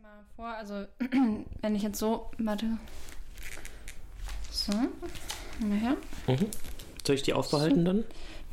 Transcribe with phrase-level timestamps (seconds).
[0.00, 0.86] dir mal vor, also
[1.62, 2.66] wenn ich jetzt so, warte.
[4.50, 5.96] So, mal her.
[6.26, 6.46] Mhm.
[7.06, 8.04] Soll ich die aufbehalten dann?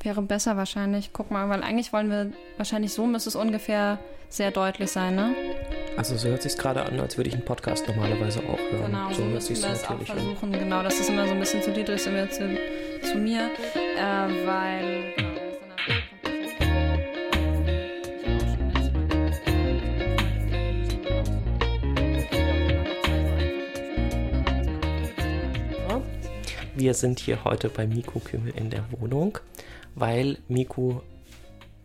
[0.02, 1.12] Wäre besser wahrscheinlich.
[1.12, 4.00] Guck mal, weil eigentlich wollen wir, wahrscheinlich so müsste es ungefähr
[4.30, 5.36] sehr deutlich sein, ne?
[5.98, 8.92] Also so hört sich gerade an, als würde ich einen Podcast normalerweise auch hören.
[8.92, 10.18] Genau, so, so hört sich's wir es auch natürlich an.
[10.18, 10.52] versuchen.
[10.52, 12.58] Genau, das ist immer so ein bisschen zu Dietrich, sind wir zu,
[13.02, 15.14] zu mir, äh, weil...
[15.16, 15.37] Genau,
[26.78, 29.40] Wir sind hier heute bei Miku Kümmel in der Wohnung,
[29.96, 31.02] weil Miku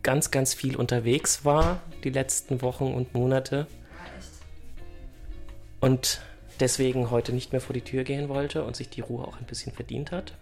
[0.03, 3.65] ganz, ganz viel unterwegs war die letzten Wochen und Monate
[5.79, 6.21] und
[6.59, 9.47] deswegen heute nicht mehr vor die Tür gehen wollte und sich die Ruhe auch ein
[9.47, 10.35] bisschen verdient hat.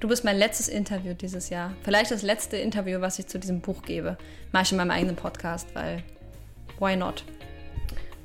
[0.00, 1.74] Du bist mein letztes Interview dieses Jahr.
[1.82, 4.16] Vielleicht das letzte Interview, was ich zu diesem Buch gebe.
[4.52, 6.02] Mach ich in meinem eigenen Podcast, weil
[6.78, 7.24] why not?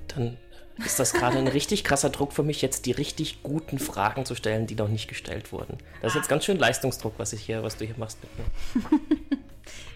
[0.07, 0.37] Dann
[0.77, 4.35] ist das gerade ein richtig krasser Druck für mich, jetzt die richtig guten Fragen zu
[4.35, 5.77] stellen, die noch nicht gestellt wurden.
[6.01, 8.99] Das ist jetzt ganz schön Leistungsdruck, was ich hier, was du hier machst mit mir.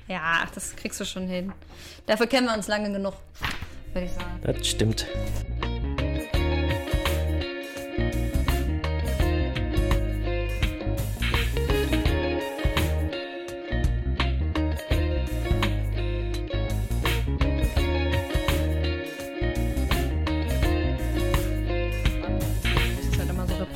[0.07, 1.51] Ja, ach, das kriegst du schon hin.
[2.05, 3.13] Dafür kennen wir uns lange genug,
[3.93, 4.39] würde ich sagen.
[4.41, 5.05] Das stimmt.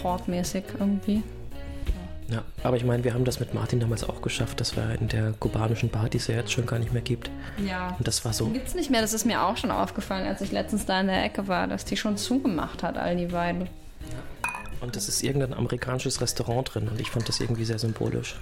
[0.02, 1.24] Reportmäßig irgendwie.
[2.30, 5.10] Ja, aber ich meine, wir haben das mit Martin damals auch geschafft, dass wir in
[5.10, 7.30] der kubanischen Bar, die es ja jetzt schon gar nicht mehr gibt.
[7.58, 7.94] Ja.
[7.98, 8.48] Und das war so.
[8.48, 11.26] Gibt's nicht mehr, das ist mir auch schon aufgefallen, als ich letztens da in der
[11.26, 13.68] Ecke war, dass die schon zugemacht hat, all die Weile.
[14.80, 18.40] Und es ist irgendein amerikanisches Restaurant drin und ich fand das irgendwie sehr symbolisch.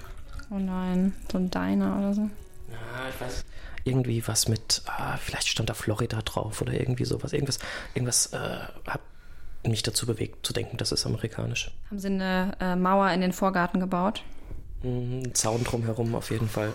[0.51, 2.21] Oh nein, so ein Diner oder so.
[2.21, 3.43] Ja, ich weiß.
[3.85, 7.33] Irgendwie was mit, ah, vielleicht stand da Florida drauf oder irgendwie sowas.
[7.33, 7.59] Irgendwas,
[7.95, 9.01] irgendwas äh, hat
[9.63, 11.71] mich dazu bewegt zu denken, das ist amerikanisch.
[11.89, 14.23] Haben sie eine äh, Mauer in den Vorgarten gebaut?
[14.83, 16.73] Mhm, Ein Zaun drumherum auf jeden Fall.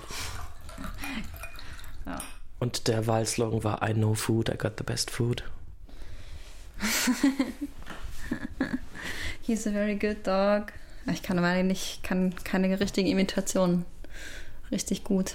[2.06, 2.20] Ja.
[2.58, 5.42] Und der Wahlslogan war I know food, I got the best food.
[9.42, 10.72] He's a very good dog.
[11.12, 13.84] Ich kann aber nicht, kann keine richtigen Imitationen.
[14.70, 15.34] Richtig gut.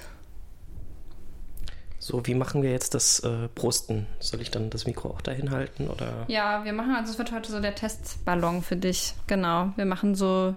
[2.09, 4.07] So, wie machen wir jetzt das äh, Prosten?
[4.19, 6.25] Soll ich dann das Mikro auch dahin halten oder?
[6.27, 9.13] Ja, wir machen, also es wird heute so der Testballon für dich.
[9.27, 9.73] Genau.
[9.75, 10.55] Wir machen so,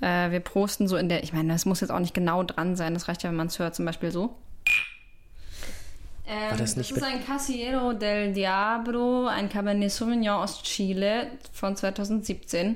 [0.00, 2.74] äh, wir prosten so in der, ich meine, das muss jetzt auch nicht genau dran
[2.74, 2.92] sein.
[2.92, 4.34] Das reicht ja, wenn man es hört, zum Beispiel so.
[6.26, 11.28] Ähm, War das nicht ist mit- ein Casillero del Diablo, ein Cabernet Sauvignon aus Chile
[11.52, 12.74] von 2017.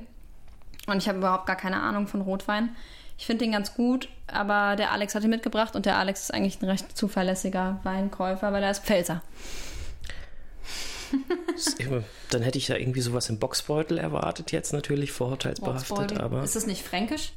[0.87, 2.77] Und ich habe überhaupt gar keine Ahnung von Rotwein.
[3.19, 6.31] Ich finde den ganz gut, aber der Alex hat ihn mitgebracht und der Alex ist
[6.33, 9.23] eigentlich ein recht zuverlässiger Weinkäufer, weil er ist Pfälzer.
[12.31, 16.45] Dann hätte ich ja irgendwie sowas im Boxbeutel erwartet, jetzt natürlich vorurteilsbehaftet, aber.
[16.45, 17.33] Ist das nicht fränkisch?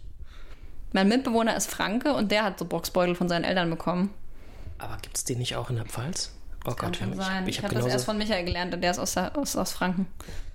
[0.94, 4.13] Mein Mitbewohner ist Franke und der hat so Boxbeutel von seinen Eltern bekommen.
[4.78, 6.31] Aber gibt es den nicht auch in der Pfalz?
[6.63, 7.44] Oh Kann Gott, schon ich, sein.
[7.47, 9.72] ich, Ich, habe habe das erst von Michael gelernt und der ist aus, aus, aus
[9.72, 10.05] Franken.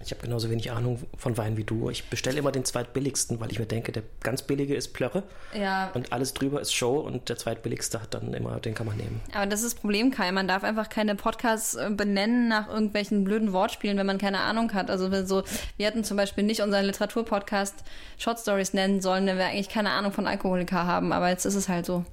[0.05, 1.91] ich hab genauso wenig Ahnung von Wein wie du.
[1.91, 5.91] Ich bestelle immer den zweitbilligsten, weil ich mir denke, der ganz billige ist Plörre Ja,
[5.95, 9.21] und alles drüber ist Show und der zweitbilligste hat dann immer, den kann man nehmen.
[9.35, 10.31] aber das ist das Problem, Kai.
[10.31, 14.73] Man darf einfach keine Podcasts äh, benennen nach irgendwelchen blöden Wortspielen, wenn man keine Ahnung
[14.75, 14.91] hat.
[14.93, 15.43] Also so,
[15.77, 17.75] wir hätten zum Beispiel nicht unseren Literaturpodcast
[18.19, 21.13] Short Stories nennen sollen, wenn wir eigentlich keine Ahnung von Alkoholiker haben.
[21.13, 22.05] Aber jetzt ist es halt so.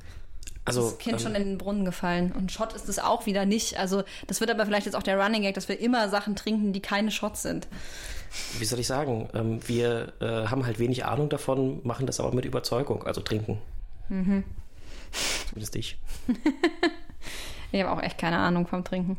[0.66, 2.32] Also, das Kind ähm, schon in den Brunnen gefallen.
[2.32, 3.78] Und Shot ist es auch wieder nicht.
[3.78, 6.72] Also das wird aber vielleicht jetzt auch der Running Gag, dass wir immer Sachen trinken,
[6.72, 7.68] die keine Shots sind.
[8.60, 9.30] wie soll ich sagen?
[9.34, 13.60] Ähm, wir äh, haben halt wenig Ahnung davon, machen das aber mit Überzeugung, also trinken.
[14.10, 14.44] Mhm.
[15.50, 15.98] Zumindest ich.
[17.74, 19.18] Ich habe auch echt keine Ahnung vom Trinken.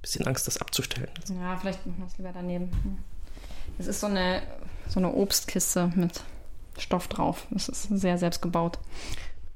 [0.00, 1.10] Bisschen Angst, das abzustellen.
[1.28, 2.70] Ja, vielleicht machen wir es lieber daneben.
[3.76, 4.42] Es ist so eine,
[4.88, 6.22] so eine Obstkiste mit
[6.78, 7.48] Stoff drauf.
[7.54, 8.78] Es ist sehr selbst gebaut.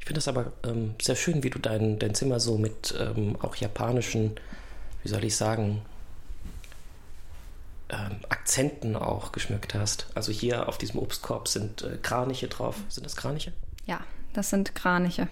[0.06, 3.36] Ich finde das aber ähm, sehr schön, wie du dein, dein Zimmer so mit ähm,
[3.42, 4.36] auch japanischen,
[5.02, 5.82] wie soll ich sagen,
[7.88, 10.06] ähm, Akzenten auch geschmückt hast.
[10.14, 12.76] Also hier auf diesem Obstkorb sind äh, Kraniche drauf.
[12.88, 13.52] Sind das Kraniche?
[13.86, 13.98] Ja,
[14.32, 15.26] das sind Kraniche.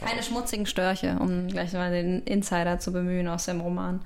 [0.00, 4.04] Keine schmutzigen Störche, um gleich mal den Insider zu bemühen aus dem Roman.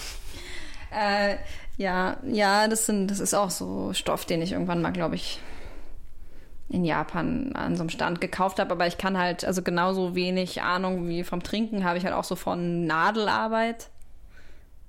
[0.94, 1.36] äh,
[1.78, 5.40] ja, ja, das sind, das ist auch so Stoff, den ich irgendwann mal, glaube ich,
[6.68, 10.62] in Japan an so einem Stand gekauft habe, aber ich kann halt, also genauso wenig
[10.62, 13.88] Ahnung wie vom Trinken habe ich halt auch so von Nadelarbeit.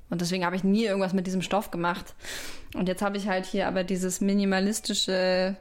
[0.09, 2.15] Und deswegen habe ich nie irgendwas mit diesem Stoff gemacht.
[2.73, 5.57] Und jetzt habe ich halt hier aber dieses minimalistische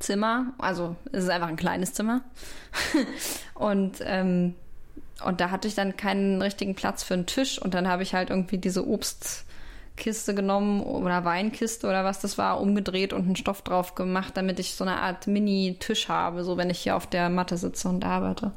[0.00, 0.52] Zimmer.
[0.58, 2.22] Also es ist einfach ein kleines Zimmer.
[3.54, 4.54] Und ähm,
[5.24, 8.14] und da hatte ich dann keinen richtigen Platz für einen Tisch und dann habe ich
[8.14, 8.84] halt irgendwie diese
[9.98, 14.60] Obstkiste genommen oder Weinkiste oder was das war, umgedreht und einen Stoff drauf gemacht, damit
[14.60, 18.04] ich so eine Art Mini-Tisch habe, so wenn ich hier auf der Matte sitze und
[18.04, 18.52] arbeite.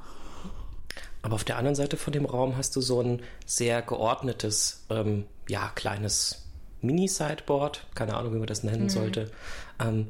[1.23, 5.25] Aber auf der anderen Seite von dem Raum hast du so ein sehr geordnetes, ähm,
[5.47, 6.45] ja, kleines
[6.81, 8.89] Mini-Sideboard, keine Ahnung, wie man das nennen mhm.
[8.89, 9.31] sollte.
[9.79, 10.07] Ähm,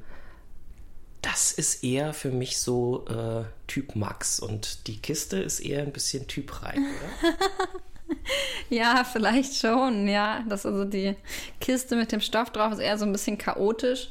[1.21, 5.93] das ist eher für mich so äh, Typ Max und die Kiste ist eher ein
[5.93, 7.33] bisschen Typ Rein, oder?
[8.69, 10.43] ja, vielleicht schon, ja.
[10.47, 11.15] Das also die
[11.59, 14.09] Kiste mit dem Stoff drauf ist eher so ein bisschen chaotisch.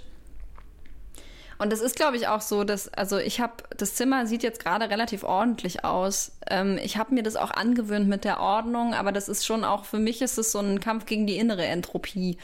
[1.59, 4.65] Und das ist, glaube ich, auch so, dass, also ich habe, das Zimmer sieht jetzt
[4.65, 6.33] gerade relativ ordentlich aus.
[6.49, 9.85] Ähm, ich habe mir das auch angewöhnt mit der Ordnung, aber das ist schon auch,
[9.85, 12.39] für mich ist es so ein Kampf gegen die innere Entropie.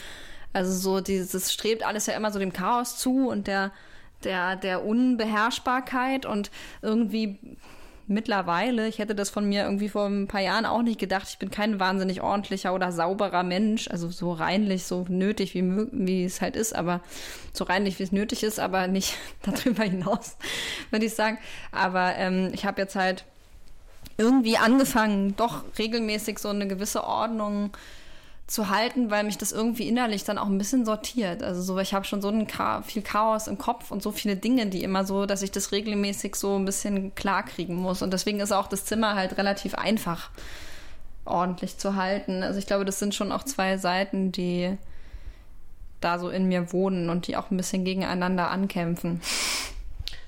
[0.52, 3.72] Also so dieses, strebt alles ja immer so dem Chaos zu und der,
[4.22, 6.50] der, der Unbeherrschbarkeit und
[6.82, 7.38] irgendwie
[8.08, 11.38] mittlerweile, ich hätte das von mir irgendwie vor ein paar Jahren auch nicht gedacht, ich
[11.38, 16.40] bin kein wahnsinnig ordentlicher oder sauberer Mensch, also so reinlich, so nötig, wie, wie es
[16.40, 17.00] halt ist, aber
[17.52, 20.36] so reinlich, wie es nötig ist, aber nicht darüber hinaus,
[20.90, 21.38] würde ich sagen.
[21.72, 23.24] Aber ähm, ich habe jetzt halt
[24.18, 27.70] irgendwie angefangen, doch regelmäßig so eine gewisse Ordnung
[28.46, 31.42] zu halten, weil mich das irgendwie innerlich dann auch ein bisschen sortiert.
[31.42, 34.36] Also so, ich habe schon so ein Cha viel Chaos im Kopf und so viele
[34.36, 38.02] Dinge, die immer so, dass ich das regelmäßig so ein bisschen klar kriegen muss.
[38.02, 40.30] Und deswegen ist auch das Zimmer halt relativ einfach
[41.24, 42.44] ordentlich zu halten.
[42.44, 44.78] Also ich glaube, das sind schon auch zwei Seiten, die
[46.00, 49.20] da so in mir wohnen und die auch ein bisschen gegeneinander ankämpfen.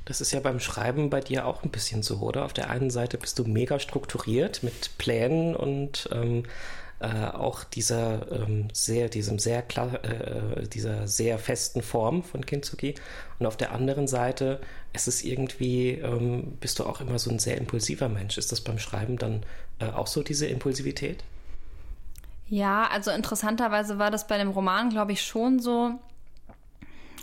[0.06, 2.47] Das ist ja beim Schreiben bei dir auch ein bisschen so, oder?
[2.47, 6.44] Auf der einen Seite bist du mega strukturiert mit Plänen und ähm,
[7.00, 12.94] äh, auch dieser ähm, sehr, diesem sehr klar, äh, dieser sehr festen Form von Kintsugi.
[13.38, 14.60] Und auf der anderen Seite,
[14.92, 18.36] es ist irgendwie, ähm, bist du auch immer so ein sehr impulsiver Mensch.
[18.36, 19.44] Ist das beim Schreiben dann
[19.78, 21.22] äh, auch so diese Impulsivität?
[22.48, 25.92] Ja, also interessanterweise war das bei dem Roman, glaube ich, schon so.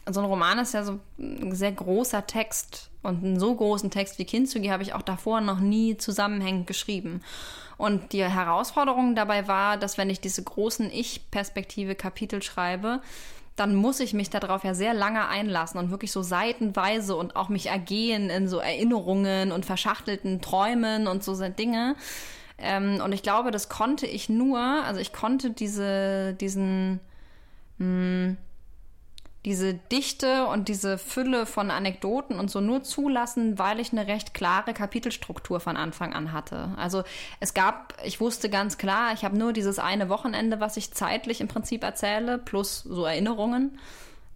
[0.07, 2.92] So ein Roman ist ja so ein sehr großer Text.
[3.01, 7.22] Und einen so großen Text wie Kintsugi habe ich auch davor noch nie zusammenhängend geschrieben.
[7.77, 13.01] Und die Herausforderung dabei war, dass wenn ich diese großen Ich-Perspektive Kapitel schreibe,
[13.56, 17.50] dann muss ich mich darauf ja sehr lange einlassen und wirklich so seitenweise und auch
[17.50, 21.95] mich ergehen in so Erinnerungen und verschachtelten Träumen und so Dinge.
[22.57, 27.00] Ähm, und ich glaube, das konnte ich nur, also ich konnte diese, diesen,
[27.77, 28.38] mh, hm,
[29.46, 34.34] diese Dichte und diese Fülle von Anekdoten und so nur zulassen, weil ich eine recht
[34.34, 36.72] klare Kapitelstruktur von Anfang an hatte.
[36.78, 37.04] Also
[37.40, 41.42] es gab, ich wusste ganz klar, ich habe nur dieses eine Wochenende, was ich zeitlich
[41.42, 43.78] im Prinzip erzähle, plus so Erinnerungen.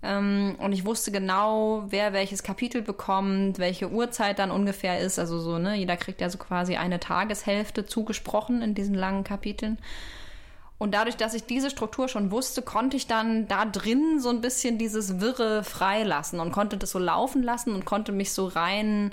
[0.02, 5.18] Ähm, und ich wusste genau, wer welches Kapitel bekommt, welche Uhrzeit dann ungefähr ist.
[5.20, 9.80] Also so, ne, jeder kriegt ja so quasi eine Tageshälfte zugesprochen in diesen langen Kapiteln.
[10.80, 14.40] Und dadurch, dass ich diese Struktur schon wusste, konnte ich dann da drin so ein
[14.40, 19.12] bisschen dieses Wirre freilassen und konnte das so laufen lassen und konnte mich so rein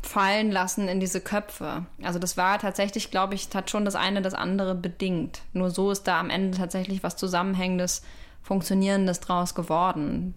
[0.00, 1.84] fallen lassen in diese Köpfe.
[2.02, 5.42] Also das war tatsächlich, glaube ich, hat schon das eine das andere bedingt.
[5.52, 8.02] Nur so ist da am Ende tatsächlich was Zusammenhängendes,
[8.42, 10.34] Funktionierendes draus geworden,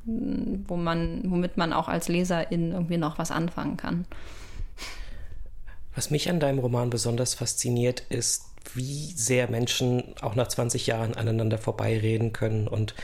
[0.67, 4.05] wo man, womit man auch als Leserin irgendwie noch was anfangen kann.
[5.95, 11.13] Was mich an deinem Roman besonders fasziniert, ist wie sehr Menschen auch nach 20 Jahren
[11.15, 12.95] aneinander vorbeireden können und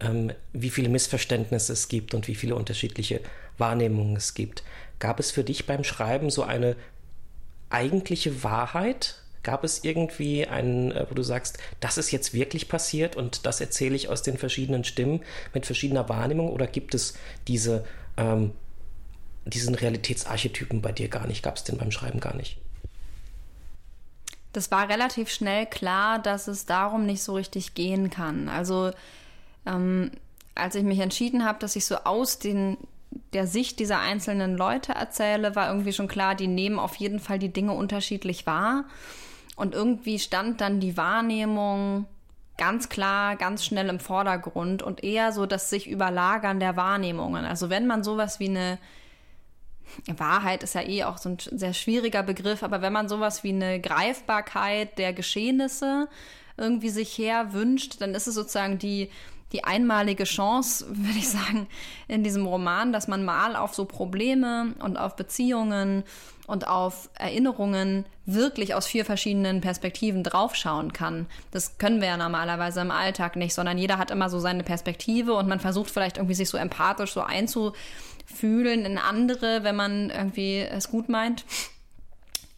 [0.00, 3.20] ähm, wie viele Missverständnisse es gibt und wie viele unterschiedliche
[3.56, 4.62] Wahrnehmungen es gibt.
[4.98, 6.76] Gab es für dich beim Schreiben so eine
[7.70, 9.22] eigentliche Wahrheit?
[9.42, 13.60] Gab es irgendwie einen, äh, wo du sagst, das ist jetzt wirklich passiert und das
[13.60, 15.22] erzähle ich aus den verschiedenen Stimmen
[15.54, 16.50] mit verschiedener Wahrnehmung?
[16.50, 17.14] Oder gibt es
[17.46, 17.84] diese,
[18.16, 18.52] ähm,
[19.46, 21.42] diesen Realitätsarchetypen bei dir gar nicht?
[21.42, 22.58] Gab es den beim Schreiben gar nicht?
[24.58, 28.48] Das war relativ schnell klar, dass es darum nicht so richtig gehen kann.
[28.48, 28.90] Also
[29.66, 30.10] ähm,
[30.56, 32.76] als ich mich entschieden habe, dass ich so aus den,
[33.34, 37.38] der Sicht dieser einzelnen Leute erzähle, war irgendwie schon klar, die nehmen auf jeden Fall
[37.38, 38.86] die Dinge unterschiedlich wahr.
[39.54, 42.06] Und irgendwie stand dann die Wahrnehmung
[42.56, 47.44] ganz klar, ganz schnell im Vordergrund und eher so das sich überlagern der Wahrnehmungen.
[47.44, 48.78] Also wenn man sowas wie eine
[50.16, 53.50] Wahrheit ist ja eh auch so ein sehr schwieriger Begriff, aber wenn man sowas wie
[53.50, 56.08] eine Greifbarkeit der Geschehnisse
[56.56, 59.10] irgendwie sich her wünscht, dann ist es sozusagen die,
[59.52, 61.66] die einmalige Chance, würde ich sagen,
[62.08, 66.04] in diesem Roman, dass man mal auf so Probleme und auf Beziehungen
[66.46, 71.26] und auf Erinnerungen wirklich aus vier verschiedenen Perspektiven draufschauen kann.
[71.50, 75.34] Das können wir ja normalerweise im Alltag nicht, sondern jeder hat immer so seine Perspektive
[75.34, 77.74] und man versucht vielleicht irgendwie sich so empathisch so einzu
[78.38, 81.44] fühlen in andere, wenn man irgendwie es gut meint.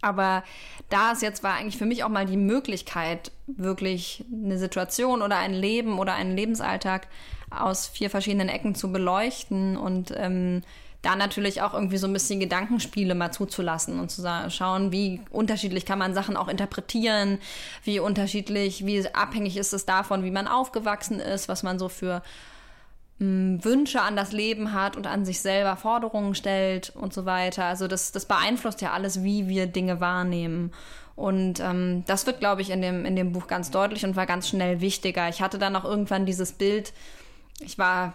[0.02, 0.42] Aber
[0.88, 5.36] da ist jetzt war eigentlich für mich auch mal die Möglichkeit, wirklich eine Situation oder
[5.36, 7.06] ein Leben oder einen Lebensalltag
[7.50, 10.62] aus vier verschiedenen Ecken zu beleuchten und ähm,
[11.02, 15.86] da natürlich auch irgendwie so ein bisschen Gedankenspiele mal zuzulassen und zu schauen, wie unterschiedlich
[15.86, 17.38] kann man Sachen auch interpretieren,
[17.84, 22.22] wie unterschiedlich, wie abhängig ist es davon, wie man aufgewachsen ist, was man so für
[23.20, 27.66] Wünsche an das Leben hat und an sich selber Forderungen stellt und so weiter.
[27.66, 30.72] Also das, das beeinflusst ja alles, wie wir Dinge wahrnehmen.
[31.16, 34.24] Und ähm, das wird, glaube ich, in dem, in dem Buch ganz deutlich und war
[34.24, 35.28] ganz schnell wichtiger.
[35.28, 36.94] Ich hatte dann auch irgendwann dieses Bild,
[37.58, 38.14] ich war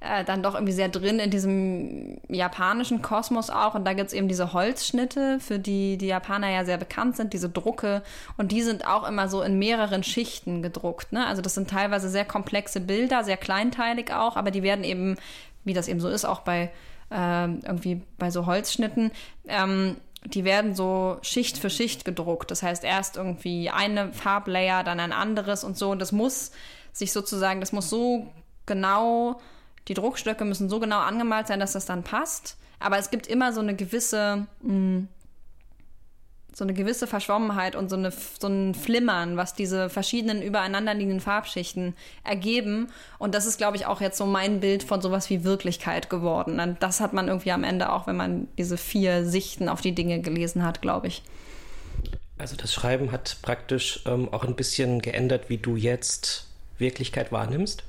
[0.00, 3.74] äh, dann doch irgendwie sehr drin in diesem japanischen Kosmos auch.
[3.74, 7.50] Und da gibt's eben diese Holzschnitte, für die die Japaner ja sehr bekannt sind, diese
[7.50, 8.02] Drucke.
[8.38, 11.12] Und die sind auch immer so in mehreren Schichten gedruckt.
[11.12, 11.26] Ne?
[11.26, 15.16] Also das sind teilweise sehr komplexe Bilder, sehr kleinteilig auch, aber die werden eben,
[15.64, 16.70] wie das eben so ist, auch bei
[17.10, 19.10] äh, irgendwie bei so Holzschnitten,
[19.48, 22.50] ähm, die werden so Schicht für Schicht gedruckt.
[22.50, 25.90] Das heißt, erst irgendwie eine Farblayer, dann ein anderes und so.
[25.90, 26.52] Und das muss
[26.92, 28.30] sich sozusagen, das muss so
[28.66, 29.40] genau
[29.90, 32.56] die Druckstöcke müssen so genau angemalt sein, dass das dann passt.
[32.78, 35.08] Aber es gibt immer so eine gewisse, mh, mm,
[36.54, 41.20] so eine gewisse Verschwommenheit und so, eine, so ein Flimmern, was diese verschiedenen übereinander liegenden
[41.20, 42.88] Farbschichten ergeben.
[43.18, 46.60] Und das ist, glaube ich, auch jetzt so mein Bild von sowas wie Wirklichkeit geworden.
[46.60, 49.94] Und das hat man irgendwie am Ende auch, wenn man diese vier Sichten auf die
[49.94, 51.22] Dinge gelesen hat, glaube ich.
[52.38, 56.46] Also das Schreiben hat praktisch ähm, auch ein bisschen geändert, wie du jetzt
[56.78, 57.82] Wirklichkeit wahrnimmst?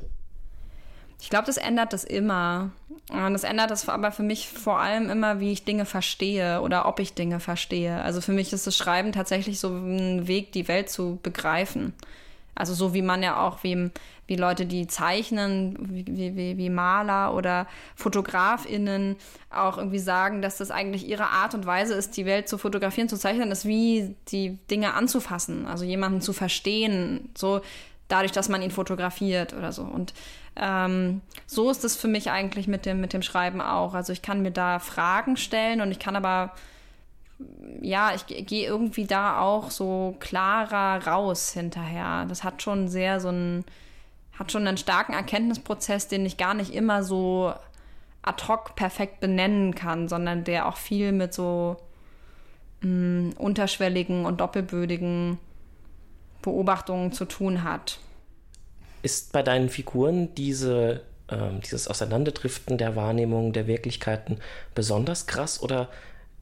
[1.21, 2.71] Ich glaube, das ändert das immer.
[3.09, 6.87] Und das ändert das aber für mich vor allem immer, wie ich Dinge verstehe oder
[6.87, 8.01] ob ich Dinge verstehe.
[8.01, 11.93] Also für mich ist das Schreiben tatsächlich so ein Weg, die Welt zu begreifen.
[12.55, 13.91] Also so wie man ja auch, wie,
[14.25, 19.15] wie Leute, die zeichnen, wie, wie, wie Maler oder FotografInnen
[19.51, 23.09] auch irgendwie sagen, dass das eigentlich ihre Art und Weise ist, die Welt zu fotografieren,
[23.09, 27.61] zu zeichnen, ist wie die Dinge anzufassen, also jemanden zu verstehen, so
[28.07, 29.83] dadurch, dass man ihn fotografiert oder so.
[29.83, 30.13] Und
[30.61, 33.95] ähm, so ist es für mich eigentlich mit dem, mit dem Schreiben auch.
[33.95, 36.53] Also ich kann mir da Fragen stellen und ich kann aber,
[37.81, 42.25] ja, ich gehe irgendwie da auch so klarer raus hinterher.
[42.29, 43.65] Das hat schon sehr so einen,
[44.37, 47.53] hat schon einen starken Erkenntnisprozess, den ich gar nicht immer so
[48.21, 51.77] ad hoc perfekt benennen kann, sondern der auch viel mit so
[52.81, 55.39] mh, mm, unterschwelligen und doppelbödigen
[56.43, 57.97] Beobachtungen zu tun hat.
[59.01, 64.37] Ist bei deinen Figuren diese, ähm, dieses Auseinanderdriften der Wahrnehmung der Wirklichkeiten
[64.75, 65.89] besonders krass oder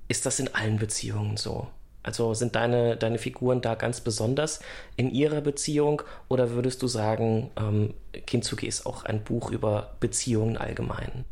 [0.08, 1.68] ist das in allen Beziehungen so?
[2.02, 4.62] Also sind deine, deine Figuren da ganz besonders
[4.96, 7.94] in ihrer Beziehung oder würdest du sagen, ähm,
[8.26, 11.26] Kintsugi ist auch ein Buch über Beziehungen allgemein?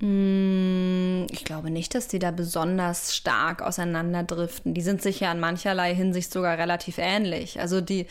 [0.00, 4.74] Mm, ich glaube nicht, dass die da besonders stark auseinanderdriften.
[4.74, 7.60] Die sind sicher in mancherlei Hinsicht sogar relativ ähnlich.
[7.60, 8.06] Also die,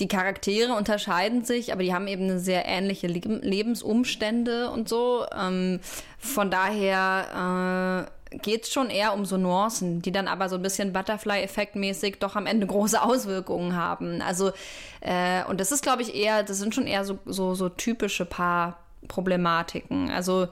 [0.00, 5.26] die Charaktere unterscheiden sich, aber die haben eben eine sehr ähnliche Lebensumstände und so.
[5.38, 5.80] Ähm,
[6.18, 10.62] von daher äh, geht es schon eher um so Nuancen, die dann aber so ein
[10.62, 14.22] bisschen Butterfly-Effekt-mäßig doch am Ende große Auswirkungen haben.
[14.22, 14.52] Also,
[15.00, 18.24] äh, und das ist, glaube ich, eher, das sind schon eher so, so, so typische
[18.24, 20.10] Paar-Problematiken.
[20.10, 20.48] Also,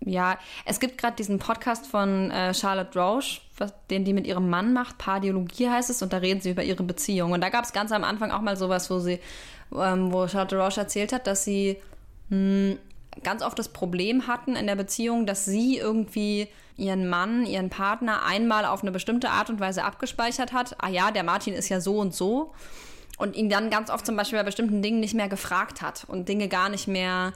[0.00, 4.50] ja, es gibt gerade diesen Podcast von äh, Charlotte Roche, was, den die mit ihrem
[4.50, 4.98] Mann macht.
[4.98, 7.32] Pardiologie heißt es, und da reden sie über ihre Beziehung.
[7.32, 9.20] Und da gab es ganz am Anfang auch mal sowas, wo sie,
[9.74, 11.78] ähm, wo Charlotte Roche erzählt hat, dass sie
[12.28, 12.78] mh, hm,
[13.22, 18.24] ganz oft das Problem hatten in der Beziehung, dass sie irgendwie ihren Mann, ihren Partner
[18.24, 20.76] einmal auf eine bestimmte Art und Weise abgespeichert hat.
[20.78, 22.52] Ah ja, der Martin ist ja so und so.
[23.16, 26.28] Und ihn dann ganz oft zum Beispiel bei bestimmten Dingen nicht mehr gefragt hat und
[26.28, 27.32] Dinge gar nicht mehr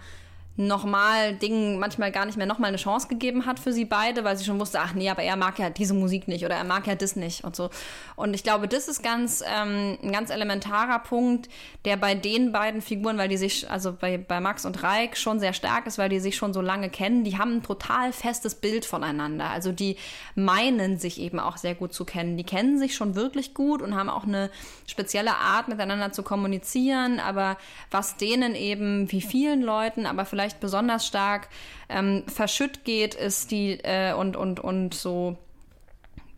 [0.59, 4.37] nochmal Dingen manchmal gar nicht mehr nochmal eine Chance gegeben hat für sie beide, weil
[4.37, 6.89] sie schon wusste, ach nee, aber er mag ja diese Musik nicht oder er mag
[6.89, 7.71] ja das nicht und so.
[8.17, 11.49] Und ich glaube, das ist ganz ähm, ein ganz elementarer Punkt,
[11.85, 15.39] der bei den beiden Figuren, weil die sich, also bei, bei Max und Reik schon
[15.39, 18.57] sehr stark ist, weil die sich schon so lange kennen, die haben ein total festes
[18.57, 19.51] Bild voneinander.
[19.51, 19.97] Also die
[20.35, 22.37] meinen sich eben auch sehr gut zu kennen.
[22.37, 24.51] Die kennen sich schon wirklich gut und haben auch eine
[24.89, 27.57] spezielle Art miteinander zu kommunizieren, aber
[27.93, 31.49] was denen eben, wie vielen Leuten, aber vielleicht vielleicht besonders stark
[31.89, 35.37] ähm, verschütt geht, ist die äh, und, und, und so,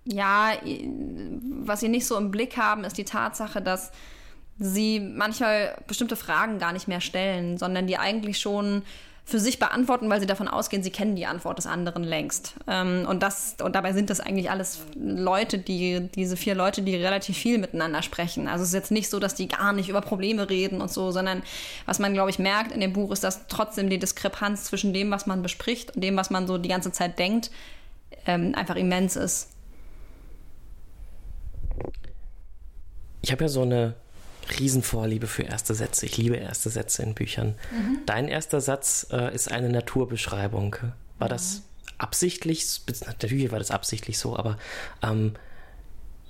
[0.04, 0.52] ja,
[1.62, 3.92] was sie nicht so im Blick haben, ist die Tatsache, dass
[4.58, 8.82] sie manchmal bestimmte Fragen gar nicht mehr stellen, sondern die eigentlich schon
[9.30, 12.54] für sich beantworten, weil sie davon ausgehen, sie kennen die Antwort des anderen längst.
[12.66, 16.96] Ähm, und das, und dabei sind das eigentlich alles Leute, die, diese vier Leute, die
[16.96, 18.48] relativ viel miteinander sprechen.
[18.48, 21.10] Also es ist jetzt nicht so, dass die gar nicht über Probleme reden und so,
[21.12, 21.42] sondern
[21.86, 25.10] was man, glaube ich, merkt in dem Buch, ist, dass trotzdem die Diskrepanz zwischen dem,
[25.10, 27.50] was man bespricht und dem, was man so die ganze Zeit denkt,
[28.26, 29.50] ähm, einfach immens ist.
[33.22, 33.94] Ich habe ja so eine
[34.58, 36.06] Riesenvorliebe für erste Sätze.
[36.06, 37.54] Ich liebe erste Sätze in Büchern.
[37.70, 38.00] Mhm.
[38.06, 40.76] Dein erster Satz äh, ist eine Naturbeschreibung.
[41.18, 41.30] War mhm.
[41.30, 41.62] das
[41.98, 42.80] absichtlich?
[43.06, 44.58] Natürlich war das absichtlich so, aber
[45.02, 45.34] ähm,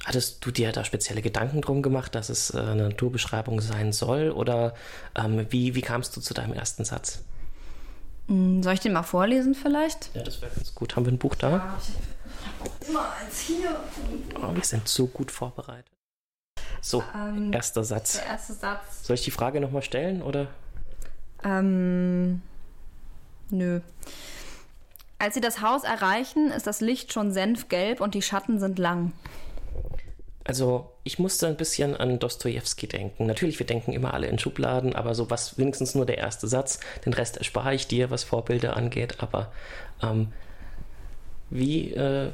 [0.04, 4.30] hattest du dir da spezielle Gedanken drum gemacht, dass es äh, eine Naturbeschreibung sein soll?
[4.30, 4.74] Oder
[5.14, 7.22] ähm, wie, wie kamst du zu deinem ersten Satz?
[8.28, 10.10] Hm, soll ich den mal vorlesen vielleicht?
[10.14, 10.96] Ja, das wäre ganz gut.
[10.96, 11.50] Haben wir ein Buch da?
[11.50, 13.76] Ja, ich habe immer eins hier.
[14.36, 15.99] Oh, wir sind so gut vorbereitet.
[16.80, 18.14] So, ähm, erster Satz.
[18.14, 19.06] Der erste Satz.
[19.06, 20.48] Soll ich die Frage nochmal stellen oder?
[21.44, 22.42] Ähm,
[23.50, 23.80] nö.
[25.18, 29.12] Als sie das Haus erreichen, ist das Licht schon senfgelb und die Schatten sind lang.
[30.44, 33.26] Also, ich musste ein bisschen an Dostoevsky denken.
[33.26, 36.80] Natürlich, wir denken immer alle in Schubladen, aber so was wenigstens nur der erste Satz.
[37.04, 39.22] Den Rest erspare ich dir, was Vorbilder angeht.
[39.22, 39.52] Aber
[40.02, 40.32] ähm,
[41.50, 42.30] wie, äh,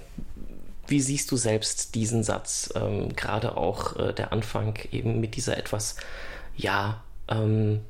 [0.89, 2.73] wie siehst du selbst diesen Satz?
[2.75, 5.97] Ähm, Gerade auch äh, der Anfang eben mit dieser etwas,
[6.57, 7.81] ja, ähm,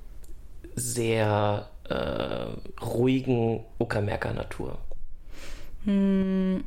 [0.74, 4.78] sehr äh, ruhigen Uckermärker-Natur.
[5.84, 6.64] Hm,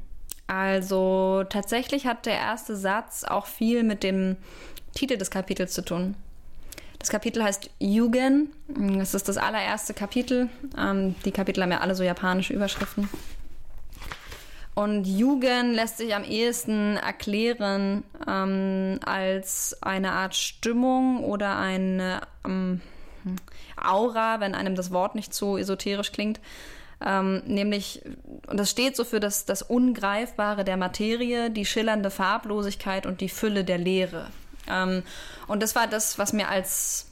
[0.47, 4.37] also tatsächlich hat der erste Satz auch viel mit dem
[4.95, 6.15] Titel des Kapitels zu tun.
[6.97, 8.51] Das Kapitel heißt Yugen.
[8.97, 10.49] Das ist das allererste Kapitel.
[10.77, 13.09] Ähm, die Kapitel haben ja alle so japanische Überschriften.
[14.79, 22.79] Und Jugend lässt sich am ehesten erklären ähm, als eine Art Stimmung oder eine ähm,
[23.75, 26.39] Aura, wenn einem das Wort nicht so esoterisch klingt.
[27.05, 28.03] Ähm, nämlich,
[28.47, 33.27] und das steht so für das, das Ungreifbare der Materie, die schillernde Farblosigkeit und die
[33.27, 34.27] Fülle der Leere.
[34.65, 35.03] Ähm,
[35.47, 37.07] und das war das, was mir als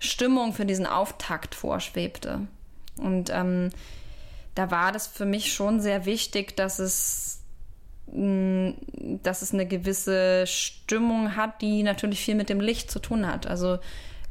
[0.00, 2.48] Stimmung für diesen Auftakt vorschwebte.
[2.96, 3.70] Und ähm,
[4.54, 7.42] da war das für mich schon sehr wichtig, dass es,
[8.12, 8.70] mm,
[9.22, 13.46] dass es eine gewisse Stimmung hat, die natürlich viel mit dem Licht zu tun hat.
[13.46, 13.78] Also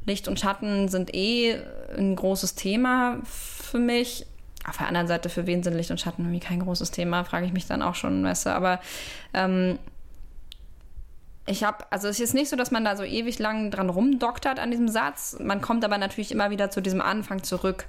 [0.05, 1.57] Licht und Schatten sind eh
[1.97, 4.25] ein großes Thema für mich.
[4.67, 7.45] Auf der anderen Seite, für wen sind Licht und Schatten irgendwie kein großes Thema, frage
[7.45, 8.49] ich mich dann auch schon, weißt du.
[8.51, 8.81] Aber
[9.33, 9.79] ähm,
[11.49, 14.59] ich habe, also es ist nicht so, dass man da so ewig lang dran rumdoktert
[14.59, 15.37] an diesem Satz.
[15.39, 17.85] Man kommt aber natürlich immer wieder zu diesem Anfang zurück.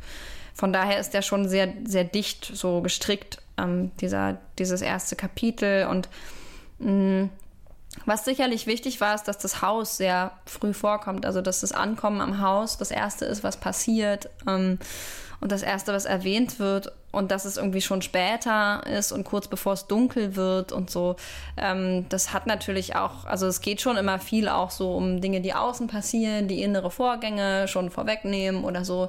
[0.55, 5.87] Von daher ist der schon sehr, sehr dicht so gestrickt, ähm, dieser, dieses erste Kapitel.
[5.87, 6.09] Und
[6.79, 7.31] mh, mm,
[8.07, 11.27] was sicherlich wichtig war, ist, dass das Haus sehr früh vorkommt.
[11.27, 14.31] Also, dass das Ankommen am Haus das Erste ist, was passiert.
[14.47, 14.79] Ähm,
[15.41, 16.93] und das Erste, was erwähnt wird.
[17.13, 21.17] Und dass es irgendwie schon später ist und kurz bevor es dunkel wird und so.
[21.57, 25.41] Ähm, das hat natürlich auch, also es geht schon immer viel auch so um Dinge,
[25.41, 29.09] die außen passieren, die innere Vorgänge schon vorwegnehmen oder so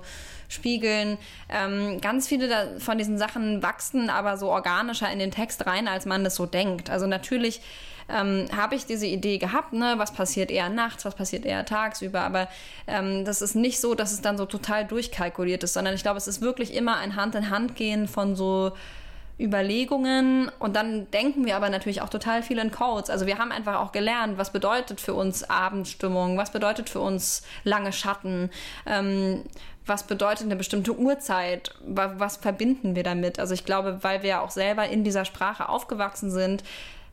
[0.52, 1.18] spiegeln.
[1.50, 6.06] Ähm, ganz viele von diesen Sachen wachsen aber so organischer in den Text rein, als
[6.06, 6.90] man das so denkt.
[6.90, 7.62] Also natürlich
[8.10, 12.22] ähm, habe ich diese Idee gehabt, ne, was passiert eher nachts, was passiert eher tagsüber,
[12.22, 12.48] aber
[12.88, 16.18] ähm, das ist nicht so, dass es dann so total durchkalkuliert ist, sondern ich glaube,
[16.18, 18.74] es ist wirklich immer ein Hand in Hand gehen von so
[19.42, 23.10] Überlegungen und dann denken wir aber natürlich auch total viel in Codes.
[23.10, 27.44] Also wir haben einfach auch gelernt, was bedeutet für uns Abendstimmung, was bedeutet für uns
[27.64, 28.50] lange Schatten,
[28.86, 29.44] ähm,
[29.86, 33.40] was bedeutet eine bestimmte Uhrzeit, was verbinden wir damit.
[33.40, 36.64] Also ich glaube, weil wir auch selber in dieser Sprache aufgewachsen sind,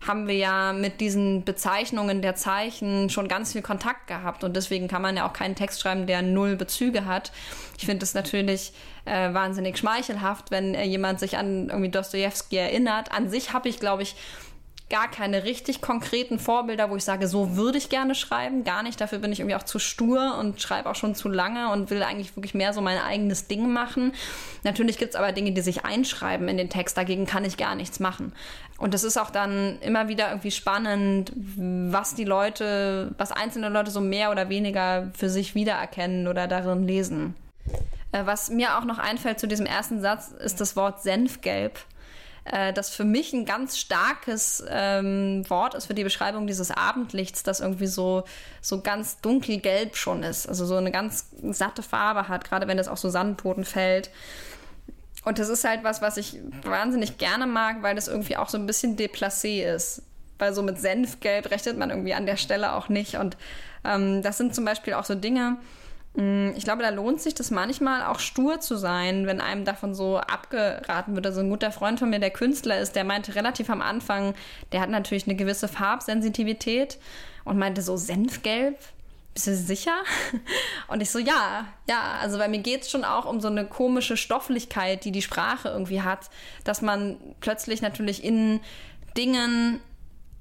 [0.07, 4.87] haben wir ja mit diesen Bezeichnungen der Zeichen schon ganz viel Kontakt gehabt und deswegen
[4.87, 7.33] kann man ja auch keinen Text schreiben, der null Bezüge hat.
[7.79, 8.73] Ich finde es natürlich
[9.05, 13.11] äh, wahnsinnig schmeichelhaft, wenn äh, jemand sich an irgendwie Dostoevsky erinnert.
[13.13, 14.15] An sich habe ich, glaube ich,
[14.91, 18.65] gar keine richtig konkreten Vorbilder, wo ich sage, so würde ich gerne schreiben.
[18.65, 19.01] Gar nicht.
[19.01, 22.03] Dafür bin ich irgendwie auch zu stur und schreibe auch schon zu lange und will
[22.03, 24.13] eigentlich wirklich mehr so mein eigenes Ding machen.
[24.65, 26.97] Natürlich gibt es aber Dinge, die sich einschreiben in den Text.
[26.97, 28.33] Dagegen kann ich gar nichts machen.
[28.79, 33.91] Und es ist auch dann immer wieder irgendwie spannend, was die Leute, was einzelne Leute
[33.91, 37.35] so mehr oder weniger für sich wiedererkennen oder darin lesen.
[38.13, 41.79] Äh, was mir auch noch einfällt zu diesem ersten Satz, ist das Wort Senfgelb
[42.53, 47.43] äh, das für mich ein ganz starkes ähm, Wort ist für die Beschreibung dieses Abendlichts,
[47.43, 48.25] das irgendwie so,
[48.61, 50.49] so ganz dunkelgelb schon ist.
[50.49, 54.11] Also so eine ganz satte Farbe hat, gerade wenn es auf so Sandboden fällt.
[55.25, 58.57] Und das ist halt was, was ich wahnsinnig gerne mag, weil das irgendwie auch so
[58.57, 60.03] ein bisschen déplacé ist.
[60.39, 63.17] Weil so mit Senfgelb rechnet man irgendwie an der Stelle auch nicht.
[63.17, 63.37] Und
[63.85, 65.57] ähm, das sind zum Beispiel auch so Dinge,
[66.57, 70.19] ich glaube, da lohnt sich das manchmal auch stur zu sein, wenn einem davon so
[70.19, 71.27] abgeraten wird.
[71.27, 74.35] Also ein guter Freund von mir, der Künstler ist, der meinte relativ am Anfang,
[74.73, 76.99] der hat natürlich eine gewisse Farbsensitivität
[77.45, 78.77] und meinte so Senfgelb
[79.35, 79.95] bist du sicher?
[80.89, 83.67] Und ich so, ja, ja, also bei mir geht es schon auch um so eine
[83.67, 86.29] komische Stofflichkeit, die die Sprache irgendwie hat,
[86.65, 88.59] dass man plötzlich natürlich in
[89.17, 89.81] Dingen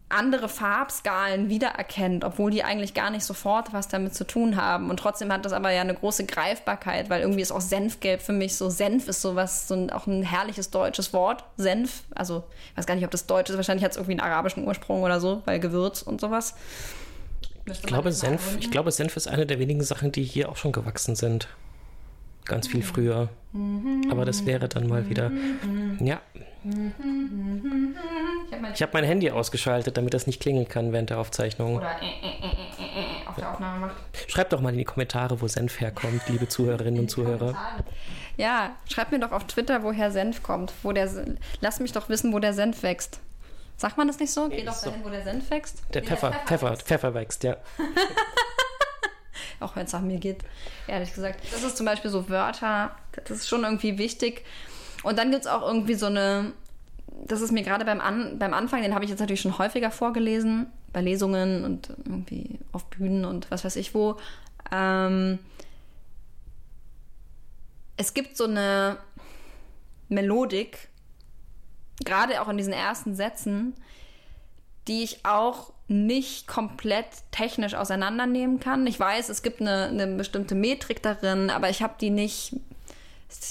[0.10, 4.90] andere Farbskalen wiedererkennt, obwohl die eigentlich gar nicht sofort was damit zu tun haben.
[4.90, 8.32] Und trotzdem hat das aber ja eine große Greifbarkeit, weil irgendwie ist auch Senfgelb für
[8.32, 8.70] mich so.
[8.70, 11.44] Senf ist sowas, so ein, auch ein herrliches deutsches Wort.
[11.58, 13.58] Senf, also ich weiß gar nicht, ob das deutsch ist.
[13.58, 16.56] Wahrscheinlich hat es irgendwie einen arabischen Ursprung oder so, weil Gewürz und sowas.
[17.66, 20.72] Ich glaube, Senf, ich glaube, Senf ist eine der wenigen Sachen, die hier auch schon
[20.72, 21.50] gewachsen sind.
[22.48, 23.30] Ganz viel früher.
[24.10, 25.32] Aber das wäre dann mal wieder.
[26.00, 26.22] Ja.
[28.74, 31.78] Ich habe mein Handy ausgeschaltet, damit das nicht klingeln kann während der Aufzeichnung.
[31.78, 33.96] Oder äh, äh, äh, auf der Aufnahme macht.
[34.28, 37.56] Schreibt doch mal in die Kommentare, wo Senf herkommt, liebe Zuhörerinnen und Zuhörer.
[38.38, 40.74] Ja, schreibt mir doch auf Twitter, woher Senf kommt.
[40.84, 41.10] Wo der,
[41.62, 43.20] lass mich doch wissen, wo der Senf wächst.
[43.78, 44.50] Sagt man das nicht so?
[44.50, 45.84] Geh doch dahin, wo der Senf wächst.
[45.94, 47.58] Der Pfeffer, der Pfeffer, Pfeffer, Pfeffer wächst, ja.
[49.60, 50.44] Auch wenn es nach mir geht,
[50.88, 51.42] ehrlich gesagt.
[51.52, 52.96] Das ist zum Beispiel so Wörter,
[53.26, 54.44] das ist schon irgendwie wichtig.
[55.04, 56.54] Und dann gibt es auch irgendwie so eine,
[57.26, 59.92] das ist mir gerade beim, An, beim Anfang, den habe ich jetzt natürlich schon häufiger
[59.92, 64.18] vorgelesen, bei Lesungen und irgendwie auf Bühnen und was weiß ich wo.
[64.72, 65.40] Ähm,
[67.98, 68.98] es gibt so eine
[70.10, 70.90] Melodik,
[72.06, 73.76] gerade auch in diesen ersten Sätzen,
[74.88, 78.86] die ich auch nicht komplett technisch auseinandernehmen kann.
[78.88, 82.56] Ich weiß, es gibt eine, eine bestimmte Metrik darin, aber ich habe die nicht.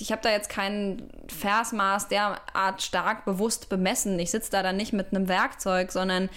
[0.01, 4.19] Ich habe da jetzt kein Versmaß derart stark bewusst bemessen.
[4.19, 6.31] Ich sitze da dann nicht mit einem Werkzeug, sondern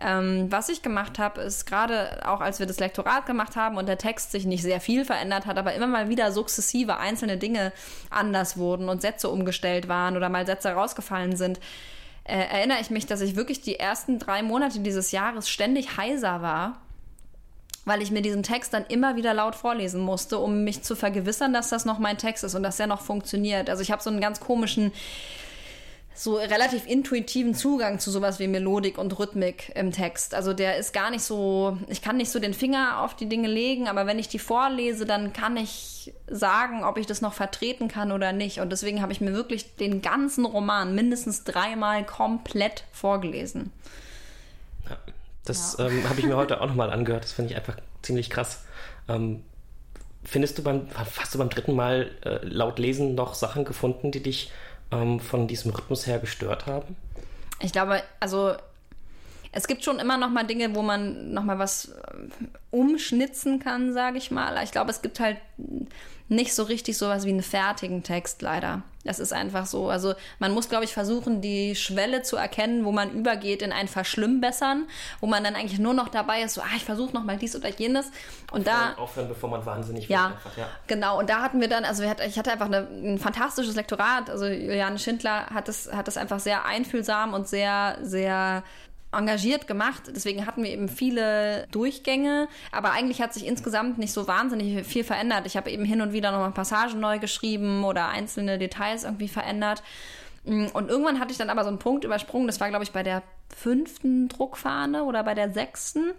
[0.00, 3.88] ähm, was ich gemacht habe, ist gerade auch als wir das Lektorat gemacht haben und
[3.88, 7.72] der Text sich nicht sehr viel verändert hat, aber immer mal wieder sukzessive einzelne Dinge
[8.08, 11.58] anders wurden und Sätze umgestellt waren oder mal Sätze rausgefallen sind,
[12.28, 16.42] äh, erinnere ich mich, dass ich wirklich die ersten drei Monate dieses Jahres ständig heiser
[16.42, 16.80] war
[17.88, 21.52] weil ich mir diesen Text dann immer wieder laut vorlesen musste, um mich zu vergewissern,
[21.52, 23.70] dass das noch mein Text ist und dass er noch funktioniert.
[23.70, 24.92] Also ich habe so einen ganz komischen
[26.18, 30.34] so relativ intuitiven Zugang zu sowas wie Melodik und Rhythmik im Text.
[30.34, 33.46] Also der ist gar nicht so, ich kann nicht so den Finger auf die Dinge
[33.46, 37.86] legen, aber wenn ich die vorlese, dann kann ich sagen, ob ich das noch vertreten
[37.86, 38.58] kann oder nicht.
[38.58, 43.70] Und deswegen habe ich mir wirklich den ganzen Roman mindestens dreimal komplett vorgelesen.
[44.90, 44.96] Ja,
[45.44, 45.86] das ja.
[45.86, 47.22] ähm, habe ich mir heute auch nochmal angehört.
[47.22, 48.64] Das finde ich einfach ziemlich krass.
[49.08, 49.44] Ähm,
[50.24, 54.20] findest du beim, hast du beim dritten Mal äh, laut Lesen noch Sachen gefunden, die
[54.20, 54.50] dich
[54.90, 56.96] ähm, von diesem Rhythmus her gestört haben?
[57.60, 58.54] Ich glaube, also
[59.52, 63.92] es gibt schon immer noch mal Dinge, wo man noch mal was äh, umschnitzen kann,
[63.92, 64.62] sage ich mal.
[64.62, 65.38] Ich glaube, es gibt halt
[66.28, 68.82] nicht so richtig sowas wie einen fertigen Text, leider.
[69.04, 69.88] Das ist einfach so.
[69.88, 73.88] Also man muss, glaube ich, versuchen, die Schwelle zu erkennen, wo man übergeht in ein
[73.88, 74.86] Verschlimmbessern,
[75.20, 77.56] wo man dann eigentlich nur noch dabei ist, so, ah, ich versuche noch mal dies
[77.56, 78.10] oder jenes.
[78.52, 80.32] Und da aufhören, bevor man wahnsinnig ja, wird.
[80.34, 81.18] Einfach, ja, genau.
[81.18, 84.28] Und da hatten wir dann, also ich hatte einfach eine, ein fantastisches Lektorat.
[84.28, 88.62] Also Juliane Schindler hat es hat das einfach sehr einfühlsam und sehr sehr
[89.12, 90.02] engagiert gemacht.
[90.14, 92.48] Deswegen hatten wir eben viele Durchgänge.
[92.72, 95.46] Aber eigentlich hat sich insgesamt nicht so wahnsinnig viel verändert.
[95.46, 99.82] Ich habe eben hin und wieder nochmal Passagen neu geschrieben oder einzelne Details irgendwie verändert.
[100.44, 102.46] Und irgendwann hatte ich dann aber so einen Punkt übersprungen.
[102.46, 103.22] Das war, glaube ich, bei der
[103.54, 106.12] fünften Druckfahne oder bei der sechsten.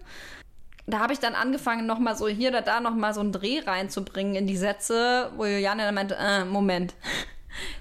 [0.86, 4.34] Da habe ich dann angefangen, nochmal so hier oder da nochmal so einen Dreh reinzubringen
[4.34, 6.94] in die Sätze, wo Juliane dann meinte, äh, Moment,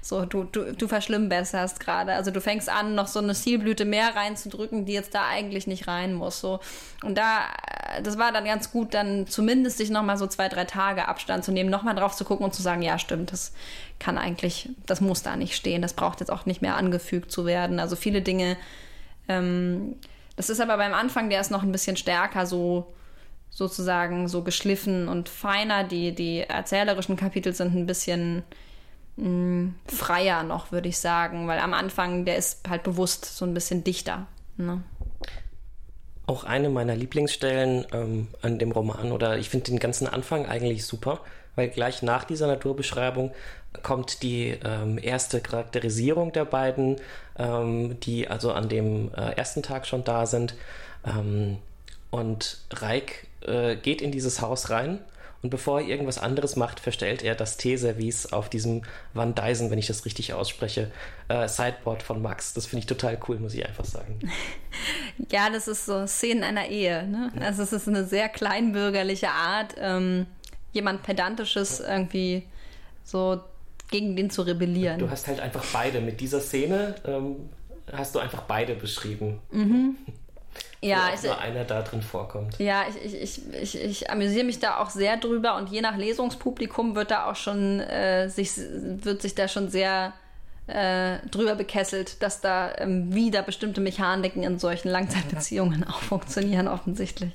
[0.02, 2.14] so, du, du, du verschlimmbesserst gerade.
[2.14, 5.88] Also du fängst an, noch so eine Zielblüte mehr reinzudrücken, die jetzt da eigentlich nicht
[5.88, 6.40] rein muss.
[6.40, 6.60] So.
[7.04, 7.48] Und da,
[8.04, 11.52] das war dann ganz gut, dann zumindest sich nochmal so zwei, drei Tage Abstand zu
[11.52, 13.54] nehmen, nochmal drauf zu gucken und zu sagen, ja, stimmt, das
[14.00, 15.82] kann eigentlich, das muss da nicht stehen.
[15.82, 17.80] Das braucht jetzt auch nicht mehr angefügt zu werden.
[17.80, 18.58] Also viele Dinge,
[19.28, 19.96] ähm,
[20.36, 22.94] das ist aber beim Anfang, der ist noch ein bisschen stärker so
[23.50, 25.84] sozusagen so geschliffen und feiner.
[25.84, 28.44] Die, die erzählerischen Kapitel sind ein bisschen
[29.20, 33.54] mh, freier noch, würde ich sagen, weil am Anfang, der ist halt bewusst so ein
[33.54, 34.28] bisschen dichter.
[34.58, 34.82] Ne?
[36.26, 40.86] Auch eine meiner Lieblingsstellen ähm, an dem Roman, oder ich finde den ganzen Anfang eigentlich
[40.86, 41.22] super,
[41.56, 43.32] weil gleich nach dieser Naturbeschreibung
[43.84, 46.98] kommt die ähm, erste Charakterisierung der beiden,
[47.38, 50.56] ähm, die also an dem äh, ersten Tag schon da sind.
[51.06, 51.58] Ähm,
[52.12, 55.00] und Reik äh, geht in dieses Haus rein
[55.42, 58.82] und bevor er irgendwas anderes macht, verstellt er das Teeservice auf diesem
[59.14, 60.92] Van Dyson, wenn ich das richtig ausspreche,
[61.30, 62.54] äh, Sideboard von Max.
[62.54, 64.20] Das finde ich total cool, muss ich einfach sagen.
[65.32, 67.06] Ja, das ist so Szenen einer Ehe.
[67.06, 67.32] Ne?
[67.36, 67.48] Ja.
[67.48, 70.28] Also es ist eine sehr kleinbürgerliche Art, ähm,
[70.72, 72.44] jemand Pedantisches irgendwie
[73.04, 73.42] so
[73.92, 75.00] gegen den zu rebellieren.
[75.00, 76.00] Du hast halt einfach beide.
[76.00, 77.50] Mit dieser Szene ähm,
[77.92, 79.40] hast du einfach beide beschrieben.
[79.52, 79.98] Mhm.
[80.82, 82.58] Ja, ich- nur einer da drin vorkommt.
[82.60, 85.98] Ja, ich, ich, ich, ich, ich amüsiere mich da auch sehr drüber und je nach
[85.98, 90.14] Lesungspublikum wird da auch schon äh, sich wird sich da schon sehr
[90.68, 97.32] äh, drüber bekesselt, dass da ähm, wieder bestimmte Mechaniken in solchen Langzeitbeziehungen auch funktionieren offensichtlich.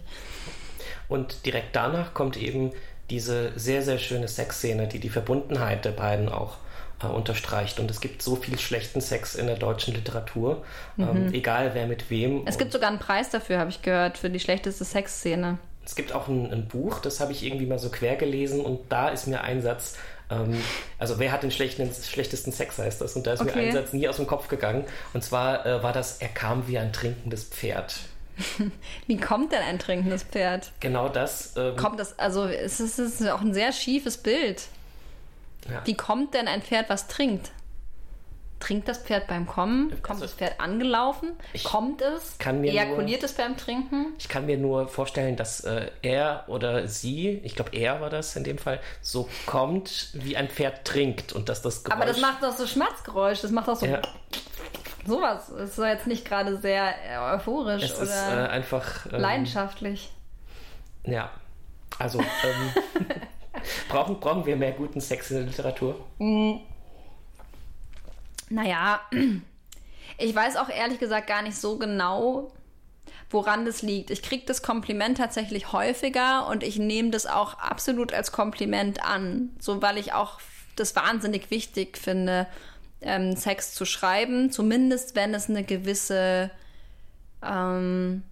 [1.08, 2.72] Und direkt danach kommt eben
[3.10, 6.56] diese sehr, sehr schöne Sexszene, die die Verbundenheit der beiden auch
[7.04, 7.78] äh, unterstreicht.
[7.80, 10.64] Und es gibt so viel schlechten Sex in der deutschen Literatur,
[10.98, 12.40] ähm, egal wer mit wem.
[12.40, 12.46] Mhm.
[12.46, 15.58] Es gibt sogar einen Preis dafür, habe ich gehört, für die schlechteste Sexszene.
[15.84, 18.80] Es gibt auch ein, ein Buch, das habe ich irgendwie mal so quer gelesen und
[18.88, 19.98] da ist mir ein Satz,
[20.30, 20.56] ähm,
[20.98, 23.68] also wer hat den schlechtesten Sex heißt das und da ist mir Okay.
[23.68, 26.78] ein Satz nie aus dem Kopf gegangen und zwar äh, war das, er kam wie
[26.78, 27.96] ein trinkendes Pferd.
[29.06, 30.72] Wie kommt denn ein trinkendes Pferd?
[30.80, 31.52] Genau das.
[31.56, 34.62] Ähm, Kommt das, also es ist, es ist auch ein sehr schiefes Bild.
[35.70, 35.82] Ja.
[35.84, 37.50] Wie kommt denn ein Pferd, was trinkt?
[38.60, 39.90] Trinkt das Pferd beim Kommen?
[39.90, 41.32] Kommt Also- das Pferd angelaufen?
[41.64, 42.38] kommt es?
[42.38, 44.14] kann mir Ejakuliert es beim Trinken?
[44.18, 48.36] Ich kann mir nur vorstellen, dass äh, er oder sie, ich glaube er war das
[48.36, 51.96] in dem Fall, so kommt, wie ein Pferd trinkt und dass das Geräusch...
[52.00, 54.00] Aber das macht doch so Schmatzgeräusch, das macht doch so Ja,
[55.06, 55.50] sowas.
[55.54, 59.06] Das ist doch jetzt nicht gerade sehr äh, euphorisch es ist äh, oder einfach...
[59.12, 60.10] ähm, leidenschaftlich.
[61.04, 61.30] Ja,
[61.98, 63.06] also ähm,
[63.88, 65.96] brauchen, brauchen wir mehr guten Sex in der Literatur?
[68.50, 69.00] Naja,
[70.18, 72.52] ich weiß auch ehrlich gesagt gar nicht so genau,
[73.30, 74.10] woran das liegt.
[74.10, 79.50] Ich kriege das Kompliment tatsächlich häufiger und ich nehme das auch absolut als Kompliment an.
[79.58, 80.40] So, weil ich auch
[80.76, 82.46] das wahnsinnig wichtig finde,
[83.00, 86.50] ähm, Sex zu schreiben, zumindest wenn es eine gewisse
[87.42, 88.22] ähm,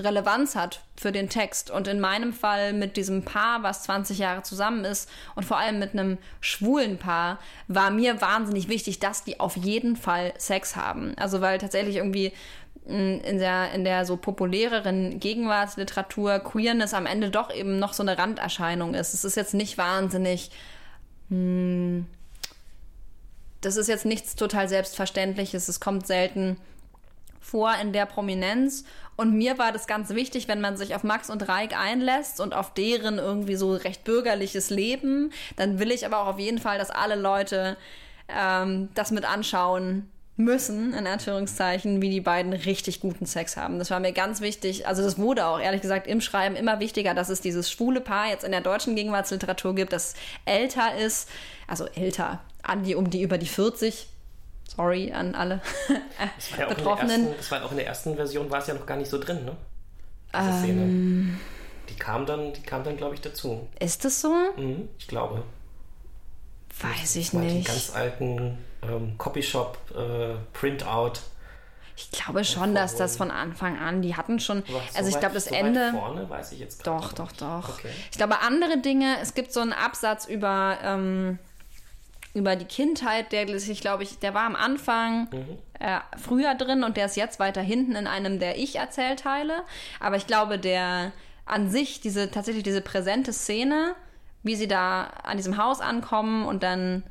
[0.00, 1.70] Relevanz hat für den Text.
[1.70, 5.78] Und in meinem Fall mit diesem Paar, was 20 Jahre zusammen ist und vor allem
[5.78, 11.14] mit einem schwulen Paar, war mir wahnsinnig wichtig, dass die auf jeden Fall Sex haben.
[11.16, 12.32] Also weil tatsächlich irgendwie
[12.86, 18.02] mh, in der, in der so populäreren Gegenwartsliteratur Queerness am Ende doch eben noch so
[18.02, 19.14] eine Randerscheinung ist.
[19.14, 20.50] Es ist jetzt nicht wahnsinnig
[23.60, 25.68] das ist jetzt nichts total Selbstverständliches.
[25.68, 26.56] Es kommt selten
[27.40, 28.84] vor in der Prominenz.
[29.20, 32.54] Und mir war das ganz wichtig, wenn man sich auf Max und Reik einlässt und
[32.54, 36.78] auf deren irgendwie so recht bürgerliches Leben, dann will ich aber auch auf jeden Fall,
[36.78, 37.76] dass alle Leute
[38.28, 43.78] ähm, das mit anschauen müssen, in Anführungszeichen, wie die beiden richtig guten Sex haben.
[43.78, 44.86] Das war mir ganz wichtig.
[44.86, 48.30] Also das wurde auch, ehrlich gesagt, im Schreiben immer wichtiger, dass es dieses schwule Paar
[48.30, 50.14] jetzt in der deutschen Gegenwartsliteratur gibt, das
[50.46, 51.28] älter ist,
[51.66, 54.08] also älter, an die um die über die 40.
[54.80, 55.60] Sorry an alle
[56.36, 57.10] Das war ja auch in der Betroffenen.
[57.26, 59.18] ersten, das war auch in der ersten Version, war es ja noch gar nicht so
[59.18, 59.56] drin, ne?
[60.34, 61.38] Diese Szene.
[61.88, 63.68] Die kam dann, die kam dann, glaube ich, dazu.
[63.78, 64.32] Ist das so?
[64.56, 65.42] Mhm, ich glaube.
[66.80, 67.66] Weiß ich nicht.
[67.66, 71.20] ganz alten ähm, Copyshop äh, Printout.
[71.96, 75.20] Ich glaube schon, dass das von Anfang an, die hatten schon, Aber also ich so
[75.20, 75.90] glaube, das so Ende.
[75.90, 77.42] vorne weiß ich jetzt Doch, doch, nicht.
[77.42, 77.68] doch.
[77.68, 77.90] Okay.
[78.10, 81.38] Ich glaube, andere Dinge, es gibt so einen Absatz über, ähm,
[82.34, 85.58] über die Kindheit, der sich, glaube ich, der war am Anfang Mhm.
[85.80, 89.62] äh, früher drin und der ist jetzt weiter hinten in einem der Ich-Erzählteile.
[89.98, 91.12] Aber ich glaube, der
[91.46, 93.94] an sich, diese tatsächlich diese präsente Szene,
[94.42, 97.02] wie sie da an diesem Haus ankommen und dann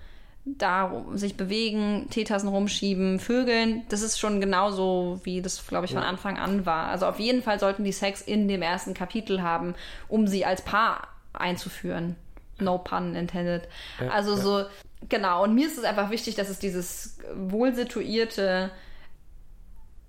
[0.45, 6.01] da sich bewegen, Teetassen rumschieben, vögeln, das ist schon genauso, wie das, glaube ich, von
[6.01, 6.87] Anfang an war.
[6.87, 9.75] Also auf jeden Fall sollten die Sex in dem ersten Kapitel haben,
[10.07, 12.15] um sie als Paar einzuführen.
[12.57, 13.67] No pun intended.
[14.09, 14.65] also so,
[15.07, 15.43] genau.
[15.43, 18.71] Und mir ist es einfach wichtig, dass es dieses wohlsituierte,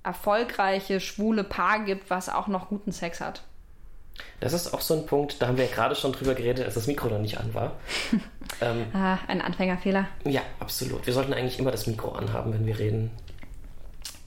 [0.03, 3.43] erfolgreiche, schwule Paar gibt, was auch noch guten Sex hat.
[4.41, 6.75] Das ist auch so ein Punkt, da haben wir ja gerade schon drüber geredet, als
[6.75, 7.77] das Mikro noch nicht an war.
[8.61, 10.09] ähm, Ah, ein Anfängerfehler.
[10.25, 11.07] ja, absolut.
[11.07, 13.11] Wir sollten eigentlich immer das Mikro anhaben, wenn wir reden.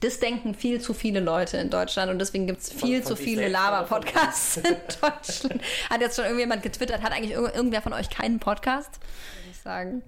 [0.00, 3.16] Das denken viel zu viele Leute in Deutschland und deswegen gibt es viel von zu
[3.16, 5.62] viele Lava-Podcasts in Deutschland.
[5.88, 9.00] Hat jetzt schon irgendjemand getwittert, hat eigentlich ir irgendwer von euch keinen Podcast?
[9.40, 10.02] Würde ich sagen.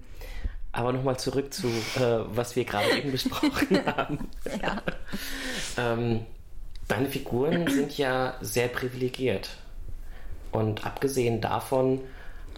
[0.71, 4.29] Aber nochmal zurück zu, äh, was wir gerade eben besprochen haben.
[4.61, 4.81] Ja.
[5.77, 6.25] Ähm,
[6.87, 9.49] deine Figuren sind ja sehr privilegiert.
[10.51, 12.01] Und abgesehen davon,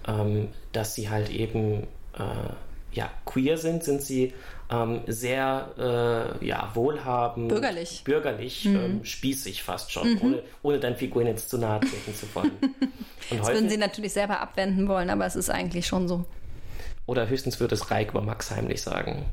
[0.07, 1.83] ähm, dass sie halt eben
[2.17, 2.53] äh,
[2.91, 4.33] ja, queer sind, sind sie
[4.71, 7.49] ähm, sehr äh, ja, wohlhabend.
[7.49, 8.03] Bürgerlich.
[8.03, 12.51] Bürgerlich, ähm, spießig fast schon, ohne, ohne deinen Figuren jetzt zu nahe treten zu wollen.
[12.61, 16.25] Und Das häufig, würden sie natürlich selber abwenden wollen, aber es ist eigentlich schon so.
[17.09, 19.25] Oder höchstens würde es Reik über Max heimlich sagen.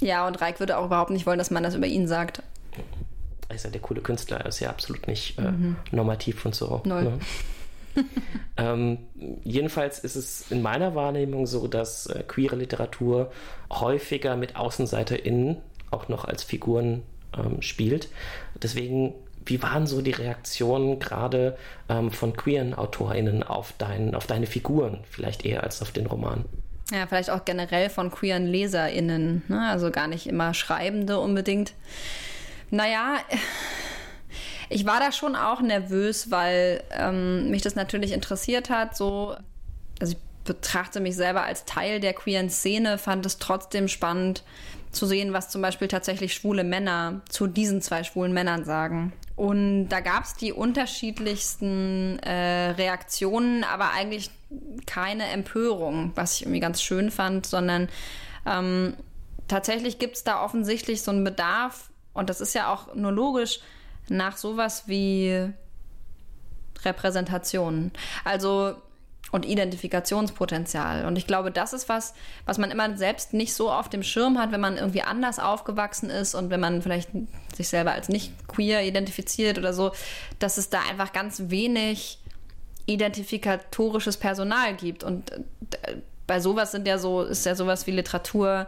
[0.00, 2.42] Ja, und Reik würde auch überhaupt nicht wollen, dass man das über ihn sagt.
[3.48, 5.52] Er ist ja der coole Künstler, er ist ja absolut nicht äh,
[5.90, 6.80] normativ und so.
[6.84, 6.88] Mhm.
[6.88, 7.02] Null.
[7.04, 7.18] Ne?
[8.56, 8.98] ähm,
[9.44, 13.30] jedenfalls ist es in meiner Wahrnehmung so, dass äh, queere Literatur
[13.70, 15.58] häufiger mit AußenseiterInnen
[15.90, 17.02] auch noch als Figuren
[17.36, 18.08] ähm, spielt.
[18.62, 19.14] Deswegen
[19.46, 21.56] wie waren so die Reaktionen gerade
[21.88, 26.44] ähm, von queeren AutorInnen auf, dein, auf deine Figuren, vielleicht eher als auf den Roman?
[26.92, 29.68] Ja, vielleicht auch generell von queeren LeserInnen, ne?
[29.68, 31.72] also gar nicht immer Schreibende unbedingt.
[32.70, 33.16] Naja,
[34.68, 38.94] ich war da schon auch nervös, weil ähm, mich das natürlich interessiert hat.
[38.94, 39.34] So,
[40.00, 44.42] also ich betrachte mich selber als Teil der queeren Szene, fand es trotzdem spannend
[44.90, 49.14] zu sehen, was zum Beispiel tatsächlich schwule Männer zu diesen zwei schwulen Männern sagen.
[49.34, 54.30] Und da gab es die unterschiedlichsten äh, Reaktionen, aber eigentlich
[54.86, 57.88] keine Empörung, was ich irgendwie ganz schön fand, sondern
[58.46, 58.96] ähm,
[59.48, 63.60] tatsächlich gibt es da offensichtlich so einen Bedarf, und das ist ja auch nur logisch,
[64.08, 65.48] nach sowas wie
[66.84, 67.92] Repräsentation.
[68.24, 68.76] Also
[69.32, 71.06] und Identifikationspotenzial.
[71.06, 72.12] Und ich glaube, das ist was,
[72.44, 76.10] was man immer selbst nicht so auf dem Schirm hat, wenn man irgendwie anders aufgewachsen
[76.10, 77.08] ist und wenn man vielleicht
[77.56, 79.92] sich selber als nicht queer identifiziert oder so,
[80.38, 82.18] dass es da einfach ganz wenig
[82.86, 85.04] identifikatorisches Personal gibt.
[85.04, 88.66] Und äh, bei sowas sind ja so, ist ja sowas wie Literatur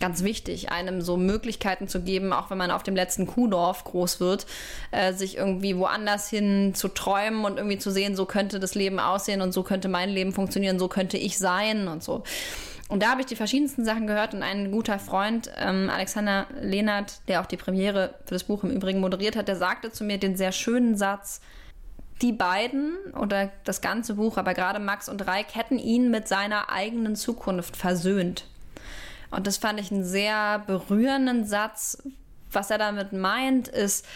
[0.00, 4.20] ganz wichtig, einem so Möglichkeiten zu geben, auch wenn man auf dem letzten Kuhdorf groß
[4.20, 4.46] wird,
[4.90, 8.98] äh, sich irgendwie woanders hin zu träumen und irgendwie zu sehen, so könnte das Leben
[8.98, 12.24] aussehen und so könnte mein Leben funktionieren, so könnte ich sein und so.
[12.88, 17.20] Und da habe ich die verschiedensten Sachen gehört und ein guter Freund, ähm, Alexander Lehnert,
[17.28, 20.18] der auch die Premiere für das Buch im Übrigen moderiert hat, der sagte zu mir
[20.18, 21.40] den sehr schönen Satz,
[22.22, 26.70] die beiden oder das ganze Buch, aber gerade Max und Reik hätten ihn mit seiner
[26.70, 28.46] eigenen Zukunft versöhnt.
[29.30, 32.02] Und das fand ich einen sehr berührenden Satz.
[32.52, 34.06] Was er damit meint, ist,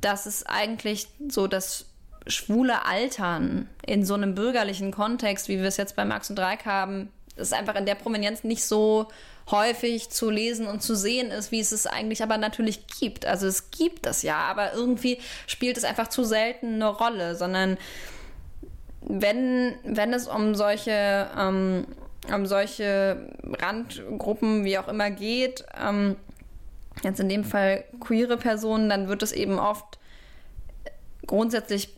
[0.00, 1.86] dass es eigentlich so das
[2.26, 6.66] schwule Altern in so einem bürgerlichen Kontext, wie wir es jetzt bei Max und Dreieck
[6.66, 9.08] haben, ist einfach in der Prominenz nicht so
[9.50, 13.26] häufig zu lesen und zu sehen ist, wie es es eigentlich aber natürlich gibt.
[13.26, 17.78] Also es gibt das ja, aber irgendwie spielt es einfach zu selten eine Rolle, sondern
[19.02, 21.86] wenn, wenn es um solche ähm,
[22.34, 23.28] um solche
[23.60, 26.16] Randgruppen wie auch immer geht, ähm,
[27.02, 29.98] jetzt in dem Fall queere Personen, dann wird es eben oft
[31.26, 31.94] grundsätzlich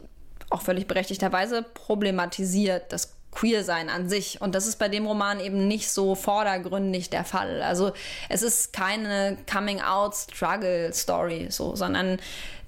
[0.51, 4.41] auch völlig berechtigterweise problematisiert, das Queersein an sich.
[4.41, 7.63] Und das ist bei dem Roman eben nicht so vordergründig der Fall.
[7.63, 7.93] Also
[8.29, 12.19] es ist keine Coming-out-Struggle-Story, so, sondern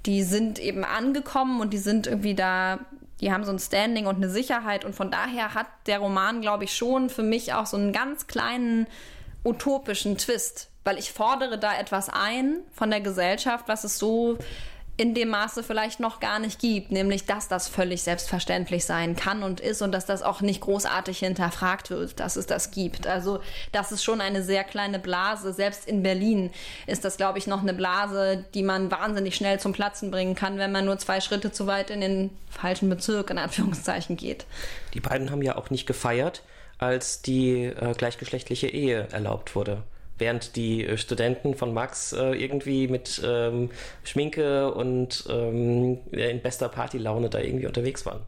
[0.06, 2.78] die sind eben angekommen und die sind irgendwie da
[3.20, 6.64] die haben so ein Standing und eine Sicherheit und von daher hat der Roman, glaube
[6.64, 8.86] ich, schon für mich auch so einen ganz kleinen
[9.44, 14.38] utopischen Twist, weil ich fordere da etwas ein von der Gesellschaft, was es so
[14.96, 19.42] in dem Maße vielleicht noch gar nicht gibt, nämlich dass das völlig selbstverständlich sein kann
[19.42, 23.06] und ist und dass das auch nicht großartig hinterfragt wird, dass es das gibt.
[23.06, 23.40] Also
[23.72, 25.52] das ist schon eine sehr kleine Blase.
[25.52, 26.50] Selbst in Berlin
[26.86, 30.58] ist das, glaube ich, noch eine Blase, die man wahnsinnig schnell zum Platzen bringen kann,
[30.58, 34.44] wenn man nur zwei Schritte zu weit in den falschen Bezirk in Anführungszeichen geht.
[34.92, 36.42] Die beiden haben ja auch nicht gefeiert,
[36.78, 39.82] als die äh, gleichgeschlechtliche Ehe erlaubt wurde
[40.20, 43.70] während die äh, Studenten von Max äh, irgendwie mit ähm,
[44.04, 48.20] Schminke und ähm, in bester Partylaune da irgendwie unterwegs waren.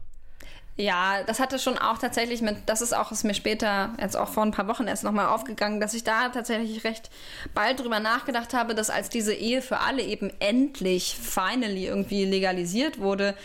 [0.75, 4.29] Ja, das hatte schon auch tatsächlich mit, das ist auch, ist mir später, jetzt auch
[4.29, 7.11] vor ein paar Wochen erst nochmal aufgegangen, dass ich da tatsächlich recht
[7.53, 12.99] bald drüber nachgedacht habe, dass als diese Ehe für alle eben endlich, finally irgendwie legalisiert
[12.99, 13.35] wurde,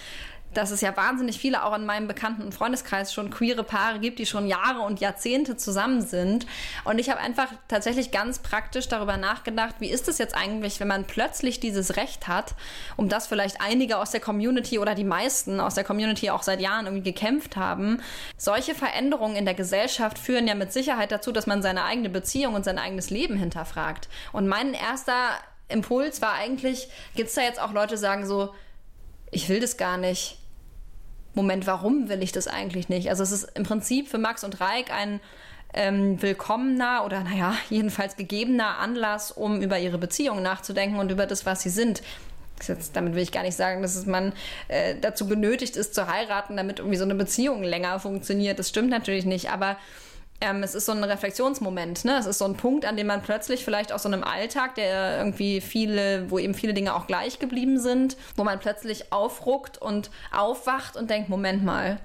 [0.55, 4.27] dass es ja wahnsinnig viele auch in meinem bekannten Freundeskreis schon queere Paare gibt, die
[4.27, 6.47] schon Jahre und Jahrzehnte zusammen sind.
[6.85, 10.89] Und ich habe einfach tatsächlich ganz praktisch darüber nachgedacht, wie ist es jetzt eigentlich, wenn
[10.89, 12.55] man plötzlich dieses Recht hat,
[12.97, 16.61] um das vielleicht einige aus der Community oder die meisten aus der Community auch seit
[16.61, 18.03] Jahren irgendwie gekämpft haben.
[18.37, 22.55] Solche Veränderungen in der Gesellschaft führen ja mit Sicherheit dazu, dass man seine eigene Beziehung
[22.55, 24.09] und sein eigenes Leben hinterfragt.
[24.33, 25.31] Und mein erster
[25.69, 28.55] Impuls war eigentlich, gibt es da jetzt auch Leute, die sagen so,
[29.31, 30.39] ich will das gar nicht.
[31.35, 33.11] Moment, warum will ich das eigentlich nicht?
[33.11, 35.21] Also es ist im Prinzip für Max und Reik ein
[35.75, 41.47] ähm, willkommener oder naja, jedenfalls gegebener Anlass, um über ihre Beziehung nachzudenken und über das,
[41.47, 42.03] was sie sind.
[42.67, 44.33] Jetzt, damit will ich gar nicht sagen, dass man
[44.67, 48.59] äh, dazu genötigt ist zu heiraten, damit irgendwie so eine Beziehung länger funktioniert.
[48.59, 49.77] Das stimmt natürlich nicht, aber
[50.41, 52.17] ähm, es ist so ein Reflexionsmoment, ne?
[52.19, 55.19] Es ist so ein Punkt, an dem man plötzlich vielleicht aus so einem Alltag, der
[55.19, 60.11] irgendwie viele, wo eben viele Dinge auch gleich geblieben sind, wo man plötzlich aufruckt und
[60.33, 61.99] aufwacht und denkt, Moment mal,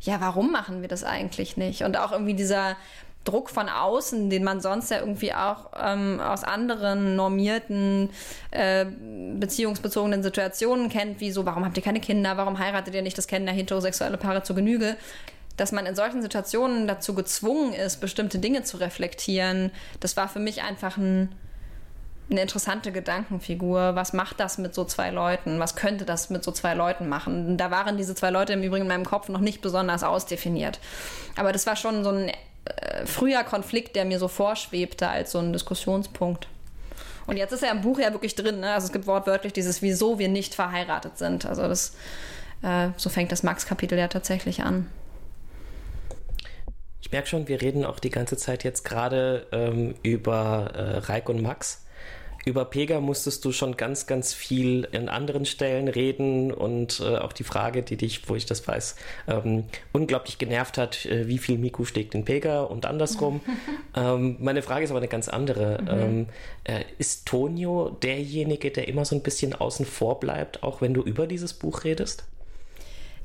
[0.00, 1.82] ja, warum machen wir das eigentlich nicht?
[1.82, 2.76] Und auch irgendwie dieser
[3.24, 8.08] Druck von außen, den man sonst ja irgendwie auch ähm, aus anderen normierten
[8.52, 8.86] äh,
[9.38, 13.26] beziehungsbezogenen Situationen kennt, wie so, warum habt ihr keine Kinder, warum heiratet ihr nicht, das
[13.26, 14.96] kennen ja heterosexuelle Paare zur Genüge,
[15.56, 20.38] dass man in solchen Situationen dazu gezwungen ist, bestimmte Dinge zu reflektieren, das war für
[20.38, 21.34] mich einfach ein,
[22.30, 23.94] eine interessante Gedankenfigur.
[23.94, 25.60] Was macht das mit so zwei Leuten?
[25.60, 27.56] Was könnte das mit so zwei Leuten machen?
[27.56, 30.80] Da waren diese zwei Leute im Übrigen in meinem Kopf noch nicht besonders ausdefiniert.
[31.36, 35.38] Aber das war schon so ein äh, früher Konflikt, der mir so vorschwebte als so
[35.38, 36.48] ein Diskussionspunkt.
[37.26, 38.60] Und jetzt ist er im Buch ja wirklich drin.
[38.60, 38.72] Ne?
[38.72, 41.46] Also es gibt wortwörtlich dieses, wieso wir nicht verheiratet sind.
[41.46, 41.94] Also das,
[42.62, 44.86] äh, so fängt das Max-Kapitel ja tatsächlich an.
[47.06, 51.28] Ich merke schon, wir reden auch die ganze Zeit jetzt gerade ähm, über äh, Reik
[51.28, 51.84] und Max.
[52.44, 57.32] Über Pega musstest du schon ganz, ganz viel in anderen Stellen reden und äh, auch
[57.32, 58.96] die Frage, die dich, wo ich das weiß,
[59.28, 63.40] ähm, unglaublich genervt hat, äh, wie viel Miku steckt in Pega und andersrum.
[63.96, 65.80] ähm, meine Frage ist aber eine ganz andere.
[65.82, 65.88] Mhm.
[65.88, 66.26] Ähm,
[66.64, 71.02] äh, ist Tonio derjenige, der immer so ein bisschen außen vor bleibt, auch wenn du
[71.02, 72.24] über dieses Buch redest?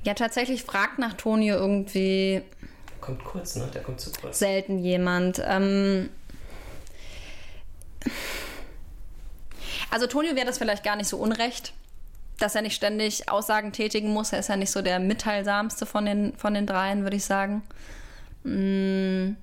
[0.04, 2.44] Ja, tatsächlich fragt nach Tonio irgendwie.
[3.02, 3.68] Kommt kurz, ne?
[3.74, 4.40] Der kommt zu kurz.
[4.40, 5.42] Selten jemand.
[5.46, 6.10] Ähm
[9.90, 11.74] also Tonio wäre das vielleicht gar nicht so unrecht,
[12.40, 14.32] dass er nicht ständig Aussagen tätigen muss.
[14.32, 17.64] Er ist ja nicht so der mitteilsamste von den, von den dreien, würde ich sagen.
[18.44, 19.36] Mm.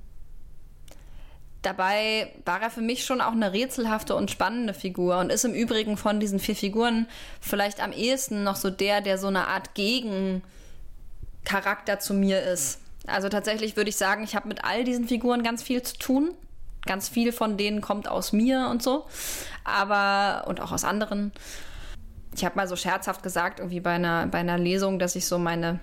[1.62, 5.54] Dabei war er für mich schon auch eine rätselhafte und spannende Figur und ist im
[5.54, 7.08] Übrigen von diesen vier Figuren
[7.40, 12.78] vielleicht am ehesten noch so der, der so eine Art Gegencharakter zu mir ist.
[13.08, 16.34] Also tatsächlich würde ich sagen, ich habe mit all diesen Figuren ganz viel zu tun
[16.88, 19.06] ganz viel von denen kommt aus mir und so.
[19.62, 21.30] Aber, und auch aus anderen.
[22.34, 25.38] Ich habe mal so scherzhaft gesagt, irgendwie bei einer, bei einer Lesung, dass ich so
[25.38, 25.80] meine,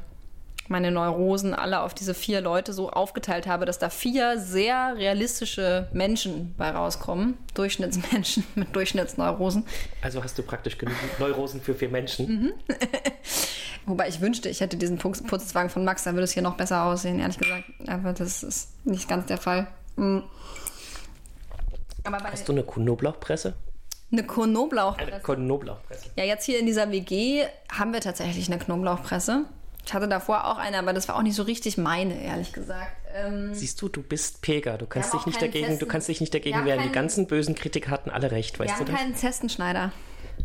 [0.68, 5.88] meine Neurosen alle auf diese vier Leute so aufgeteilt habe, dass da vier sehr realistische
[5.94, 7.38] Menschen bei rauskommen.
[7.54, 9.66] Durchschnittsmenschen mit Durchschnittsneurosen.
[10.02, 12.54] Also hast du praktisch genug Neurosen für vier Menschen.
[13.86, 16.84] Wobei ich wünschte, ich hätte diesen Putzwagen von Max, dann würde es hier noch besser
[16.84, 17.66] aussehen, ehrlich gesagt.
[17.88, 19.68] Aber das ist nicht ganz der Fall.
[19.96, 20.24] Mhm.
[22.04, 23.54] Hast du eine Knoblauchpresse?
[24.12, 25.12] Eine Knoblauchpresse?
[25.12, 26.10] Eine Knoblauchpresse.
[26.16, 29.46] Ja, jetzt hier in dieser WG haben wir tatsächlich eine Knoblauchpresse.
[29.86, 32.92] Ich hatte davor auch eine, aber das war auch nicht so richtig meine, ehrlich gesagt.
[33.14, 34.78] Ähm, Siehst du, du bist Pega.
[34.78, 35.80] Du kannst dich nicht dagegen, Zesten.
[35.80, 36.82] du kannst dich nicht dagegen wehren.
[36.84, 39.00] Die ganzen bösen Kritiker hatten alle recht, weißt wir du das?
[39.00, 39.92] keinen Zestenschneider.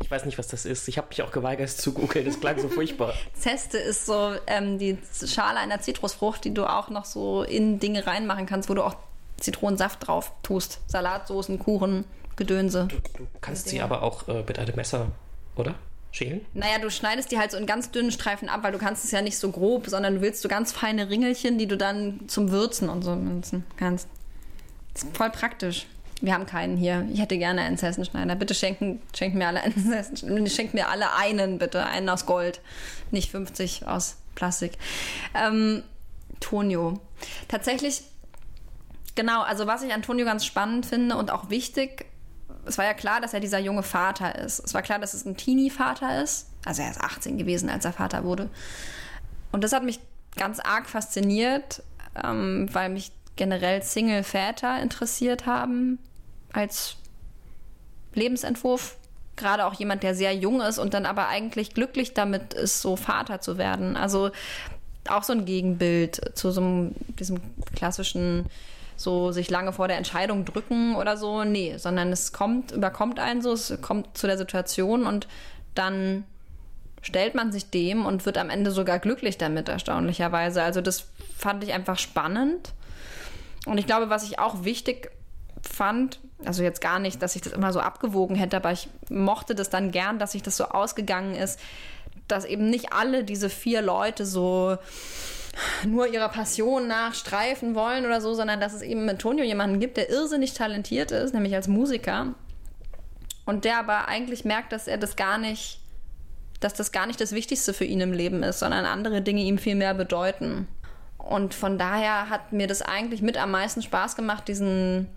[0.02, 0.88] Ich weiß nicht, was das ist.
[0.88, 2.24] Ich habe mich auch geweigert, es zu googeln.
[2.24, 3.14] Das klang so furchtbar.
[3.34, 8.06] Zeste ist so ähm, die Schale einer Zitrusfrucht, die du auch noch so in Dinge
[8.06, 8.96] reinmachen kannst, wo du auch
[9.38, 10.80] Zitronensaft drauf tust.
[10.86, 12.04] Salatsoßen, Kuchen,
[12.36, 12.88] Gedönse.
[12.88, 15.08] Du, du kannst sie aber auch äh, mit einem Messer,
[15.56, 15.74] oder?
[16.12, 16.44] Schälen?
[16.54, 19.12] Naja, du schneidest die halt so in ganz dünnen Streifen ab, weil du kannst es
[19.12, 22.50] ja nicht so grob, sondern du willst so ganz feine Ringelchen, die du dann zum
[22.50, 24.08] Würzen und so nutzen kannst.
[24.92, 25.86] Das ist voll praktisch.
[26.20, 27.06] Wir haben keinen hier.
[27.12, 28.34] Ich hätte gerne einen Sessenschneider.
[28.34, 30.34] Bitte schenken, schenken mir alle einen Sessenschneider.
[30.72, 31.86] Mir alle einen, bitte.
[31.86, 32.60] Einen aus Gold.
[33.10, 34.72] Nicht 50 aus Plastik.
[35.34, 35.82] Ähm,
[36.40, 37.00] Tonio.
[37.48, 38.02] Tatsächlich
[39.14, 42.06] Genau, also was ich Antonio ganz spannend finde und auch wichtig,
[42.64, 44.60] es war ja klar, dass er dieser junge Vater ist.
[44.60, 46.46] Es war klar, dass es ein Teenie-Vater ist.
[46.64, 48.48] Also er ist 18 gewesen, als er Vater wurde.
[49.52, 50.00] Und das hat mich
[50.36, 51.82] ganz arg fasziniert,
[52.22, 55.98] ähm, weil mich generell Single-Väter interessiert haben
[56.52, 56.96] als
[58.14, 58.96] Lebensentwurf.
[59.36, 62.96] Gerade auch jemand, der sehr jung ist und dann aber eigentlich glücklich damit ist, so
[62.96, 63.96] Vater zu werden.
[63.96, 64.30] Also
[65.08, 67.40] auch so ein Gegenbild zu so einem, diesem
[67.74, 68.46] klassischen
[68.96, 71.44] so sich lange vor der Entscheidung drücken oder so.
[71.44, 75.26] Nee, sondern es kommt, überkommt einen so, es kommt zu der Situation und
[75.74, 76.24] dann
[77.02, 80.62] stellt man sich dem und wird am Ende sogar glücklich damit, erstaunlicherweise.
[80.62, 82.72] Also das fand ich einfach spannend.
[83.64, 85.10] Und ich glaube, was ich auch wichtig
[85.62, 89.54] fand, also jetzt gar nicht, dass ich das immer so abgewogen hätte, aber ich mochte
[89.54, 91.58] das dann gern, dass sich das so ausgegangen ist,
[92.28, 94.78] dass eben nicht alle diese vier Leute so
[95.84, 99.96] nur ihrer Passion nachstreifen wollen oder so, sondern dass es eben mit Tonio jemanden gibt,
[99.96, 102.34] der irrsinnig talentiert ist, nämlich als Musiker.
[103.46, 105.80] Und der aber eigentlich merkt, dass er das gar nicht,
[106.60, 109.58] dass das gar nicht das Wichtigste für ihn im Leben ist, sondern andere Dinge ihm
[109.58, 110.68] viel mehr bedeuten.
[111.18, 115.08] Und von daher hat mir das eigentlich mit am meisten Spaß gemacht, diesen,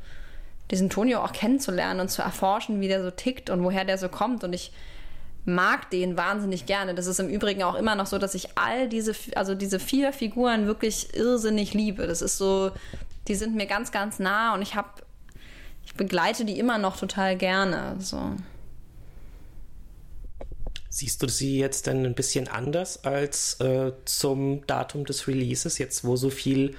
[0.71, 4.09] diesen Tonio auch kennenzulernen und zu erforschen, wie der so tickt und woher der so
[4.09, 4.43] kommt.
[4.43, 4.71] Und ich
[5.45, 6.95] mag den wahnsinnig gerne.
[6.95, 10.13] Das ist im Übrigen auch immer noch so, dass ich all diese, also diese vier
[10.13, 12.07] Figuren wirklich irrsinnig liebe.
[12.07, 12.71] Das ist so,
[13.27, 14.89] die sind mir ganz, ganz nah und ich habe,
[15.85, 17.95] ich begleite die immer noch total gerne.
[17.99, 18.31] So.
[20.89, 26.05] Siehst du sie jetzt denn ein bisschen anders als äh, zum Datum des Releases, jetzt
[26.05, 26.77] wo so viel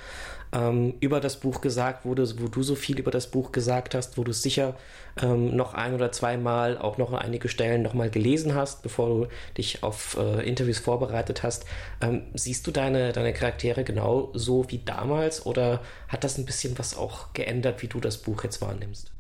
[0.55, 4.17] ähm, über das Buch gesagt wurde, wo du so viel über das Buch gesagt hast,
[4.17, 4.77] wo du es sicher
[5.21, 9.29] ähm, noch ein oder zweimal auch noch einige Stellen nochmal gelesen hast, bevor du
[9.59, 11.67] dich auf äh, Interviews vorbereitet hast.
[12.01, 16.79] Ähm, siehst du deine, deine Charaktere genau so wie damals oder hat das ein bisschen
[16.79, 19.11] was auch geändert, wie du das Buch jetzt wahrnimmst?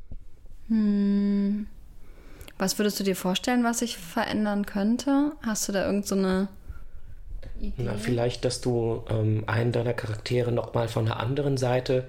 [0.68, 1.66] Hm.
[2.56, 5.32] Was würdest du dir vorstellen, was sich verändern könnte?
[5.42, 6.48] Hast du da irgendeine so
[7.60, 7.82] Idee?
[7.84, 12.08] Na, vielleicht, dass du ähm, einen deiner Charaktere nochmal von der anderen Seite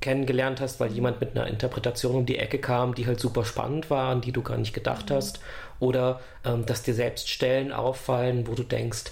[0.00, 3.90] kennengelernt hast, weil jemand mit einer Interpretation um die Ecke kam, die halt super spannend
[3.90, 5.14] war, an die du gar nicht gedacht mhm.
[5.14, 5.40] hast.
[5.80, 9.04] Oder ähm, dass dir selbst Stellen auffallen, wo du denkst,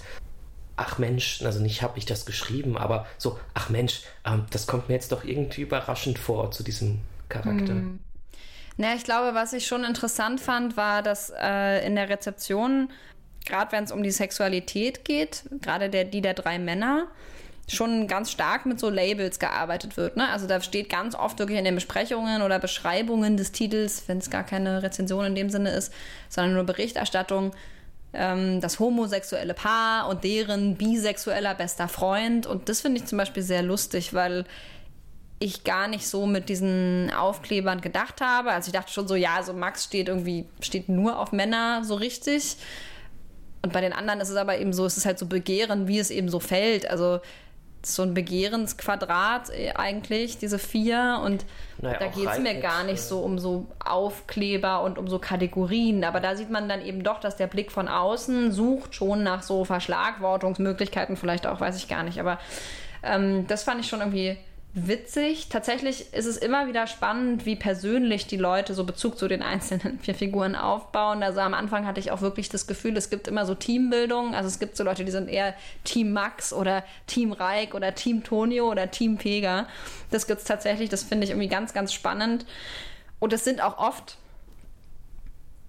[0.77, 4.89] ach Mensch, also nicht habe ich das geschrieben, aber so, ach Mensch, ähm, das kommt
[4.89, 6.99] mir jetzt doch irgendwie überraschend vor zu diesem
[7.29, 7.73] Charakter.
[7.73, 7.99] Mhm.
[8.77, 12.89] Naja, ich glaube, was ich schon interessant fand, war, dass äh, in der Rezeption,
[13.45, 17.07] gerade wenn es um die Sexualität geht, gerade der, die der drei Männer,
[17.67, 20.17] schon ganz stark mit so Labels gearbeitet wird.
[20.17, 20.29] Ne?
[20.29, 24.29] Also da steht ganz oft wirklich in den Besprechungen oder Beschreibungen des Titels, wenn es
[24.29, 25.91] gar keine Rezension in dem Sinne ist,
[26.29, 27.53] sondern nur Berichterstattung,
[28.13, 32.45] ähm, das homosexuelle Paar und deren bisexueller bester Freund.
[32.45, 34.45] Und das finde ich zum Beispiel sehr lustig, weil
[35.39, 38.51] ich gar nicht so mit diesen Aufklebern gedacht habe.
[38.51, 41.95] Also ich dachte schon so, ja, so Max steht irgendwie, steht nur auf Männer so
[41.95, 42.57] richtig.
[43.65, 45.97] Und bei den anderen ist es aber eben so, es ist halt so Begehren, wie
[45.97, 46.87] es eben so fällt.
[46.87, 47.19] Also
[47.81, 51.19] so ein Begehrensquadrat äh, eigentlich, diese vier.
[51.25, 51.47] Und
[51.81, 56.03] naja, da geht es mir gar nicht so um so Aufkleber und um so Kategorien.
[56.03, 59.41] Aber da sieht man dann eben doch, dass der Blick von außen sucht schon nach
[59.41, 62.19] so Verschlagwortungsmöglichkeiten, vielleicht auch, weiß ich gar nicht.
[62.19, 62.37] Aber
[63.01, 64.37] ähm, das fand ich schon irgendwie
[64.75, 65.47] witzig.
[65.49, 69.99] Tatsächlich ist es immer wieder spannend, wie persönlich die Leute so Bezug zu den einzelnen
[70.01, 71.23] vier Figuren aufbauen.
[71.23, 74.35] Also am Anfang hatte ich auch wirklich das Gefühl, es gibt immer so Teambildung.
[74.35, 75.55] Also es gibt so Leute, die sind eher
[75.85, 79.67] Team Max oder Team Reik oder Team Tonio oder Team Pega.
[80.11, 80.89] Das gibt es tatsächlich.
[80.89, 82.45] Das finde ich irgendwie ganz, ganz spannend.
[83.19, 84.17] Und es sind auch oft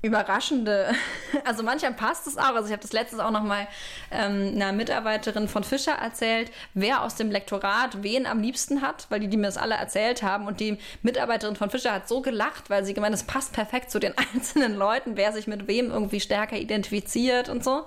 [0.02, 0.94] überraschende,
[1.44, 2.54] also manchmal passt es auch.
[2.54, 3.66] Also ich habe das letztens auch noch mal
[4.10, 9.20] ähm, einer Mitarbeiterin von Fischer erzählt, wer aus dem Lektorat wen am liebsten hat, weil
[9.20, 10.46] die, die mir das alle erzählt haben.
[10.46, 13.98] Und die Mitarbeiterin von Fischer hat so gelacht, weil sie gemeint, es passt perfekt zu
[13.98, 17.86] den einzelnen Leuten, wer sich mit wem irgendwie stärker identifiziert und so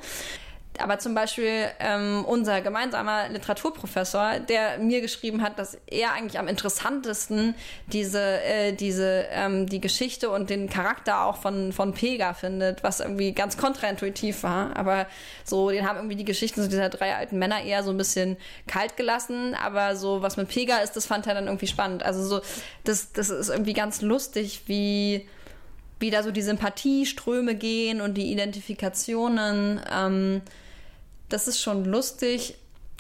[0.79, 6.47] aber zum Beispiel ähm, unser gemeinsamer Literaturprofessor, der mir geschrieben hat, dass er eigentlich am
[6.47, 7.55] interessantesten
[7.87, 12.99] diese, äh, diese, ähm, die Geschichte und den Charakter auch von, von Pega findet, was
[12.99, 14.75] irgendwie ganz kontraintuitiv war.
[14.75, 15.07] Aber
[15.43, 18.37] so, den haben irgendwie die Geschichten so dieser drei alten Männer eher so ein bisschen
[18.67, 19.55] kalt gelassen.
[19.55, 22.03] Aber so, was mit Pega ist, das fand er dann irgendwie spannend.
[22.03, 22.41] Also so,
[22.83, 25.27] das, das ist irgendwie ganz lustig, wie
[25.99, 29.81] wie da so die Sympathieströme gehen und die Identifikationen.
[29.93, 30.41] Ähm,
[31.29, 32.55] das ist schon lustig.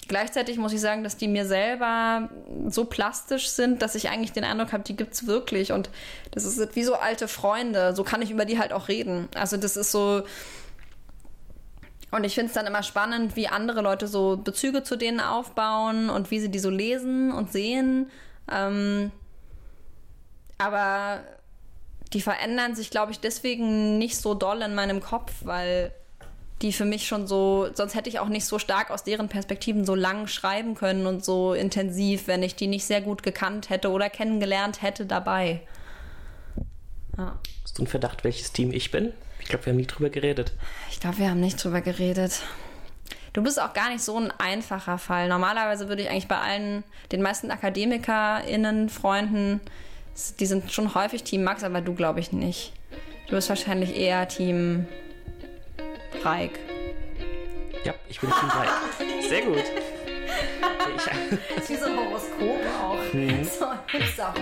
[0.07, 2.29] Gleichzeitig muss ich sagen, dass die mir selber
[2.67, 5.71] so plastisch sind, dass ich eigentlich den Eindruck habe, die gibt es wirklich.
[5.71, 5.89] Und
[6.31, 7.95] das ist wie so alte Freunde.
[7.95, 9.27] So kann ich über die halt auch reden.
[9.35, 10.23] Also das ist so.
[12.11, 16.09] Und ich finde es dann immer spannend, wie andere Leute so Bezüge zu denen aufbauen
[16.09, 18.09] und wie sie die so lesen und sehen.
[18.51, 19.11] Ähm,
[20.57, 21.19] aber
[22.13, 25.93] die verändern sich, glaube ich, deswegen nicht so doll in meinem Kopf, weil
[26.61, 29.85] die für mich schon so, sonst hätte ich auch nicht so stark aus deren Perspektiven
[29.85, 33.91] so lang schreiben können und so intensiv, wenn ich die nicht sehr gut gekannt hätte
[33.91, 35.61] oder kennengelernt hätte dabei.
[37.17, 37.39] Ja.
[37.63, 39.13] Hast du einen Verdacht, welches Team ich bin?
[39.39, 40.51] Ich glaube, wir haben nie drüber geredet.
[40.91, 42.41] Ich glaube, wir haben nicht drüber geredet.
[43.33, 45.29] Du bist auch gar nicht so ein einfacher Fall.
[45.29, 49.61] Normalerweise würde ich eigentlich bei allen, den meisten AkademikerInnen, Freunden,
[50.39, 52.73] die sind schon häufig Team Max, aber du glaube ich nicht.
[53.27, 54.87] Du bist wahrscheinlich eher Team
[56.23, 56.59] Reik.
[57.83, 58.69] Ja, ich bin Team Reik.
[59.27, 59.63] Sehr gut.
[60.95, 63.13] Ich, ist wie so ein Horoskop auch.
[63.13, 63.43] Mhm.
[63.59, 64.33] So, ist auch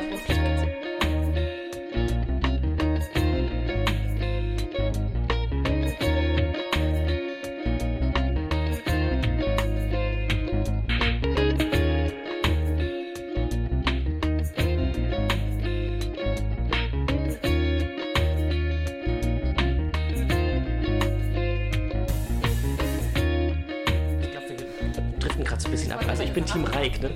[26.37, 27.09] bin Team Reik, ne?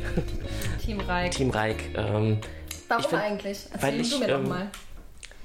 [0.83, 1.31] Team Reik.
[1.31, 1.95] Team Reik.
[1.95, 2.39] Ähm,
[2.87, 3.59] Warum find, eigentlich?
[3.71, 4.71] Erzähl weil ich, du mir ähm, doch mal.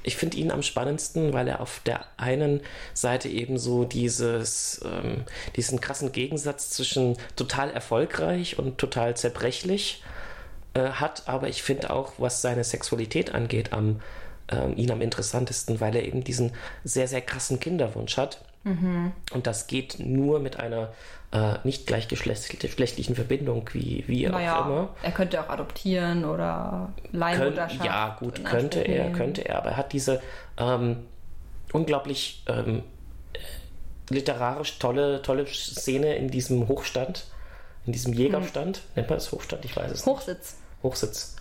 [0.03, 2.63] Ich finde ihn am spannendsten, weil er auf der einen
[2.95, 5.25] Seite eben so dieses, ähm,
[5.57, 10.03] diesen krassen Gegensatz zwischen total erfolgreich und total zerbrechlich
[10.73, 14.01] äh, hat, aber ich finde auch, was seine Sexualität angeht, am,
[14.51, 16.53] äh, ihn am interessantesten, weil er eben diesen
[16.83, 18.41] sehr, sehr krassen Kinderwunsch hat.
[18.65, 19.13] Mhm.
[19.33, 20.95] Und das geht nur mit einer
[21.37, 24.89] äh, nicht gleichgeschlechtlichen Verbindung, wie, wie naja, auch immer.
[25.03, 27.85] Er könnte auch adoptieren oder Leihmutterschaft.
[27.85, 30.23] ja, gut, könnte er, könnte er, aber er hat diese
[30.57, 31.05] ähm,
[31.73, 32.83] unglaublich ähm,
[34.09, 37.27] literarisch tolle, tolle Szene in diesem Hochstand,
[37.85, 38.79] in diesem Jägerstand.
[38.79, 38.93] Mhm.
[38.95, 39.65] Nennt man das Hochstand?
[39.65, 40.53] Ich weiß es Hochsitz.
[40.53, 40.83] nicht.
[40.85, 41.37] Hochsitz.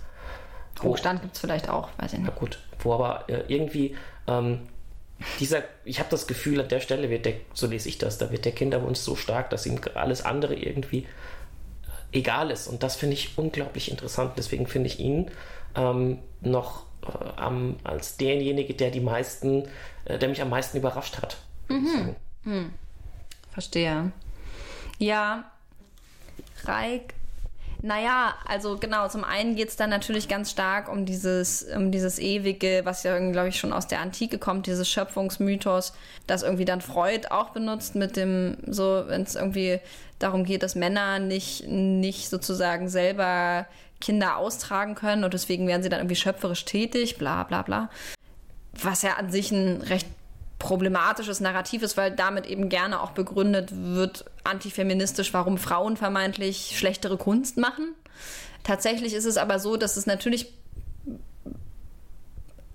[0.84, 2.32] Hochstand gibt es vielleicht auch, weiß ich nicht.
[2.34, 3.96] Na gut, wo aber äh, irgendwie
[4.28, 4.68] ähm,
[5.40, 8.32] dieser, ich habe das Gefühl, an der Stelle wird der, so lese ich das, da
[8.32, 11.08] wird der Kinderwunsch so stark, dass ihm alles andere irgendwie
[12.12, 12.68] egal ist.
[12.68, 14.34] Und das finde ich unglaublich interessant.
[14.38, 15.32] Deswegen finde ich ihn
[15.76, 19.68] ähm, noch äh, am, als derjenige, der die meisten,
[20.06, 21.38] äh, der mich am meisten überrascht hat.
[21.68, 22.16] Mhm.
[22.44, 22.74] Hm.
[23.52, 24.12] Verstehe.
[24.98, 25.52] Ja,
[26.64, 27.14] Reik
[27.86, 32.18] naja, also genau, zum einen geht es dann natürlich ganz stark um dieses, um dieses
[32.18, 35.94] ewige, was ja, glaube ich, schon aus der Antike kommt, dieses Schöpfungsmythos,
[36.26, 39.80] das irgendwie dann Freud auch benutzt mit dem, so, wenn es irgendwie
[40.18, 43.68] darum geht, dass Männer nicht, nicht sozusagen selber
[44.02, 47.92] Kinder austragen können und deswegen werden sie dann irgendwie schöpferisch tätig, bla bla bla.
[48.74, 50.08] Was ja an sich ein recht
[50.66, 57.18] problematisches Narrativ ist, weil damit eben gerne auch begründet wird, antifeministisch, warum Frauen vermeintlich schlechtere
[57.18, 57.94] Kunst machen.
[58.64, 60.52] Tatsächlich ist es aber so, dass es natürlich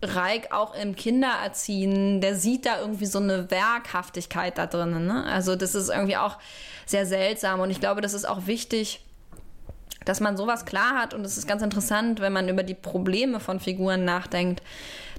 [0.03, 5.07] Reik auch im Kindererziehen, der sieht da irgendwie so eine Werkhaftigkeit da drin.
[5.07, 5.25] Ne?
[5.25, 6.39] Also das ist irgendwie auch
[6.87, 9.01] sehr seltsam und ich glaube, das ist auch wichtig,
[10.05, 13.41] dass man sowas klar hat und es ist ganz interessant, wenn man über die Probleme
[13.41, 14.63] von Figuren nachdenkt,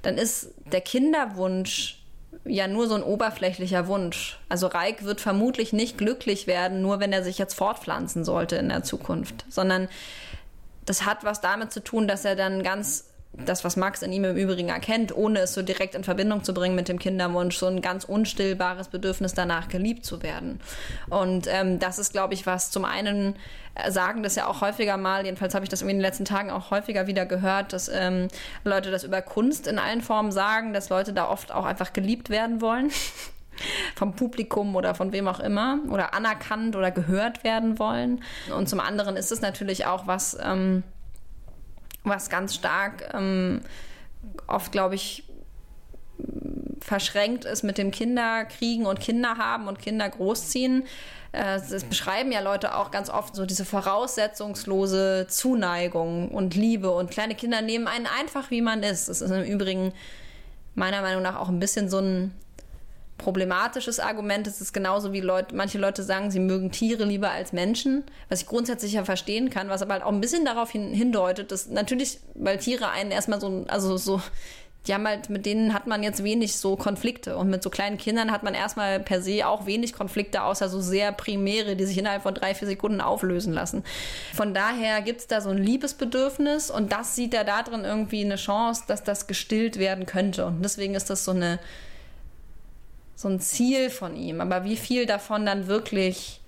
[0.03, 2.00] dann ist der Kinderwunsch
[2.45, 4.39] ja nur so ein oberflächlicher Wunsch.
[4.49, 8.69] Also Reik wird vermutlich nicht glücklich werden, nur wenn er sich jetzt fortpflanzen sollte in
[8.69, 9.87] der Zukunft, sondern
[10.85, 14.25] das hat was damit zu tun, dass er dann ganz das, was Max in ihm
[14.25, 17.67] im Übrigen erkennt, ohne es so direkt in Verbindung zu bringen mit dem Kinderwunsch, so
[17.67, 20.59] ein ganz unstillbares Bedürfnis danach geliebt zu werden.
[21.09, 23.35] Und ähm, das ist, glaube ich, was zum einen
[23.75, 26.51] äh, sagen das ja auch häufiger mal, jedenfalls habe ich das in den letzten Tagen
[26.51, 28.27] auch häufiger wieder gehört, dass ähm,
[28.65, 32.29] Leute das über Kunst in allen Formen sagen, dass Leute da oft auch einfach geliebt
[32.29, 32.91] werden wollen.
[33.95, 38.23] vom Publikum oder von wem auch immer oder anerkannt oder gehört werden wollen.
[38.55, 40.83] Und zum anderen ist es natürlich auch was, ähm,
[42.03, 43.61] was ganz stark ähm,
[44.47, 45.23] oft, glaube ich,
[46.81, 50.83] verschränkt ist mit dem Kinderkriegen und Kinder haben und Kinder großziehen.
[51.31, 57.11] Äh, das beschreiben ja Leute auch ganz oft so diese voraussetzungslose Zuneigung und Liebe und
[57.11, 59.09] kleine Kinder nehmen einen einfach, wie man ist.
[59.09, 59.93] Das ist im Übrigen
[60.75, 62.33] meiner Meinung nach auch ein bisschen so ein
[63.21, 64.47] problematisches Argument.
[64.47, 68.41] Es ist genauso wie Leute, manche Leute sagen, sie mögen Tiere lieber als Menschen, was
[68.41, 71.67] ich grundsätzlich ja verstehen kann, was aber halt auch ein bisschen darauf hin, hindeutet, dass
[71.67, 74.21] natürlich, weil Tiere einen erstmal so, also so,
[74.87, 77.37] die haben halt, mit denen hat man jetzt wenig so Konflikte.
[77.37, 80.81] Und mit so kleinen Kindern hat man erstmal per se auch wenig Konflikte, außer so
[80.81, 83.83] sehr primäre, die sich innerhalb von drei, vier Sekunden auflösen lassen.
[84.33, 88.25] Von daher gibt es da so ein Liebesbedürfnis und das sieht er da drin irgendwie
[88.25, 90.47] eine Chance, dass das gestillt werden könnte.
[90.47, 91.59] Und deswegen ist das so eine,
[93.21, 94.41] so ein Ziel von ihm.
[94.41, 96.41] Aber wie viel davon dann wirklich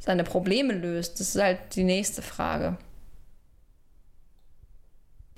[0.00, 2.76] seine Probleme löst, das ist halt die nächste Frage.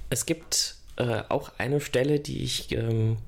[0.08, 3.18] Es gibt äh, auch eine Stelle, die ich ähm,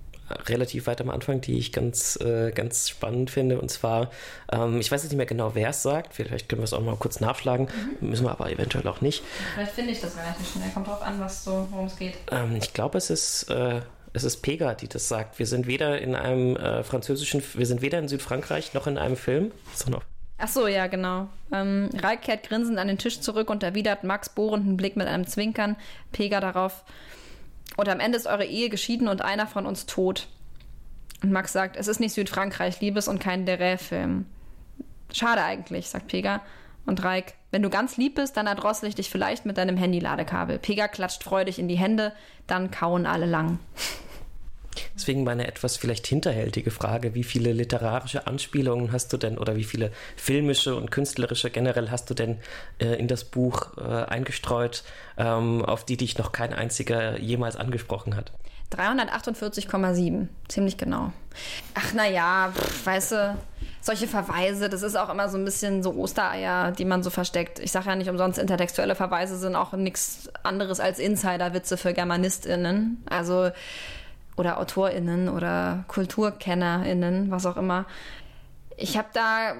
[0.46, 3.60] relativ weit am Anfang, die ich ganz, äh, ganz spannend finde.
[3.60, 4.10] Und zwar,
[4.50, 6.14] ähm, ich weiß jetzt nicht mehr genau, wer es sagt.
[6.14, 7.68] Vielleicht können wir es auch mal kurz nachschlagen.
[8.00, 8.08] Mhm.
[8.08, 9.22] Müssen wir aber eventuell auch nicht.
[9.54, 10.70] Vielleicht finde ich das relativ schnell.
[10.72, 12.14] Kommt drauf an, was so, worum es geht.
[12.30, 13.50] Ähm, ich glaube, es ist.
[13.50, 13.82] Äh,
[14.12, 15.38] es ist Pega, die das sagt.
[15.38, 19.16] Wir sind weder in einem äh, französischen, wir sind weder in Südfrankreich noch in einem
[19.16, 19.52] Film.
[19.88, 20.02] Noch.
[20.38, 21.28] Ach so, ja, genau.
[21.52, 25.26] Ähm, Reik kehrt grinsend an den Tisch zurück und erwidert Max bohrenden Blick mit einem
[25.26, 25.76] Zwinkern.
[26.10, 26.84] Pega darauf.
[27.76, 30.26] Und am Ende ist eure Ehe geschieden und einer von uns tot.
[31.22, 34.26] Und Max sagt, es ist nicht Südfrankreich, Liebes und kein Deret-Film.
[35.12, 36.42] Schade eigentlich, sagt Pega.
[36.84, 40.58] Und Reik, wenn du ganz lieb bist, dann erdrossel ich dich vielleicht mit deinem Handy-Ladekabel.
[40.58, 42.12] Pega klatscht freudig in die Hände,
[42.46, 43.58] dann kauen alle lang.
[44.94, 49.64] Deswegen meine etwas vielleicht hinterhältige Frage, wie viele literarische Anspielungen hast du denn oder wie
[49.64, 52.38] viele filmische und künstlerische generell hast du denn
[52.78, 54.84] äh, in das Buch äh, eingestreut,
[55.18, 58.32] ähm, auf die dich noch kein einziger jemals angesprochen hat?
[58.70, 61.12] 348,7, ziemlich genau.
[61.74, 62.52] Ach naja,
[62.84, 63.38] weißt du,
[63.82, 67.58] solche Verweise, das ist auch immer so ein bisschen so Ostereier, die man so versteckt.
[67.58, 73.04] Ich sage ja nicht umsonst, intertextuelle Verweise sind auch nichts anderes als Insiderwitze für GermanistInnen.
[73.10, 73.50] Also
[74.36, 77.84] oder AutorInnen oder KulturkennerInnen, was auch immer.
[78.76, 79.54] Ich habe da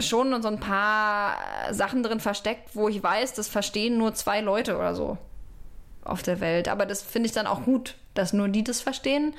[0.00, 1.36] schon so ein paar
[1.70, 5.16] Sachen drin versteckt, wo ich weiß, das verstehen nur zwei Leute oder so
[6.04, 6.68] auf der Welt.
[6.68, 9.34] Aber das finde ich dann auch gut, dass nur die das verstehen.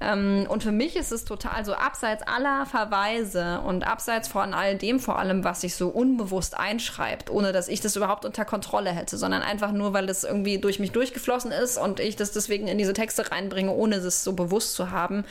[0.00, 4.76] Ähm, und für mich ist es total so abseits aller Verweise und abseits von all
[4.76, 8.90] dem vor allem, was sich so unbewusst einschreibt, ohne dass ich das überhaupt unter Kontrolle
[8.90, 12.68] hätte, sondern einfach nur, weil es irgendwie durch mich durchgeflossen ist und ich das deswegen
[12.68, 15.24] in diese Texte reinbringe, ohne es so bewusst zu haben.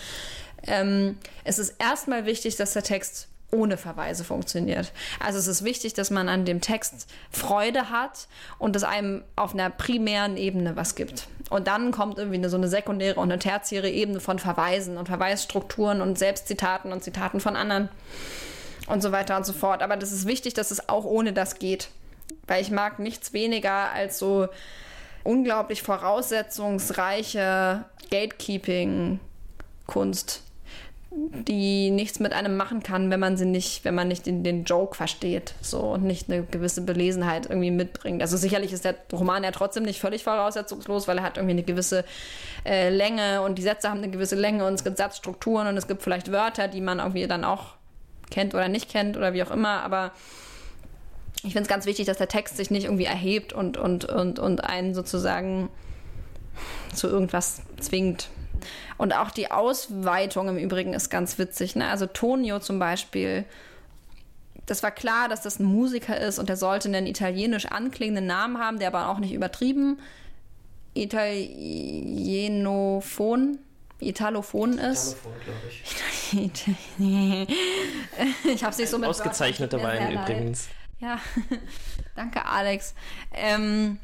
[0.64, 4.92] Ähm, es ist erstmal wichtig, dass der Text ohne Verweise funktioniert.
[5.20, 8.28] Also es ist wichtig, dass man an dem Text Freude hat
[8.58, 11.28] und es einem auf einer primären Ebene was gibt.
[11.50, 15.08] Und dann kommt irgendwie eine, so eine sekundäre und eine tertiäre Ebene von Verweisen und
[15.08, 17.90] Verweisstrukturen und Selbstzitaten und Zitaten von anderen
[18.88, 19.84] und so weiter und so fort.
[19.84, 21.90] Aber das ist wichtig, dass es auch ohne das geht.
[22.48, 24.48] Weil ich mag nichts weniger als so
[25.24, 30.45] unglaublich voraussetzungsreiche Gatekeeping-Kunst
[31.12, 34.66] die nichts mit einem machen kann, wenn man sie nicht, wenn man nicht den, den
[34.66, 38.22] Joke versteht, so und nicht eine gewisse Belesenheit irgendwie mitbringt.
[38.22, 41.64] Also sicherlich ist der Roman ja trotzdem nicht völlig voraussetzungslos, weil er hat irgendwie eine
[41.64, 42.04] gewisse
[42.66, 45.88] äh, Länge und die Sätze haben eine gewisse Länge und es gibt Satzstrukturen und es
[45.88, 47.76] gibt vielleicht Wörter, die man irgendwie dann auch
[48.30, 50.12] kennt oder nicht kennt oder wie auch immer, aber
[51.44, 54.40] ich finde es ganz wichtig, dass der Text sich nicht irgendwie erhebt und, und, und,
[54.40, 55.70] und einen sozusagen
[56.94, 58.30] zu irgendwas zwingt.
[58.98, 61.76] Und auch die Ausweitung im Übrigen ist ganz witzig.
[61.76, 61.88] Ne?
[61.88, 63.46] Also Tonio zum Beispiel,
[64.66, 68.60] das war klar, dass das ein Musiker ist und der sollte einen italienisch anklingenden Namen
[68.60, 70.00] haben, der aber auch nicht übertrieben
[70.96, 73.60] Italienophon,
[74.00, 75.18] Italophon ist.
[75.18, 75.84] Italophon, glaube ich.
[78.54, 80.70] ich habe sich so mit Ausgezeichneter Wein übrigens.
[81.00, 81.20] Ja,
[82.16, 82.96] danke Alex.
[83.34, 84.00] Ähm,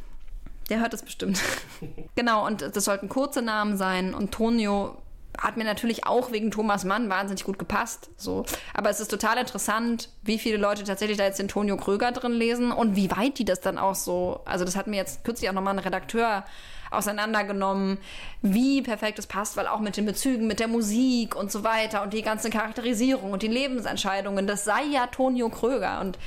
[0.72, 1.40] der hört es bestimmt.
[2.16, 4.14] genau, und das sollten kurze Namen sein.
[4.14, 4.98] Und Tonio
[5.38, 8.10] hat mir natürlich auch wegen Thomas Mann wahnsinnig gut gepasst.
[8.18, 8.46] So.
[8.74, 12.32] Aber es ist total interessant, wie viele Leute tatsächlich da jetzt den Tonio Kröger drin
[12.32, 14.42] lesen und wie weit die das dann auch so.
[14.46, 16.46] Also, das hat mir jetzt kürzlich auch nochmal ein Redakteur
[16.90, 17.98] auseinandergenommen,
[18.42, 22.04] wie perfekt es passt, weil auch mit den Bezügen, mit der Musik und so weiter
[22.04, 26.02] und die ganze Charakterisierung und die Lebensentscheidungen, das sei ja Tonio Kröger.
[26.02, 26.20] Und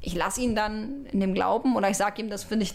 [0.00, 2.74] ich lasse ihn dann in dem Glauben oder ich sage ihm, das finde ich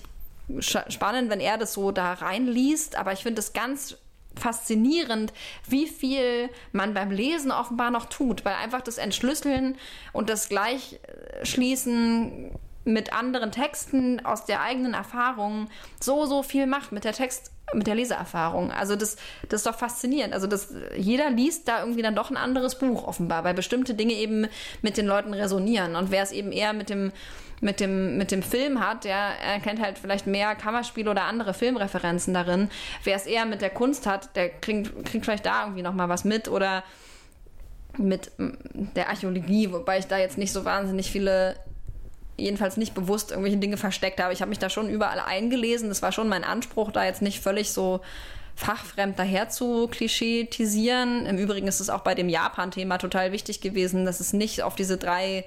[0.60, 3.98] spannend, wenn er das so da reinliest, aber ich finde es ganz
[4.36, 5.34] faszinierend,
[5.68, 9.78] wie viel man beim Lesen offenbar noch tut, weil einfach das Entschlüsseln
[10.12, 12.52] und das Gleichschließen
[12.86, 15.70] mit anderen Texten aus der eigenen Erfahrung
[16.00, 18.72] so, so viel macht mit der Text, mit der Leseerfahrung.
[18.72, 19.16] Also das,
[19.48, 20.34] das ist doch faszinierend.
[20.34, 24.14] Also das, jeder liest da irgendwie dann doch ein anderes Buch offenbar, weil bestimmte Dinge
[24.14, 24.48] eben
[24.82, 25.96] mit den Leuten resonieren.
[25.96, 27.14] Und wer es eben eher mit dem
[27.64, 32.34] mit dem, mit dem Film hat, der erkennt halt vielleicht mehr Kammerspiele oder andere Filmreferenzen
[32.34, 32.70] darin.
[33.04, 36.26] Wer es eher mit der Kunst hat, der kriegt, kriegt vielleicht da irgendwie nochmal was
[36.26, 36.84] mit oder
[37.98, 41.56] mit der Archäologie, wobei ich da jetzt nicht so wahnsinnig viele
[42.36, 44.34] jedenfalls nicht bewusst irgendwelche Dinge versteckt habe.
[44.34, 45.90] Ich habe mich da schon überall eingelesen.
[45.90, 48.02] Das war schon mein Anspruch, da jetzt nicht völlig so
[48.56, 51.28] fachfremd daher zu klischeetisieren.
[51.28, 54.76] Im Übrigen ist es auch bei dem Japan-Thema total wichtig gewesen, dass es nicht auf
[54.76, 55.46] diese drei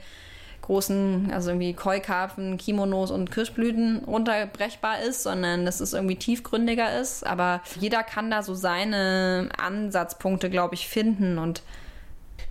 [0.66, 7.24] großen, also irgendwie Keukarpfen, Kimonos und Kirschblüten runterbrechbar ist, sondern dass es irgendwie tiefgründiger ist.
[7.26, 11.62] Aber jeder kann da so seine Ansatzpunkte, glaube ich, finden und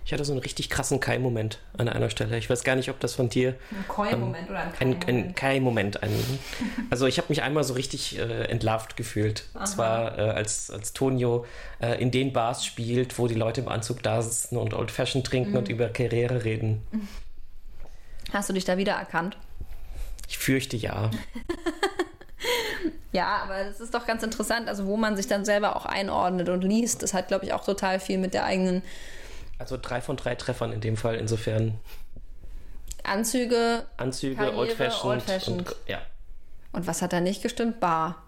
[0.04, 2.38] ich hatte so einen richtig krassen Kai-Moment an einer Stelle.
[2.38, 3.56] Ich weiß gar nicht, ob das von dir.
[3.72, 5.08] Ein Koi-Moment ähm, oder ein Kai-Moment?
[5.08, 6.00] Ein, ein Kai-Moment.
[6.90, 9.46] also, ich habe mich einmal so richtig äh, entlarvt gefühlt.
[9.52, 9.60] Aha.
[9.60, 11.44] Und zwar, äh, als, als Tonio
[11.80, 15.24] äh, in den Bars spielt, wo die Leute im Anzug da sitzen und Old Fashion
[15.24, 15.56] trinken mhm.
[15.56, 16.82] und über Karriere reden.
[18.32, 19.36] Hast du dich da wiedererkannt?
[20.28, 21.10] Ich fürchte ja.
[23.12, 26.48] ja, aber das ist doch ganz interessant, also wo man sich dann selber auch einordnet
[26.48, 27.02] und liest.
[27.02, 28.82] Das hat, glaube ich, auch total viel mit der eigenen.
[29.58, 31.78] Also drei von drei Treffern in dem Fall, insofern.
[33.04, 33.86] Anzüge.
[33.96, 35.04] Anzüge, Karriere, Old Fashioned.
[35.04, 35.68] Old Fashioned.
[35.68, 36.02] Und, ja.
[36.72, 37.80] Und was hat da nicht gestimmt?
[37.80, 38.22] Bar.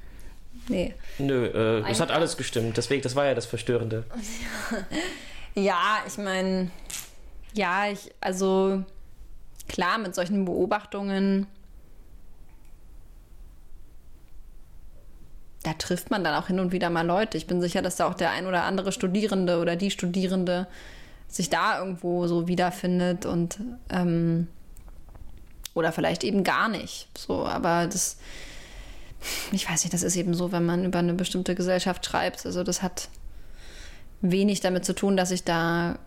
[0.68, 0.94] nee.
[1.18, 2.76] Nö, äh, es hat alles gestimmt.
[2.76, 4.04] Deswegen, das war ja das Verstörende.
[5.54, 6.70] ja, ich meine,
[7.52, 8.82] ja, ich, also
[9.68, 11.46] klar, mit solchen Beobachtungen,
[15.62, 17.38] da trifft man dann auch hin und wieder mal Leute.
[17.38, 20.66] Ich bin sicher, dass da auch der ein oder andere Studierende oder die Studierende
[21.26, 23.58] sich da irgendwo so wiederfindet und
[23.90, 24.46] ähm,
[25.72, 27.08] oder vielleicht eben gar nicht.
[27.18, 28.18] So, aber das,
[29.52, 32.46] ich weiß nicht, das ist eben so, wenn man über eine bestimmte Gesellschaft schreibt.
[32.46, 33.08] Also das hat
[34.20, 35.98] wenig damit zu tun, dass ich da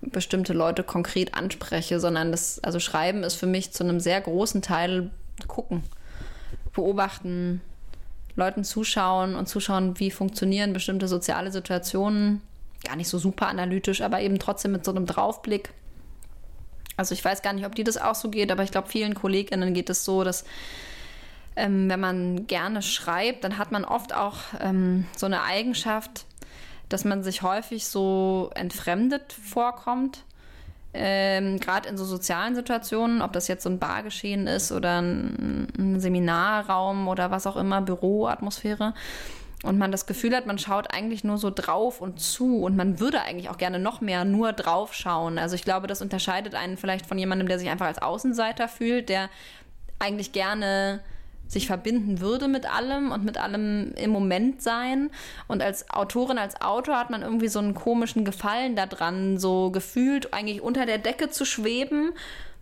[0.00, 4.62] bestimmte Leute konkret anspreche, sondern das, also Schreiben ist für mich zu einem sehr großen
[4.62, 5.10] Teil
[5.48, 5.82] gucken,
[6.72, 7.60] beobachten,
[8.36, 12.42] Leuten zuschauen und zuschauen, wie funktionieren bestimmte soziale Situationen.
[12.84, 15.70] Gar nicht so super analytisch, aber eben trotzdem mit so einem Draufblick.
[16.96, 19.14] Also ich weiß gar nicht, ob dir das auch so geht, aber ich glaube, vielen
[19.14, 20.44] KollegInnen geht es so, dass
[21.56, 26.26] ähm, wenn man gerne schreibt, dann hat man oft auch ähm, so eine Eigenschaft,
[26.88, 30.24] dass man sich häufig so entfremdet vorkommt.
[30.94, 35.68] Ähm, Gerade in so sozialen Situationen, ob das jetzt so ein Bargeschehen ist oder ein,
[35.76, 38.94] ein Seminarraum oder was auch immer, Büroatmosphäre.
[39.62, 43.00] und man das Gefühl hat, man schaut eigentlich nur so drauf und zu und man
[43.00, 45.38] würde eigentlich auch gerne noch mehr nur drauf schauen.
[45.38, 49.08] Also ich glaube, das unterscheidet einen vielleicht von jemandem, der sich einfach als Außenseiter fühlt,
[49.08, 49.28] der
[49.98, 51.00] eigentlich gerne
[51.48, 55.10] sich verbinden würde mit allem und mit allem im Moment sein.
[55.46, 60.32] Und als Autorin, als Autor hat man irgendwie so einen komischen Gefallen daran, so gefühlt
[60.34, 62.12] eigentlich unter der Decke zu schweben,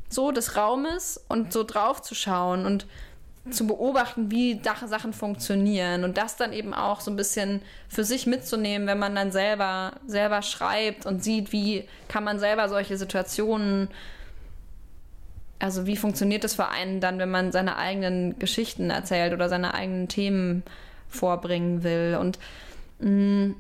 [0.09, 2.87] so des Raumes und so drauf zu schauen und
[3.51, 8.27] zu beobachten, wie Sachen funktionieren und das dann eben auch so ein bisschen für sich
[8.27, 13.89] mitzunehmen, wenn man dann selber, selber schreibt und sieht, wie kann man selber solche Situationen
[15.59, 19.75] also wie funktioniert das für einen dann, wenn man seine eigenen Geschichten erzählt oder seine
[19.75, 20.63] eigenen Themen
[21.09, 22.19] vorbringen will?
[22.21, 22.39] Und,
[22.99, 23.53] mm,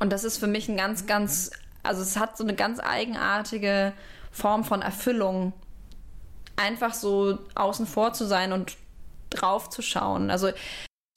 [0.00, 1.50] und das ist für mich ein ganz, ganz,
[1.82, 3.92] also es hat so eine ganz eigenartige
[4.30, 5.52] Form von Erfüllung,
[6.56, 8.76] einfach so außen vor zu sein und
[9.30, 10.30] drauf zu schauen.
[10.30, 10.50] Also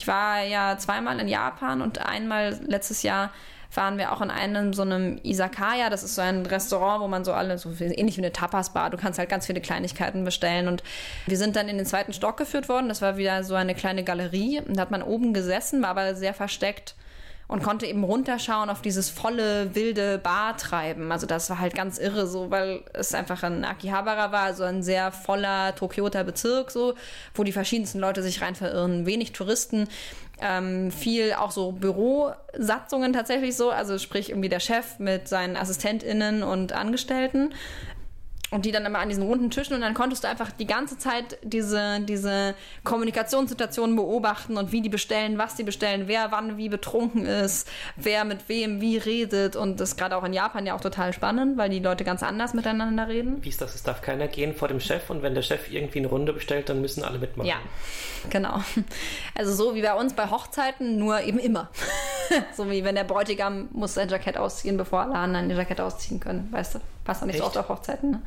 [0.00, 3.32] ich war ja zweimal in Japan und einmal letztes Jahr
[3.74, 5.90] waren wir auch in einem so einem Isakaya.
[5.90, 8.96] Das ist so ein Restaurant, wo man so alle, so ähnlich wie eine Tapas-Bar, du
[8.96, 10.68] kannst halt ganz viele Kleinigkeiten bestellen.
[10.68, 10.82] Und
[11.26, 12.88] wir sind dann in den zweiten Stock geführt worden.
[12.88, 14.60] Das war wieder so eine kleine Galerie.
[14.60, 16.94] Und da hat man oben gesessen, war aber sehr versteckt
[17.48, 21.12] und konnte eben runterschauen auf dieses volle, wilde Bartreiben.
[21.12, 24.82] Also das war halt ganz irre so, weil es einfach ein Akihabara war, also ein
[24.82, 26.94] sehr voller Tokioter Bezirk so,
[27.34, 29.06] wo die verschiedensten Leute sich rein verirren.
[29.06, 29.88] Wenig Touristen,
[30.40, 36.42] ähm, viel auch so Bürosatzungen tatsächlich so, also sprich irgendwie der Chef mit seinen AssistentInnen
[36.42, 37.54] und Angestellten
[38.56, 40.96] und die dann immer an diesen runden Tischen und dann konntest du einfach die ganze
[40.96, 42.54] Zeit diese, diese
[42.84, 48.24] Kommunikationssituationen beobachten und wie die bestellen, was die bestellen, wer wann wie betrunken ist, wer
[48.24, 51.58] mit wem wie redet und das ist gerade auch in Japan ja auch total spannend,
[51.58, 53.44] weil die Leute ganz anders miteinander reden.
[53.44, 53.74] Wie ist das?
[53.74, 56.70] Es darf keiner gehen vor dem Chef und wenn der Chef irgendwie eine Runde bestellt,
[56.70, 57.46] dann müssen alle mitmachen.
[57.46, 57.56] Ja,
[58.30, 58.62] genau.
[59.34, 61.68] Also so wie bei uns bei Hochzeiten, nur eben immer.
[62.56, 66.20] so wie wenn der Bräutigam muss sein Jackett ausziehen, bevor alle anderen ihr Jackett ausziehen
[66.20, 66.80] können, weißt du?
[67.06, 67.44] Passt doch nicht Echt?
[67.44, 68.22] so oft auf Hochzeiten, ne?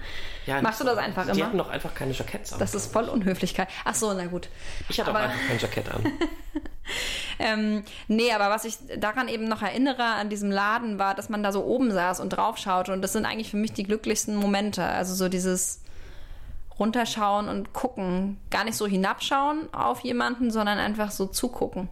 [0.45, 1.36] Ja, Machst du das einfach die immer?
[1.36, 2.59] Die hatten doch einfach keine Jacketts an.
[2.59, 3.67] Das ist voll Unhöflichkeit.
[3.84, 4.47] Ach so, na gut.
[4.88, 6.05] Ich hatte aber, einfach kein Jackett an.
[7.39, 11.43] ähm, nee, aber was ich daran eben noch erinnere an diesem Laden war, dass man
[11.43, 14.38] da so oben saß und drauf schaute und das sind eigentlich für mich die glücklichsten
[14.38, 14.86] Momente.
[14.86, 15.82] Also so dieses
[16.80, 18.39] runterschauen und gucken.
[18.49, 21.89] Gar nicht so hinabschauen auf jemanden, sondern einfach so zugucken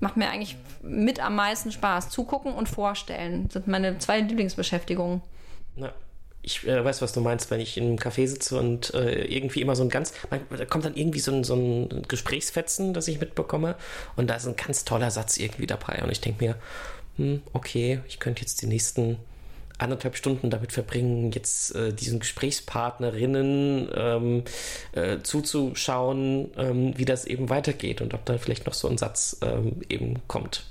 [0.00, 2.10] macht mir eigentlich mit am meisten Spaß.
[2.10, 5.22] Zugucken und vorstellen sind meine zwei Lieblingsbeschäftigungen.
[5.76, 5.92] Na,
[6.46, 9.74] ich äh, weiß, was du meinst, wenn ich einem Café sitze und äh, irgendwie immer
[9.74, 13.20] so ein ganz, man, da kommt dann irgendwie so ein, so ein Gesprächsfetzen, das ich
[13.20, 13.74] mitbekomme
[14.14, 16.56] und da ist ein ganz toller Satz irgendwie dabei und ich denke mir,
[17.16, 19.18] hm, okay, ich könnte jetzt die nächsten
[19.78, 24.44] anderthalb Stunden damit verbringen, jetzt äh, diesen Gesprächspartnerinnen ähm,
[24.92, 29.38] äh, zuzuschauen, ähm, wie das eben weitergeht und ob da vielleicht noch so ein Satz
[29.42, 30.64] ähm, eben kommt.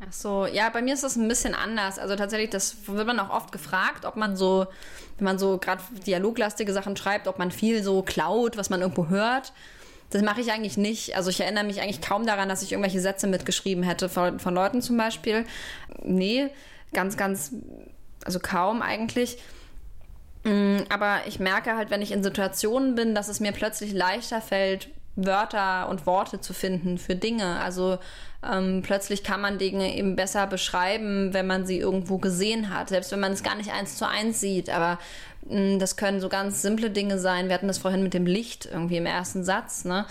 [0.00, 1.98] Ach so, ja, bei mir ist das ein bisschen anders.
[1.98, 4.66] Also tatsächlich, das wird man auch oft gefragt, ob man so,
[5.16, 9.08] wenn man so gerade dialoglastige Sachen schreibt, ob man viel so klaut, was man irgendwo
[9.08, 9.52] hört.
[10.10, 11.16] Das mache ich eigentlich nicht.
[11.16, 14.54] Also ich erinnere mich eigentlich kaum daran, dass ich irgendwelche Sätze mitgeschrieben hätte von, von
[14.54, 15.44] Leuten zum Beispiel.
[16.02, 16.48] Nee,
[16.92, 17.52] ganz, ganz
[18.28, 19.38] also kaum eigentlich.
[20.44, 24.42] Mm, aber ich merke halt, wenn ich in Situationen bin, dass es mir plötzlich leichter
[24.42, 27.58] fällt, Wörter und Worte zu finden für Dinge.
[27.58, 27.98] Also
[28.46, 33.10] ähm, plötzlich kann man Dinge eben besser beschreiben, wenn man sie irgendwo gesehen hat, selbst
[33.12, 34.68] wenn man es gar nicht eins zu eins sieht.
[34.68, 34.98] Aber
[35.48, 37.48] mh, mm, das können so ganz simple Dinge sein.
[37.48, 39.86] Wir hatten das vorhin mit dem Licht irgendwie im ersten Satz.
[39.86, 40.04] Ne?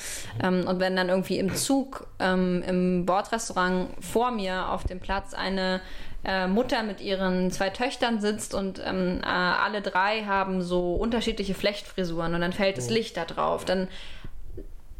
[0.44, 5.36] Ähm, und wenn dann irgendwie im Zug, ähm, im Bordrestaurant vor mir auf dem Platz
[5.36, 5.82] eine
[6.28, 11.54] äh, Mutter mit ihren zwei Töchtern sitzt und ähm, äh, alle drei haben so unterschiedliche
[11.54, 12.82] Flechtfrisuren und dann fällt oh.
[12.82, 13.64] das Licht da drauf.
[13.64, 13.88] Dann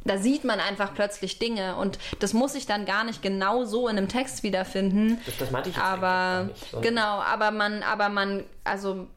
[0.06, 3.90] da sieht man einfach plötzlich Dinge und das muss ich dann gar nicht genau so
[3.90, 5.20] in einem Text wiederfinden.
[5.26, 9.08] Das, das meinte ich jetzt aber nicht, so genau, aber man, aber man, also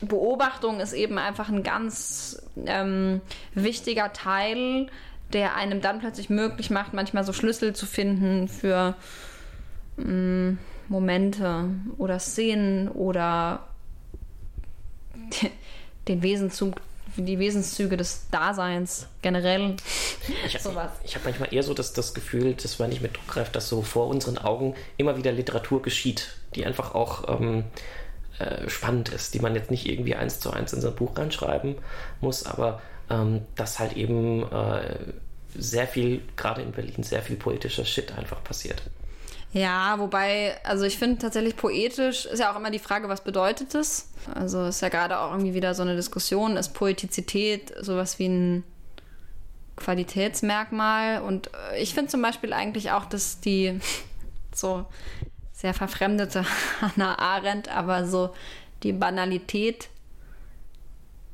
[0.00, 3.20] Beobachtung ist eben einfach ein ganz ähm,
[3.52, 4.86] wichtiger Teil,
[5.34, 8.94] der einem dann plötzlich möglich macht, manchmal so Schlüssel zu finden für
[9.98, 13.66] mh, mm, Momente oder Szenen oder
[16.08, 16.74] den Wesenzug,
[17.16, 19.76] die Wesenszüge des Daseins generell.
[20.46, 23.68] Ich habe hab manchmal eher so das, das Gefühl, das war nicht mit Druckgreif, dass
[23.68, 27.64] so vor unseren Augen immer wieder Literatur geschieht, die einfach auch ähm,
[28.38, 31.16] äh, spannend ist, die man jetzt nicht irgendwie eins zu eins in so ein Buch
[31.16, 31.76] reinschreiben
[32.20, 34.96] muss, aber ähm, dass halt eben äh,
[35.56, 38.82] sehr viel, gerade in Berlin, sehr viel poetischer Shit einfach passiert.
[39.52, 43.74] Ja, wobei, also ich finde tatsächlich poetisch ist ja auch immer die Frage, was bedeutet
[43.74, 44.10] es?
[44.34, 48.64] Also ist ja gerade auch irgendwie wieder so eine Diskussion, ist Poetizität sowas wie ein
[49.76, 51.22] Qualitätsmerkmal.
[51.22, 53.80] Und äh, ich finde zum Beispiel eigentlich auch, dass die
[54.54, 54.86] so
[55.52, 56.44] sehr verfremdete
[56.80, 58.34] Hannah Arendt, aber so
[58.82, 59.88] die Banalität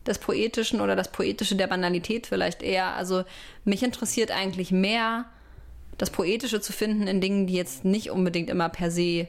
[0.07, 2.95] des Poetischen oder das Poetische der Banalität vielleicht eher.
[2.95, 3.25] Also
[3.65, 5.27] mich interessiert eigentlich mehr,
[6.03, 9.29] das Poetische zu finden in Dingen, die jetzt nicht unbedingt immer per se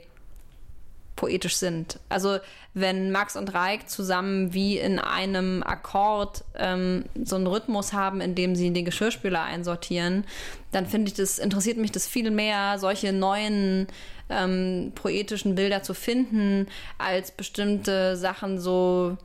[1.15, 1.99] poetisch sind.
[2.09, 2.39] Also
[2.73, 8.33] wenn Max und Reik zusammen wie in einem Akkord ähm, so einen Rhythmus haben, in
[8.33, 10.23] dem sie den Geschirrspüler einsortieren,
[10.71, 13.85] dann finde ich das, interessiert mich das viel mehr, solche neuen
[14.31, 16.65] ähm, poetischen Bilder zu finden,
[16.97, 19.15] als bestimmte Sachen so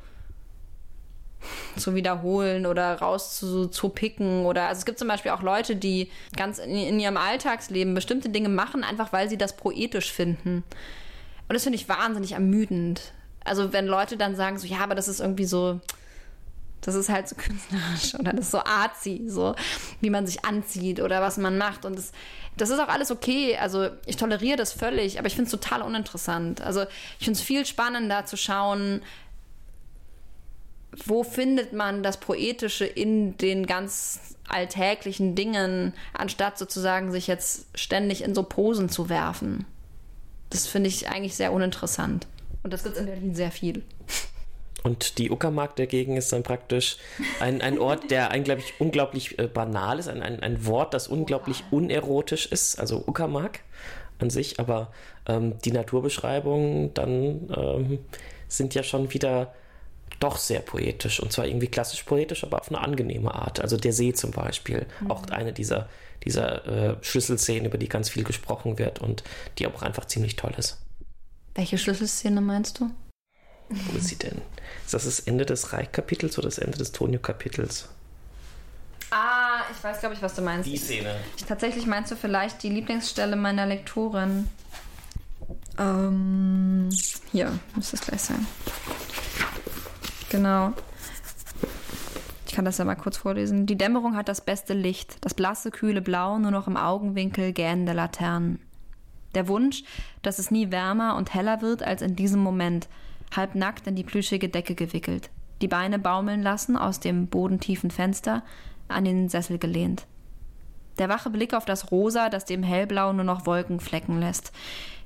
[1.77, 6.71] zu wiederholen oder rauszupicken oder also es gibt zum Beispiel auch Leute, die ganz in,
[6.71, 10.65] in ihrem Alltagsleben bestimmte Dinge machen, einfach weil sie das poetisch finden.
[11.49, 13.13] Und das finde ich wahnsinnig ermüdend.
[13.45, 15.81] Also wenn Leute dann sagen so, ja, aber das ist irgendwie so,
[16.83, 19.55] das ist halt so künstlerisch oder das ist so artsy, so
[20.01, 21.85] wie man sich anzieht oder was man macht.
[21.85, 22.13] Und das,
[22.57, 23.57] das ist auch alles okay.
[23.57, 26.61] Also ich toleriere das völlig, aber ich finde es total uninteressant.
[26.61, 26.83] Also
[27.19, 29.03] ich finde es viel spannender zu schauen,
[31.07, 38.23] wo findet man das Poetische in den ganz alltäglichen Dingen, anstatt sozusagen sich jetzt ständig
[38.23, 39.67] in so Posen zu werfen.
[40.51, 42.27] Das finde ich eigentlich sehr uninteressant.
[42.63, 43.83] Und das gibt es in Berlin sehr viel.
[44.85, 46.97] Und die Uckermark dagegen ist dann praktisch
[47.41, 51.65] ein, ein Ort, der eigentlich unglaublich äh, banal ist, ein, ein, ein Wort, das unglaublich
[51.71, 53.61] unerotisch ist, also Uckermark
[54.19, 54.93] an sich, aber
[55.27, 57.99] ähm, die Naturbeschreibungen dann ähm,
[58.47, 59.53] sind ja schon wieder
[60.21, 63.61] doch sehr poetisch und zwar irgendwie klassisch poetisch, aber auf eine angenehme Art.
[63.61, 65.11] Also der See zum Beispiel, mhm.
[65.11, 65.89] auch eine dieser,
[66.25, 69.23] dieser äh, Schlüsselszenen, über die ganz viel gesprochen wird und
[69.59, 70.79] die auch einfach ziemlich toll ist.
[71.55, 72.91] Welche Schlüsselszene meinst du?
[73.69, 74.41] Wo ist sie denn?
[74.85, 77.89] Ist das das Ende des Reich-Kapitels oder das Ende des Tonio-Kapitels?
[79.11, 80.69] Ah, ich weiß, glaube ich, was du meinst.
[80.69, 81.17] Die Szene.
[81.37, 84.49] Ich, tatsächlich meinst du vielleicht die Lieblingsstelle meiner Lektorin.
[85.79, 86.89] Ähm,
[87.33, 88.47] hier, müsste es gleich sein.
[90.39, 90.73] Genau.
[92.47, 93.67] Ich kann das ja mal kurz vorlesen.
[93.67, 97.93] Die Dämmerung hat das beste Licht, das blasse, kühle Blau nur noch im Augenwinkel gähnende
[97.93, 98.61] Laternen.
[99.35, 99.83] Der Wunsch,
[100.23, 102.89] dass es nie wärmer und heller wird als in diesem Moment,
[103.35, 105.29] halb nackt in die plüschige Decke gewickelt,
[105.61, 108.45] die Beine baumeln lassen aus dem bodentiefen Fenster,
[108.87, 110.07] an den Sessel gelehnt.
[110.99, 114.53] Der wache Blick auf das Rosa, das dem Hellblau nur noch Wolken flecken lässt.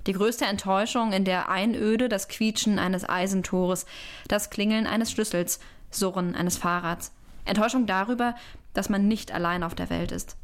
[0.07, 3.87] Die größte Enttäuschung in der Einöde das Quietschen eines Eisentores,
[4.29, 7.13] das Klingeln eines Schlüssels, Surren eines Fahrrads.
[7.45, 8.35] Enttäuschung darüber,
[8.75, 10.37] dass man nicht allein auf der Welt ist.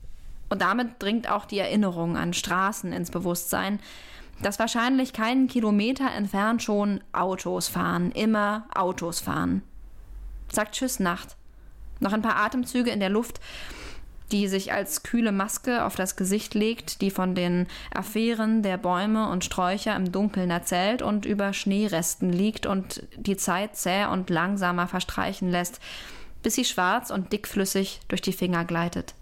[0.48, 3.80] Und damit dringt auch die Erinnerung an Straßen ins Bewusstsein,
[4.42, 9.62] dass wahrscheinlich keinen Kilometer entfernt schon Autos fahren, immer Autos fahren.
[10.52, 11.36] Sagt Tschüss Nacht.
[12.00, 13.40] Noch ein paar Atemzüge in der Luft
[14.32, 19.28] die sich als kühle Maske auf das Gesicht legt, die von den Affären der Bäume
[19.28, 24.86] und Sträucher im Dunkeln erzählt und über Schneeresten liegt und die Zeit zäh und langsamer
[24.86, 25.80] verstreichen lässt,
[26.42, 29.14] bis sie schwarz und dickflüssig durch die Finger gleitet.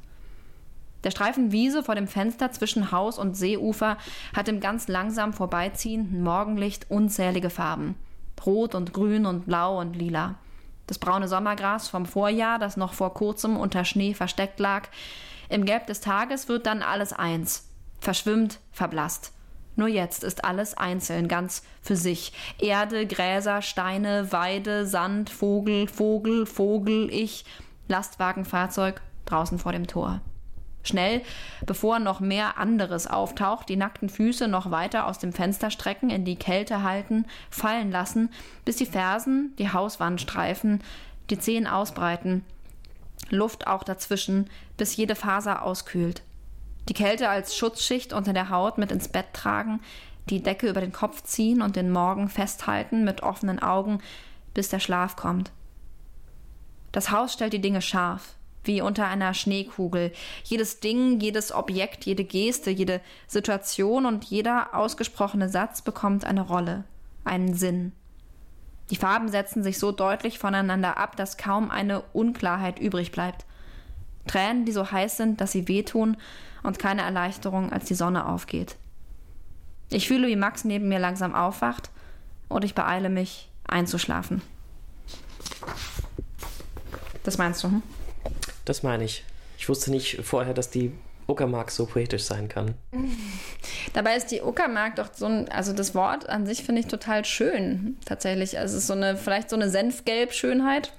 [1.04, 3.96] Der Streifen Wiese vor dem Fenster zwischen Haus und Seeufer
[4.34, 7.94] hat im ganz langsam vorbeiziehenden Morgenlicht unzählige Farben.
[8.44, 10.36] Rot und grün und blau und lila.
[10.86, 14.88] Das braune Sommergras vom Vorjahr, das noch vor kurzem unter Schnee versteckt lag.
[15.48, 17.68] Im Gelb des Tages wird dann alles eins.
[18.00, 19.32] Verschwimmt, verblasst.
[19.76, 22.32] Nur jetzt ist alles einzeln, ganz für sich.
[22.58, 27.44] Erde, Gräser, Steine, Weide, Sand, Vogel, Vogel, Vogel, ich,
[27.88, 30.20] Lastwagenfahrzeug draußen vor dem Tor.
[30.86, 31.22] Schnell,
[31.64, 36.24] bevor noch mehr anderes auftaucht, die nackten Füße noch weiter aus dem Fenster strecken, in
[36.24, 38.30] die Kälte halten, fallen lassen,
[38.64, 40.82] bis die Fersen die Hauswand streifen,
[41.30, 42.44] die Zehen ausbreiten,
[43.30, 46.22] Luft auch dazwischen, bis jede Faser auskühlt.
[46.88, 49.80] Die Kälte als Schutzschicht unter der Haut mit ins Bett tragen,
[50.30, 54.00] die Decke über den Kopf ziehen und den Morgen festhalten mit offenen Augen,
[54.54, 55.50] bis der Schlaf kommt.
[56.92, 58.34] Das Haus stellt die Dinge scharf,
[58.66, 60.12] wie unter einer Schneekugel.
[60.44, 66.84] Jedes Ding, jedes Objekt, jede Geste, jede Situation und jeder ausgesprochene Satz bekommt eine Rolle,
[67.24, 67.92] einen Sinn.
[68.90, 73.44] Die Farben setzen sich so deutlich voneinander ab, dass kaum eine Unklarheit übrig bleibt.
[74.26, 76.16] Tränen, die so heiß sind, dass sie wehtun
[76.62, 78.76] und keine Erleichterung, als die Sonne aufgeht.
[79.90, 81.90] Ich fühle, wie Max neben mir langsam aufwacht
[82.48, 84.42] und ich beeile mich, einzuschlafen.
[87.24, 87.82] Das meinst du, hm?
[88.66, 89.24] Das meine ich.
[89.56, 90.92] Ich wusste nicht vorher, dass die
[91.28, 92.74] Uckermark so poetisch sein kann.
[93.94, 97.24] Dabei ist die Uckermark doch so ein, also das Wort an sich finde ich total
[97.24, 98.58] schön, tatsächlich.
[98.58, 100.92] Also es ist so eine, vielleicht so eine Senfgelb-Schönheit.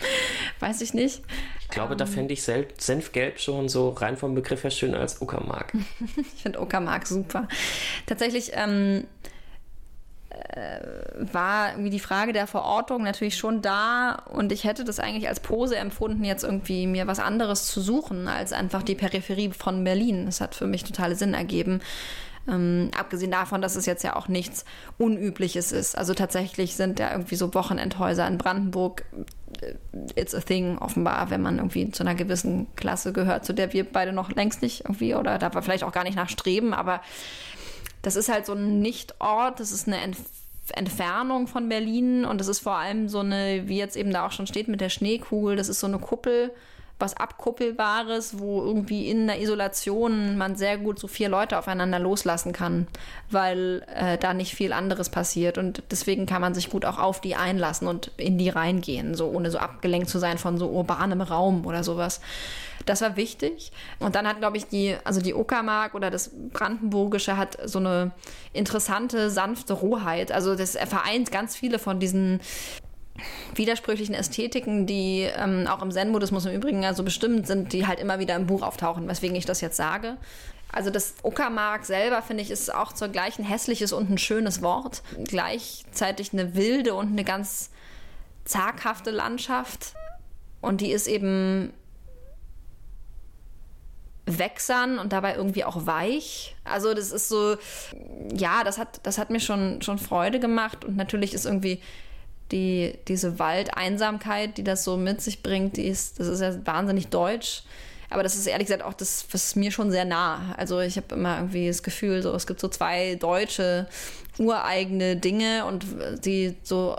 [0.60, 1.22] Weiß ich nicht.
[1.60, 5.20] Ich glaube, ähm, da fände ich Senfgelb schon so rein vom Begriff her schöner als
[5.20, 5.72] Uckermark.
[6.34, 7.46] ich finde Uckermark super.
[8.06, 9.28] Tatsächlich ähm, äh,
[11.32, 15.40] war irgendwie die Frage der Verortung natürlich schon da und ich hätte das eigentlich als
[15.40, 20.26] Pose empfunden, jetzt irgendwie mir was anderes zu suchen als einfach die Peripherie von Berlin.
[20.26, 21.80] Das hat für mich total Sinn ergeben.
[22.48, 24.64] Ähm, abgesehen davon, dass es jetzt ja auch nichts
[24.96, 25.98] Unübliches ist.
[25.98, 29.04] Also tatsächlich sind ja irgendwie so Wochenendhäuser in Brandenburg,
[29.60, 29.74] äh,
[30.14, 33.84] it's a thing offenbar, wenn man irgendwie zu einer gewissen Klasse gehört, zu der wir
[33.84, 37.02] beide noch längst nicht irgendwie oder da vielleicht auch gar nicht nachstreben, aber
[38.08, 40.18] das ist halt so ein Nichtort, das ist eine Entf
[40.74, 44.32] Entfernung von Berlin und das ist vor allem so eine, wie jetzt eben da auch
[44.32, 46.50] schon steht mit der Schneekugel, das ist so eine Kuppel
[46.98, 52.52] was Abkuppelbares, wo irgendwie in der Isolation man sehr gut so vier Leute aufeinander loslassen
[52.52, 52.88] kann,
[53.30, 55.58] weil äh, da nicht viel anderes passiert.
[55.58, 59.28] Und deswegen kann man sich gut auch auf die einlassen und in die reingehen, so
[59.28, 62.20] ohne so abgelenkt zu sein von so urbanem Raum oder sowas.
[62.88, 63.70] Das war wichtig.
[63.98, 68.12] Und dann hat, glaube ich, die, also die Uckermark oder das Brandenburgische hat so eine
[68.54, 70.32] interessante, sanfte Rohheit.
[70.32, 72.40] Also das vereint ganz viele von diesen
[73.54, 78.20] widersprüchlichen Ästhetiken, die ähm, auch im Zen-Buddhismus im Übrigen also bestimmt sind, die halt immer
[78.20, 80.16] wieder im Buch auftauchen, weswegen ich das jetzt sage.
[80.72, 85.02] Also das Uckermark selber, finde ich, ist auch zur gleichen hässliches und ein schönes Wort.
[85.24, 87.68] Gleichzeitig eine wilde und eine ganz
[88.46, 89.92] zaghafte Landschaft.
[90.62, 91.74] Und die ist eben
[94.28, 96.54] wächsern und dabei irgendwie auch weich.
[96.64, 97.56] Also das ist so,
[98.34, 101.80] ja, das hat, das hat mir schon, schon Freude gemacht und natürlich ist irgendwie
[102.52, 107.08] die, diese Waldeinsamkeit, die das so mit sich bringt, die ist, das ist ja wahnsinnig
[107.08, 107.62] deutsch.
[108.10, 110.54] Aber das ist ehrlich gesagt auch das, was mir schon sehr nah.
[110.56, 113.86] Also ich habe immer irgendwie das Gefühl, so es gibt so zwei deutsche
[114.38, 115.84] ureigene Dinge und
[116.24, 116.96] die so,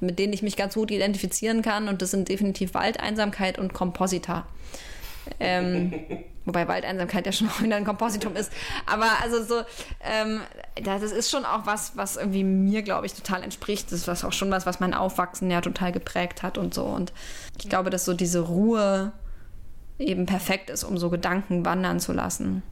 [0.00, 1.88] mit denen ich mich ganz gut identifizieren kann.
[1.88, 4.46] Und das sind definitiv Waldeinsamkeit und Komposita.
[5.38, 5.94] Ähm,
[6.44, 8.52] wobei Waldeinsamkeit ja schon auch wieder ein Kompositum ist.
[8.86, 9.62] Aber also so,
[10.02, 10.40] ähm,
[10.82, 13.92] das ist schon auch was, was irgendwie mir, glaube ich, total entspricht.
[13.92, 16.84] Das ist auch schon was, was mein Aufwachsen ja total geprägt hat und so.
[16.84, 17.12] Und
[17.58, 19.12] ich glaube, dass so diese Ruhe
[19.98, 22.62] eben perfekt ist, um so Gedanken wandern zu lassen.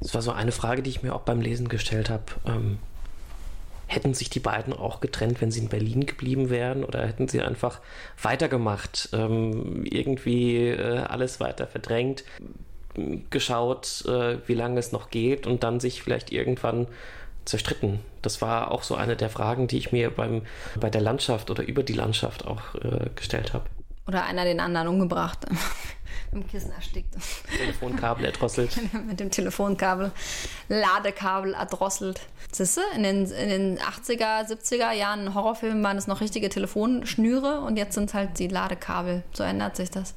[0.00, 2.24] Das war so eine Frage, die ich mir auch beim Lesen gestellt habe.
[2.44, 2.78] Ähm,
[3.92, 7.42] hätten sich die beiden auch getrennt, wenn sie in Berlin geblieben wären oder hätten sie
[7.42, 7.80] einfach
[8.20, 12.24] weitergemacht, ähm, irgendwie äh, alles weiter verdrängt,
[13.30, 16.86] geschaut, äh, wie lange es noch geht und dann sich vielleicht irgendwann
[17.44, 18.00] zerstritten.
[18.22, 20.42] Das war auch so eine der Fragen, die ich mir beim,
[20.78, 23.64] bei der Landschaft oder über die Landschaft auch äh, gestellt habe.
[24.06, 25.46] Oder einer den anderen umgebracht.
[26.32, 27.14] Dem Kissen erstickt.
[27.58, 28.78] Telefonkabel erdrosselt.
[29.06, 30.12] Mit dem Telefonkabel,
[30.68, 32.20] Ladekabel erdrosselt.
[32.50, 36.48] Siehst du, in den, in den 80er, 70er Jahren in Horrorfilmen waren es noch richtige
[36.48, 39.24] Telefonschnüre und jetzt sind es halt die Ladekabel.
[39.34, 40.14] So ändert sich das.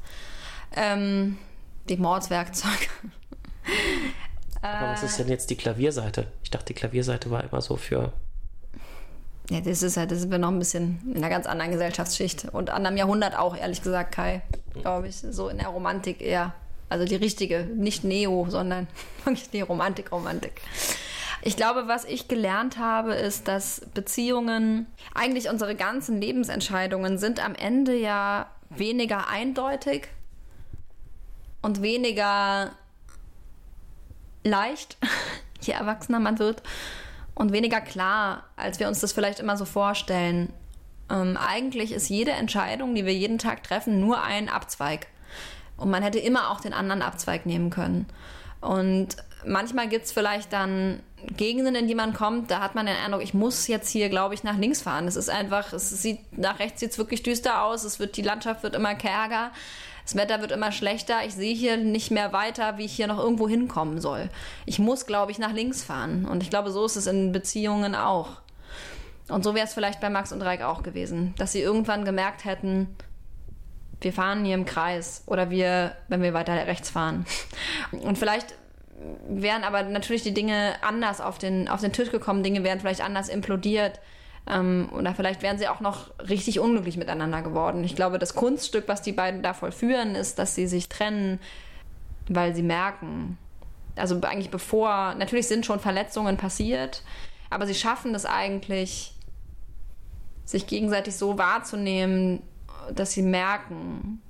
[0.73, 1.37] Ähm,
[1.89, 2.87] die Mordswerkzeuge.
[4.61, 6.27] Aber was ist denn jetzt die Klavierseite?
[6.43, 8.13] Ich dachte, die Klavierseite war immer so für
[9.49, 12.47] ja, das ist halt, das sind wir noch ein bisschen in einer ganz anderen Gesellschaftsschicht
[12.51, 14.41] und anderem Jahrhundert auch, ehrlich gesagt, Kai,
[14.73, 16.53] glaube ich, so in der Romantik eher.
[16.89, 18.87] Also die richtige, nicht Neo, sondern
[19.23, 20.61] wirklich die Romantik, Romantik.
[21.41, 27.53] Ich glaube, was ich gelernt habe, ist, dass Beziehungen, eigentlich unsere ganzen Lebensentscheidungen sind am
[27.53, 30.07] Ende ja weniger eindeutig
[31.61, 32.71] und weniger
[34.43, 34.97] leicht,
[35.61, 36.63] je erwachsener man wird
[37.35, 40.51] und weniger klar, als wir uns das vielleicht immer so vorstellen.
[41.09, 45.07] Ähm, eigentlich ist jede Entscheidung, die wir jeden Tag treffen, nur ein Abzweig.
[45.77, 48.07] Und man hätte immer auch den anderen Abzweig nehmen können.
[48.61, 51.03] Und manchmal gibt es vielleicht dann
[51.37, 54.33] Gegenden, in die man kommt, da hat man den Eindruck, ich muss jetzt hier, glaube
[54.33, 55.07] ich, nach links fahren.
[55.07, 58.21] Es ist einfach, es sieht, nach rechts sieht es wirklich düster aus, es wird, die
[58.21, 59.51] Landschaft wird immer kärger.
[60.05, 61.25] Das Wetter wird immer schlechter.
[61.25, 64.29] Ich sehe hier nicht mehr weiter, wie ich hier noch irgendwo hinkommen soll.
[64.65, 66.25] Ich muss, glaube ich, nach links fahren.
[66.25, 68.29] Und ich glaube, so ist es in Beziehungen auch.
[69.29, 72.45] Und so wäre es vielleicht bei Max und Reik auch gewesen, dass sie irgendwann gemerkt
[72.45, 72.95] hätten,
[74.01, 77.25] wir fahren hier im Kreis oder wir, wenn wir weiter rechts fahren.
[77.91, 78.53] Und vielleicht
[79.27, 83.01] wären aber natürlich die Dinge anders auf den, auf den Tisch gekommen, Dinge wären vielleicht
[83.01, 83.99] anders implodiert.
[84.47, 87.83] Ähm, oder vielleicht wären sie auch noch richtig unglücklich miteinander geworden.
[87.83, 91.39] Ich glaube, das Kunststück, was die beiden da vollführen, ist, dass sie sich trennen,
[92.27, 93.37] weil sie merken,
[93.95, 97.03] also eigentlich bevor, natürlich sind schon Verletzungen passiert,
[97.49, 99.13] aber sie schaffen das eigentlich,
[100.45, 102.41] sich gegenseitig so wahrzunehmen,
[102.93, 104.21] dass sie merken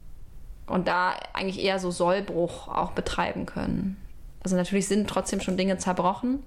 [0.67, 3.97] und da eigentlich eher so Sollbruch auch betreiben können.
[4.43, 6.43] Also natürlich sind trotzdem schon Dinge zerbrochen,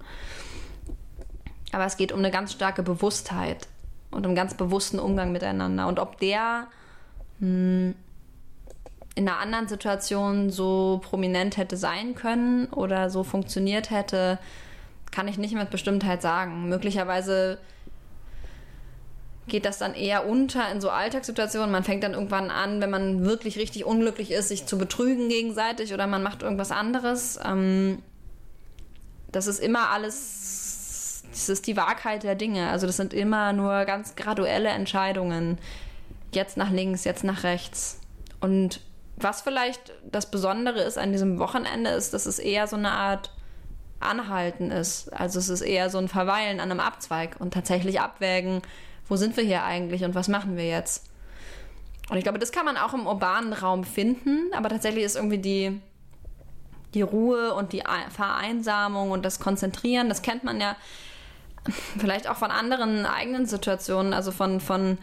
[1.72, 3.68] aber es geht um eine ganz starke Bewusstheit
[4.10, 5.86] und im ganz bewussten Umgang miteinander.
[5.86, 6.66] Und ob der
[7.40, 7.94] mh, hm,
[9.14, 14.38] in einer anderen Situation so prominent hätte sein können oder so funktioniert hätte,
[15.10, 16.68] kann ich nicht mit Bestimmtheit sagen.
[16.68, 17.58] Möglicherweise
[19.48, 21.72] geht das dann eher unter in so Alltagssituationen.
[21.72, 25.92] Man fängt dann irgendwann an, wenn man wirklich richtig unglücklich ist, sich zu betrügen gegenseitig
[25.92, 27.40] oder man macht irgendwas anderes.
[27.44, 28.02] Ähm,
[29.32, 30.67] das ist immer alles,
[31.40, 32.68] das ist die Wahrheit der Dinge.
[32.70, 35.58] Also das sind immer nur ganz graduelle Entscheidungen.
[36.32, 38.00] Jetzt nach links, jetzt nach rechts.
[38.40, 38.80] Und
[39.16, 43.32] was vielleicht das Besondere ist an diesem Wochenende, ist, dass es eher so eine Art
[44.00, 45.12] Anhalten ist.
[45.12, 48.62] Also es ist eher so ein Verweilen an einem Abzweig und tatsächlich abwägen,
[49.08, 51.06] wo sind wir hier eigentlich und was machen wir jetzt?
[52.08, 55.38] Und ich glaube, das kann man auch im urbanen Raum finden, aber tatsächlich ist irgendwie
[55.38, 55.80] die,
[56.94, 60.76] die Ruhe und die Vereinsamung und das Konzentrieren, das kennt man ja
[61.98, 64.98] vielleicht auch von anderen eigenen Situationen, also von, von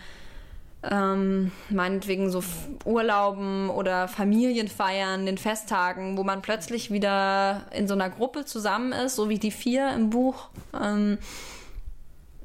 [0.89, 2.43] ähm, meinetwegen so
[2.83, 9.15] Urlauben oder Familienfeiern, den Festtagen, wo man plötzlich wieder in so einer Gruppe zusammen ist,
[9.15, 10.49] so wie die vier im Buch.
[10.79, 11.17] Ähm,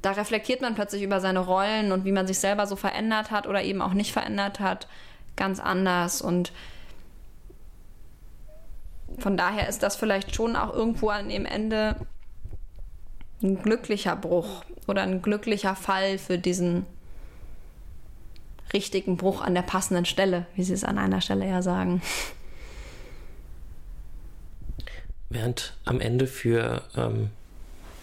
[0.03, 3.47] da reflektiert man plötzlich über seine Rollen und wie man sich selber so verändert hat
[3.47, 4.89] oder eben auch nicht verändert hat,
[5.37, 6.23] ganz anders.
[6.23, 6.53] Und
[9.19, 11.97] von daher ist das vielleicht schon auch irgendwo an dem Ende
[13.43, 16.87] ein glücklicher Bruch oder ein glücklicher Fall für diesen
[18.73, 22.03] richtigen Bruch an der passenden Stelle, wie sie es an einer Stelle ja sagen.
[25.29, 27.31] Während am Ende für ähm,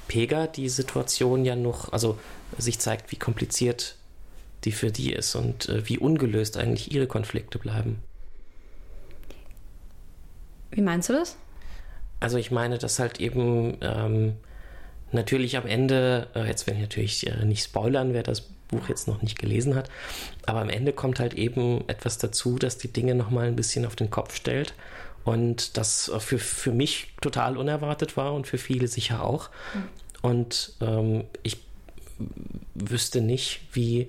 [0.07, 2.17] Pega die Situation ja noch, also
[2.57, 3.95] sich zeigt, wie kompliziert
[4.63, 8.01] die für die ist und äh, wie ungelöst eigentlich ihre Konflikte bleiben.
[10.71, 11.37] Wie meinst du das?
[12.19, 14.37] Also ich meine, dass halt eben ähm,
[15.11, 19.07] natürlich am Ende, äh, jetzt will ich natürlich äh, nicht spoilern, wer das Buch jetzt
[19.07, 19.89] noch nicht gelesen hat,
[20.45, 23.95] aber am Ende kommt halt eben etwas dazu, dass die Dinge nochmal ein bisschen auf
[23.95, 24.73] den Kopf stellt
[25.23, 29.49] und das für, für mich total unerwartet war und für viele sicher auch.
[30.21, 31.57] Und ähm, ich
[32.75, 34.07] wüsste nicht, wie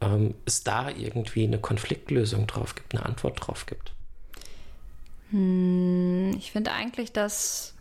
[0.00, 3.92] ähm, es da irgendwie eine Konfliktlösung drauf gibt, eine Antwort drauf gibt.
[5.30, 7.74] Hm, ich finde eigentlich, dass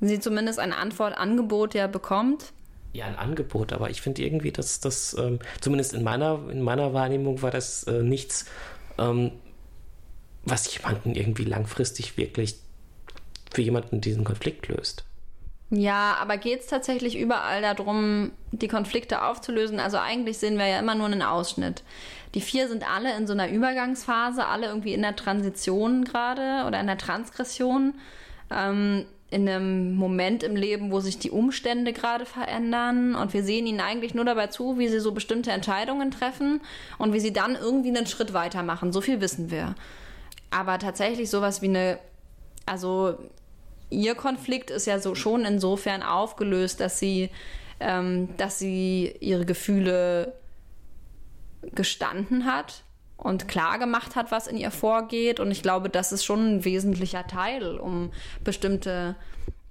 [0.00, 2.52] sie zumindest ein Antwortangebot ja bekommt.
[2.92, 6.94] Ja, ein Angebot, aber ich finde irgendwie, dass das, ähm, zumindest in meiner, in meiner
[6.94, 8.46] Wahrnehmung war das äh, nichts,
[8.98, 9.32] ähm,
[10.44, 12.56] was jemanden irgendwie langfristig wirklich
[13.52, 15.04] für jemanden diesen Konflikt löst.
[15.70, 19.80] Ja, aber geht es tatsächlich überall darum, die Konflikte aufzulösen?
[19.80, 21.82] Also eigentlich sehen wir ja immer nur einen Ausschnitt.
[22.34, 26.78] Die vier sind alle in so einer Übergangsphase, alle irgendwie in der Transition gerade oder
[26.78, 27.94] in der Transgression.
[28.50, 33.66] Ähm, in einem Moment im Leben, wo sich die Umstände gerade verändern und wir sehen
[33.66, 36.60] ihnen eigentlich nur dabei zu, wie sie so bestimmte Entscheidungen treffen
[36.98, 38.92] und wie sie dann irgendwie einen Schritt weitermachen.
[38.92, 39.74] So viel wissen wir.
[40.50, 41.98] Aber tatsächlich sowas wie eine,
[42.66, 43.18] also
[43.90, 47.30] ihr Konflikt ist ja so schon insofern aufgelöst, dass sie,
[47.80, 50.34] ähm, dass sie ihre Gefühle
[51.74, 52.84] gestanden hat
[53.16, 55.40] und klar gemacht hat, was in ihr vorgeht.
[55.40, 58.10] Und ich glaube, das ist schon ein wesentlicher Teil, um
[58.44, 59.16] bestimmte,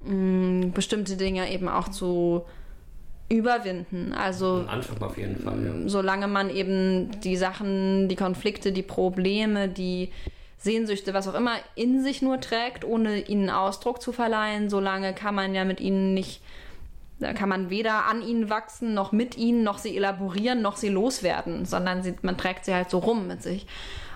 [0.01, 2.45] mh, mm, bestimmte Dinge eben auch zu
[3.29, 4.13] überwinden.
[4.13, 5.65] Also Am Anfang auf jeden Fall.
[5.65, 5.89] Ja.
[5.89, 10.11] Solange man eben die Sachen, die Konflikte, die Probleme, die
[10.57, 15.35] Sehnsüchte, was auch immer, in sich nur trägt, ohne ihnen Ausdruck zu verleihen, solange kann
[15.35, 16.41] man ja mit ihnen nicht,
[17.19, 20.89] da kann man weder an ihnen wachsen, noch mit ihnen, noch sie elaborieren, noch sie
[20.89, 23.65] loswerden, sondern sie, man trägt sie halt so rum mit sich.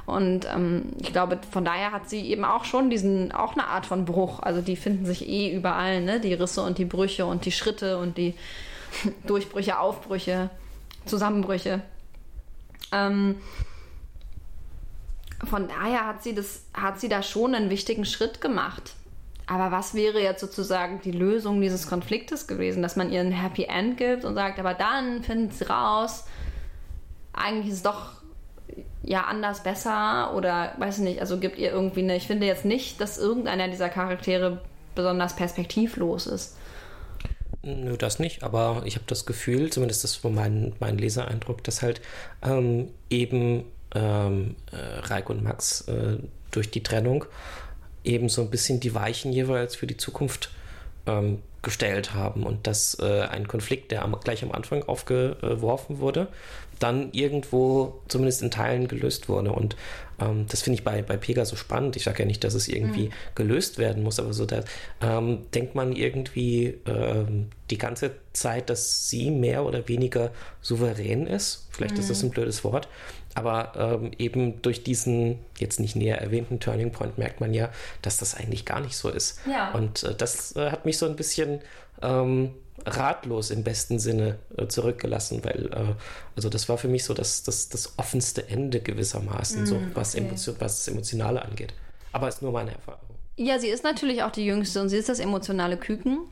[0.06, 3.86] Und ähm, ich glaube, von daher hat sie eben auch schon diesen, auch eine Art
[3.86, 4.40] von Bruch.
[4.40, 6.20] Also die finden sich eh überall, ne?
[6.20, 8.34] Die Risse und die Brüche und die Schritte und die
[9.28, 10.50] Durchbrüche, Aufbrüche,
[11.06, 11.82] Zusammenbrüche.
[12.92, 13.36] Ähm,
[15.48, 18.96] von daher hat sie das, hat sie da schon einen wichtigen Schritt gemacht.
[19.50, 23.64] Aber was wäre jetzt sozusagen die Lösung dieses Konfliktes gewesen, dass man ihr ein Happy
[23.64, 26.26] End gibt und sagt, aber dann findet sie raus,
[27.34, 28.12] eigentlich ist es doch
[29.02, 32.64] ja anders besser oder weiß ich nicht, also gibt ihr irgendwie eine, ich finde jetzt
[32.64, 34.62] nicht, dass irgendeiner dieser Charaktere
[34.94, 36.56] besonders perspektivlos ist.
[37.64, 41.82] Nö, das nicht, aber ich habe das Gefühl, zumindest das war mein, mein Lesereindruck, dass
[41.82, 42.02] halt
[42.44, 43.64] ähm, eben
[43.96, 46.18] ähm, äh, Reik und Max äh,
[46.52, 47.26] durch die Trennung
[48.10, 50.50] eben so ein bisschen die Weichen jeweils für die Zukunft
[51.06, 56.28] ähm, gestellt haben und dass äh, ein Konflikt, der am, gleich am Anfang aufgeworfen wurde,
[56.80, 59.52] dann irgendwo zumindest in Teilen gelöst wurde.
[59.52, 59.76] Und
[60.22, 61.98] ähm, das finde ich bei, bei Pega so spannend.
[61.98, 63.14] Ich sage ja nicht, dass es irgendwie mhm.
[63.36, 64.64] gelöst werden muss, aber so da
[65.02, 70.32] ähm, denkt man irgendwie ähm, die ganze Zeit, dass sie mehr oder weniger
[70.62, 71.68] souverän ist.
[71.72, 72.00] Vielleicht mhm.
[72.00, 72.30] ist das mhm.
[72.30, 72.88] ein blödes Wort.
[73.36, 77.70] Aber ähm, eben durch diesen jetzt nicht näher erwähnten Turning Point merkt man ja,
[78.02, 79.40] dass das eigentlich gar nicht so ist.
[79.50, 79.72] Ja.
[79.72, 81.62] Und äh, das äh, hat mich so ein bisschen
[82.02, 82.52] ähm,
[82.86, 85.94] ratlos im besten Sinne äh, zurückgelassen, weil äh,
[86.36, 90.16] also das war für mich so das, das, das offenste Ende gewissermaßen, mm, so was,
[90.16, 90.26] okay.
[90.26, 91.74] Emotion, was das Emotionale angeht.
[92.12, 93.02] Aber es ist nur meine Erfahrung.
[93.36, 96.26] Ja, sie ist natürlich auch die Jüngste und sie ist das emotionale Küken.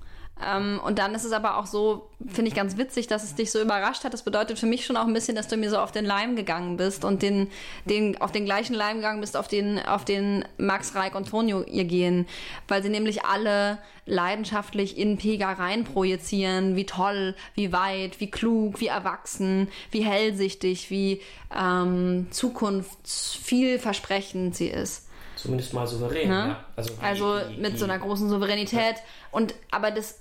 [0.46, 3.52] Ähm, und dann ist es aber auch so, finde ich ganz witzig, dass es dich
[3.52, 4.14] so überrascht hat.
[4.14, 6.36] Das bedeutet für mich schon auch ein bisschen, dass du mir so auf den Leim
[6.36, 7.50] gegangen bist und den,
[7.86, 11.64] den, auf den gleichen Leim gegangen bist, auf den, auf den Max, Reik und Tonio
[11.64, 12.28] ihr gehen.
[12.68, 18.80] Weil sie nämlich alle leidenschaftlich in Pega rein projizieren, wie toll, wie weit, wie klug,
[18.80, 21.22] wie erwachsen, wie hellsichtig, wie
[21.56, 25.06] ähm, zukunftsvielversprechend sie ist.
[25.36, 26.36] Zumindest mal souverän, ne?
[26.36, 26.66] ja.
[26.76, 28.96] Also, also mit so einer großen Souveränität.
[28.96, 29.04] Ja.
[29.32, 30.20] Und aber das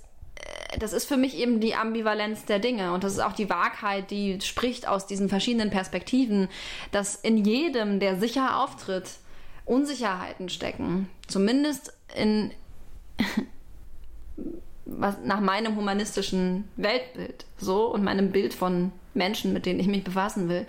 [0.79, 4.11] das ist für mich eben die Ambivalenz der Dinge und das ist auch die Wahrheit,
[4.11, 6.49] die spricht aus diesen verschiedenen Perspektiven,
[6.91, 9.09] dass in jedem, der sicher auftritt,
[9.65, 11.09] Unsicherheiten stecken.
[11.27, 12.51] Zumindest in
[14.85, 20.03] was nach meinem humanistischen Weltbild so und meinem Bild von Menschen, mit denen ich mich
[20.03, 20.65] befassen will,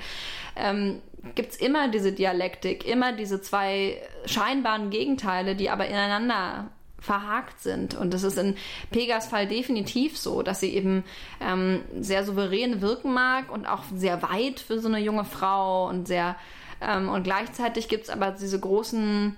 [0.56, 1.01] ähm,
[1.35, 7.94] gibt es immer diese Dialektik, immer diese zwei scheinbaren Gegenteile, die aber ineinander verhakt sind.
[7.94, 8.56] Und das ist in
[8.90, 11.04] Pegas Fall definitiv so, dass sie eben
[11.40, 16.08] ähm, sehr souverän wirken mag und auch sehr weit für so eine junge Frau und
[16.08, 16.36] sehr
[16.80, 19.36] ähm, und gleichzeitig gibt es aber diese großen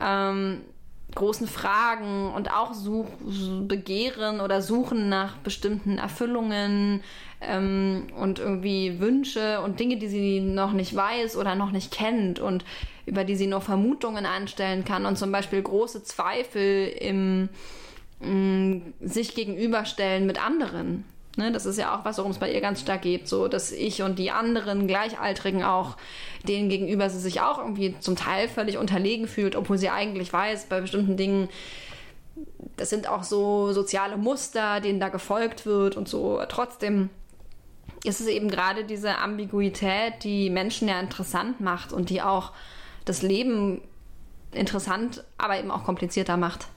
[0.00, 0.60] ähm,
[1.14, 3.06] großen Fragen und auch Such,
[3.66, 7.02] Begehren oder Suchen nach bestimmten Erfüllungen
[7.40, 12.38] ähm, und irgendwie Wünsche und Dinge, die sie noch nicht weiß oder noch nicht kennt
[12.38, 12.64] und
[13.06, 17.48] über die sie nur Vermutungen anstellen kann und zum Beispiel große Zweifel im
[18.20, 21.04] mh, mm, sich gegenüberstellen mit anderen.
[21.38, 23.72] Ne, das ist ja auch was, worum es bei ihr ganz stark geht, so dass
[23.72, 25.96] ich und die anderen Gleichaltrigen auch,
[26.46, 30.66] denen gegenüber sie sich auch irgendwie zum Teil völlig unterlegen fühlt, obwohl sie eigentlich weiß,
[30.66, 31.48] bei bestimmten Dingen,
[32.76, 36.38] das sind auch so soziale Muster, denen da gefolgt wird und so.
[36.50, 37.08] Trotzdem
[38.04, 42.52] ist es eben gerade diese Ambiguität, die Menschen ja interessant macht und die auch
[43.04, 43.80] das Leben
[44.52, 46.68] interessant, aber eben auch komplizierter macht.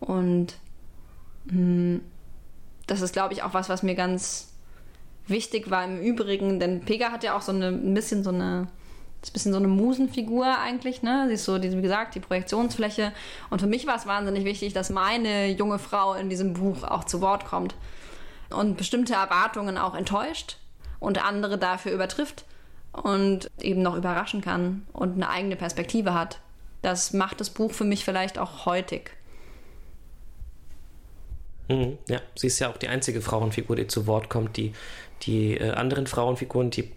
[0.00, 0.54] Und
[1.46, 2.00] mh, hm,
[2.86, 4.52] das ist, glaube ich, auch was, was mir ganz
[5.26, 8.68] wichtig war im Übrigen, denn Pega hat ja auch so eine, ein bisschen so eine,
[9.22, 11.24] ist ein bisschen so eine Musenfigur eigentlich, ne?
[11.28, 13.12] Sie ist so, wie gesagt, die Projektionsfläche.
[13.48, 17.04] Und für mich war es wahnsinnig wichtig, dass meine junge Frau in diesem Buch auch
[17.04, 17.74] zu Wort kommt
[18.50, 20.58] und bestimmte Erwartungen auch enttäuscht
[21.00, 22.44] und andere dafür übertrifft
[23.02, 26.40] und eben noch überraschen kann und eine eigene Perspektive hat.
[26.82, 29.10] Das macht das Buch für mich vielleicht auch heutig.
[31.68, 34.56] Mhm, ja, sie ist ja auch die einzige Frauenfigur, die zu Wort kommt.
[34.56, 34.72] Die,
[35.22, 36.92] die äh, anderen Frauenfiguren, die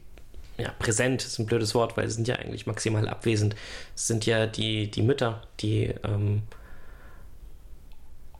[0.57, 3.56] ja, präsent ist ein blödes Wort, weil sie sind ja eigentlich maximal abwesend.
[3.95, 6.41] Es sind ja die, die Mütter, die ähm,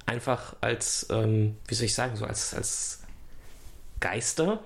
[0.06, 3.04] einfach als, ähm, wie soll ich sagen, so als, als
[4.00, 4.60] Geister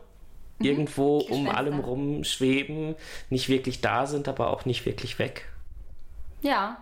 [0.62, 0.66] mhm.
[0.70, 2.96] irgendwo um allem rum schweben,
[3.30, 5.48] nicht wirklich da sind, aber auch nicht wirklich weg.
[6.42, 6.78] Ja,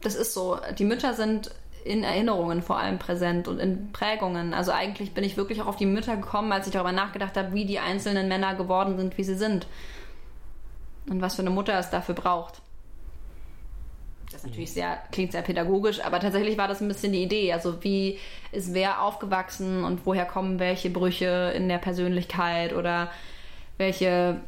[0.00, 0.58] das ist so.
[0.78, 1.50] Die Mütter sind
[1.84, 4.54] in Erinnerungen vor allem präsent und in Prägungen.
[4.54, 7.52] Also eigentlich bin ich wirklich auch auf die Mütter gekommen, als ich darüber nachgedacht habe,
[7.54, 9.66] wie die einzelnen Männer geworden sind, wie sie sind.
[11.08, 12.62] Und was für eine Mutter es dafür braucht.
[14.32, 17.52] Das ist natürlich sehr, klingt sehr pädagogisch, aber tatsächlich war das ein bisschen die Idee.
[17.52, 18.18] Also wie
[18.50, 23.10] ist wer aufgewachsen und woher kommen welche Brüche in der Persönlichkeit oder
[23.76, 24.40] welche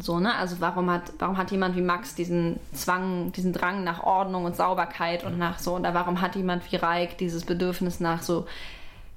[0.00, 0.34] so, ne?
[0.36, 4.54] Also warum hat, warum hat jemand wie Max diesen Zwang, diesen Drang nach Ordnung und
[4.54, 8.46] Sauberkeit und nach so, oder warum hat jemand wie Reik dieses Bedürfnis nach so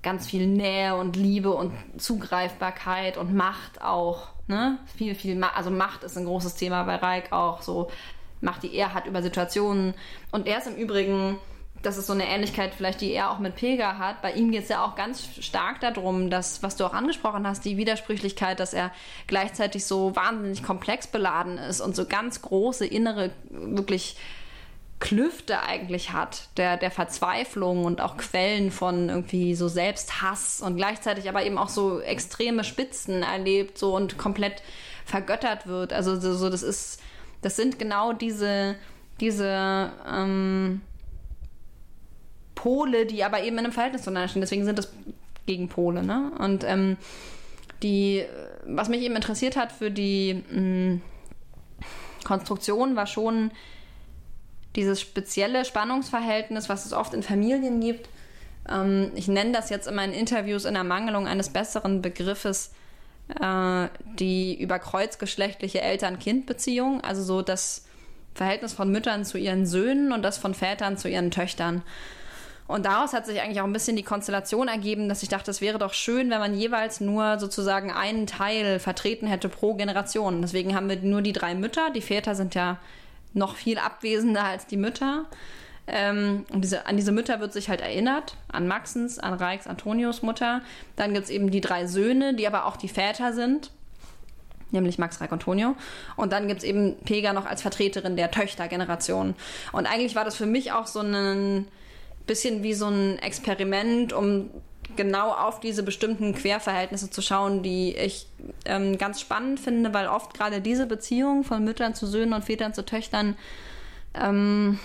[0.01, 4.79] ganz viel Nähe und Liebe und Zugreifbarkeit und Macht auch, ne?
[4.95, 7.89] Viel, viel, Ma also Macht ist ein großes Thema bei Reik auch, so
[8.41, 9.93] Macht, die er hat über Situationen.
[10.31, 11.37] Und er ist im Übrigen
[11.85, 14.21] das ist so eine Ähnlichkeit vielleicht, die er auch mit Pega hat.
[14.21, 17.63] Bei ihm geht es ja auch ganz stark darum, dass, was du auch angesprochen hast,
[17.63, 18.91] die Widersprüchlichkeit, dass er
[19.27, 24.17] gleichzeitig so wahnsinnig komplex beladen ist und so ganz große innere, wirklich
[24.99, 31.29] Klüfte eigentlich hat, der, der Verzweiflung und auch Quellen von irgendwie so Selbsthass und gleichzeitig
[31.29, 34.63] aber eben auch so extreme Spitzen erlebt so und komplett
[35.05, 35.93] vergöttert wird.
[35.93, 37.01] Also so, so das ist,
[37.45, 38.75] das sind genau diese,
[39.19, 40.81] diese, ähm,
[42.55, 44.41] Pole, die aber eben in einem Verhältnis zueinander stehen.
[44.41, 44.91] Deswegen sind das
[45.45, 46.01] Gegenpole.
[46.01, 46.31] Ne?
[46.39, 46.97] Und ähm,
[47.83, 48.25] die,
[48.65, 51.01] was mich eben interessiert hat für die mh, mm,
[52.23, 53.51] Konstruktion, war schon
[54.75, 58.09] dieses spezielle Spannungsverhältnis, was es oft in Familien gibt.
[58.67, 62.71] Ähm, ich nenne das jetzt in meinen Interviews in Ermangelung eines besseren Begriffes
[63.29, 63.87] äh,
[64.19, 67.85] die über kreuzgeschlechtliche Eltern-Kind-Beziehung, also so das
[68.33, 71.81] Verhältnis von Müttern zu ihren Söhnen und das von Vätern zu ihren Töchtern.
[72.67, 75.61] Und daraus hat sich eigentlich auch ein bisschen die Konstellation ergeben, dass ich dachte, es
[75.61, 80.41] wäre doch schön, wenn man jeweils nur sozusagen einen Teil vertreten hätte pro Generation.
[80.41, 81.91] Deswegen haben wir nur die drei Mütter.
[81.91, 82.79] Die Väter sind ja
[83.33, 85.25] noch viel abwesender als die Mütter.
[85.87, 90.61] Ähm, diese, an diese Mütter wird sich halt erinnert, an Maxens, an Reichs, Antonius Mutter.
[90.95, 93.71] Dann gibt es eben die drei Söhne, die aber auch die Väter sind,
[94.71, 95.75] nämlich Max, Reich, Antonio.
[96.15, 99.35] Und dann gibt es eben Pega noch als Vertreterin der Töchtergeneration.
[99.71, 101.67] Und eigentlich war das für mich auch so ein
[102.25, 104.49] bisschen wie so ein Experiment, um
[104.95, 108.27] genau auf diese bestimmten Querverhältnisse zu schauen, die ich
[108.65, 112.73] ähm, ganz spannend finde, weil oft gerade diese Beziehung von Müttern zu Söhnen und Vätern
[112.73, 113.35] zu Töchtern
[114.13, 114.79] ähm,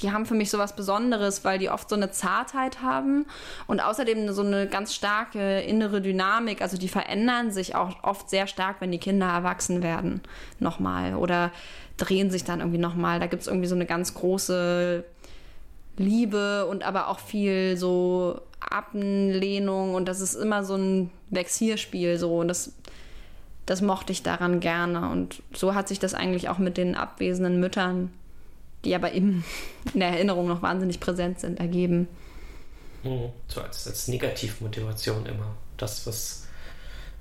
[0.00, 3.26] die haben für mich so was Besonderes, weil die oft so eine Zartheit haben
[3.66, 6.62] und außerdem so eine ganz starke innere Dynamik.
[6.62, 10.22] Also die verändern sich auch oft sehr stark, wenn die Kinder erwachsen werden.
[10.58, 11.14] Nochmal.
[11.14, 11.52] Oder
[11.98, 13.20] drehen sich dann irgendwie nochmal.
[13.20, 15.04] Da gibt es irgendwie so eine ganz große
[15.98, 22.38] Liebe und aber auch viel so Ablehnung und das ist immer so ein Vexierspiel so
[22.38, 22.72] und das
[23.66, 27.60] das mochte ich daran gerne und so hat sich das eigentlich auch mit den abwesenden
[27.60, 28.12] Müttern
[28.84, 29.44] die aber im,
[29.94, 32.08] in der Erinnerung noch wahnsinnig präsent sind, ergeben.
[33.02, 35.54] Hm, so als, als Negativmotivation immer.
[35.76, 36.46] Das, was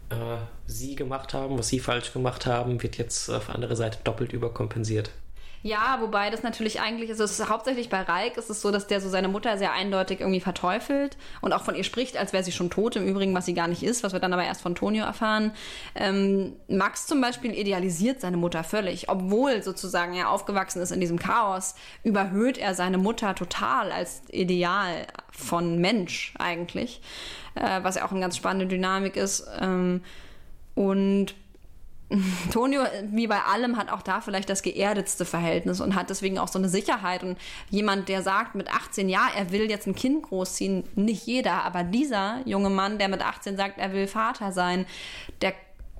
[0.09, 3.99] äh, sie gemacht haben, was sie falsch gemacht haben, wird jetzt auf der anderen Seite
[4.03, 5.11] doppelt überkompensiert.
[5.63, 8.87] Ja, wobei das natürlich eigentlich, also es ist hauptsächlich bei Reik ist es so, dass
[8.87, 12.43] der so seine Mutter sehr eindeutig irgendwie verteufelt und auch von ihr spricht, als wäre
[12.43, 14.61] sie schon tot, im Übrigen, was sie gar nicht ist, was wir dann aber erst
[14.61, 15.51] von Tonio erfahren.
[15.93, 21.19] Ähm, Max zum Beispiel idealisiert seine Mutter völlig, obwohl sozusagen er aufgewachsen ist in diesem
[21.19, 27.01] Chaos, überhöht er seine Mutter total als Ideal von Mensch eigentlich,
[27.53, 29.45] äh, was ja auch eine ganz spannende Dynamik ist.
[29.59, 30.01] Ähm,
[30.73, 31.35] und
[32.51, 32.81] Tonio,
[33.11, 36.59] wie bei allem, hat auch da vielleicht das geerdetste Verhältnis und hat deswegen auch so
[36.59, 37.23] eine Sicherheit.
[37.23, 37.37] Und
[37.69, 41.83] jemand, der sagt mit 18, ja, er will jetzt ein Kind großziehen, nicht jeder, aber
[41.83, 44.85] dieser junge Mann, der mit 18 sagt, er will Vater sein,
[45.41, 45.53] der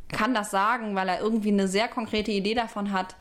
[0.10, 3.16] kann das sagen, weil er irgendwie eine sehr konkrete Idee davon hat,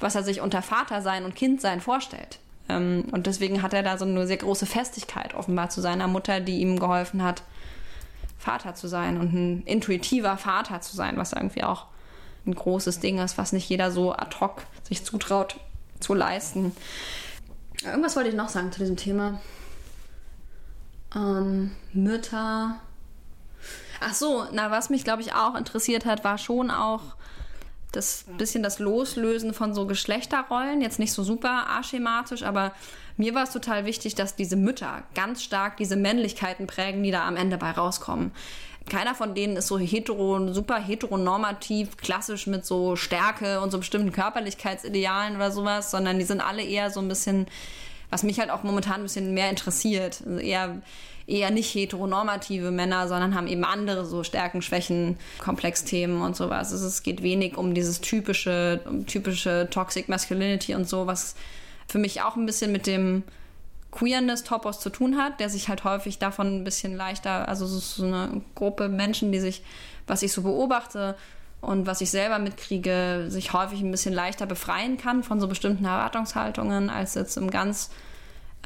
[0.00, 2.40] was er sich unter Vater sein und Kind sein vorstellt.
[2.68, 6.40] Ähm, und deswegen hat er da so eine sehr große Festigkeit offenbar zu seiner Mutter,
[6.40, 7.44] die ihm geholfen hat,
[8.38, 11.86] Vater zu sein und ein intuitiver Vater zu sein, was irgendwie auch
[12.46, 15.56] ein großes Ding ist, was nicht jeder so ad hoc sich zutraut
[16.00, 16.74] zu leisten.
[17.84, 19.40] Irgendwas wollte ich noch sagen zu diesem Thema.
[21.14, 22.76] Ähm, Mütter.
[24.00, 27.02] Ach so, na, was mich, glaube ich, auch interessiert hat, war schon auch
[27.92, 30.80] das bisschen das Loslösen von so Geschlechterrollen.
[30.80, 32.72] Jetzt nicht so super aschematisch, aber
[33.16, 37.26] mir war es total wichtig, dass diese Mütter ganz stark diese Männlichkeiten prägen, die da
[37.28, 38.32] am Ende bei rauskommen
[38.88, 44.12] keiner von denen ist so hetero, super heteronormativ, klassisch mit so Stärke und so bestimmten
[44.12, 47.46] Körperlichkeitsidealen oder sowas, sondern die sind alle eher so ein bisschen,
[48.10, 50.22] was mich halt auch momentan ein bisschen mehr interessiert.
[50.26, 50.82] Also eher,
[51.26, 56.72] eher nicht heteronormative Männer, sondern haben eben andere so Stärken, Schwächen, Komplexthemen und sowas.
[56.72, 61.34] Also es geht wenig um dieses typische, um typische Toxic Masculinity und so, was
[61.88, 63.22] für mich auch ein bisschen mit dem
[63.92, 68.42] Queerness-Topos zu tun hat, der sich halt häufig davon ein bisschen leichter, also so eine
[68.54, 69.62] Gruppe Menschen, die sich,
[70.06, 71.14] was ich so beobachte
[71.60, 75.84] und was ich selber mitkriege, sich häufig ein bisschen leichter befreien kann von so bestimmten
[75.84, 77.90] Erwartungshaltungen als jetzt im ganz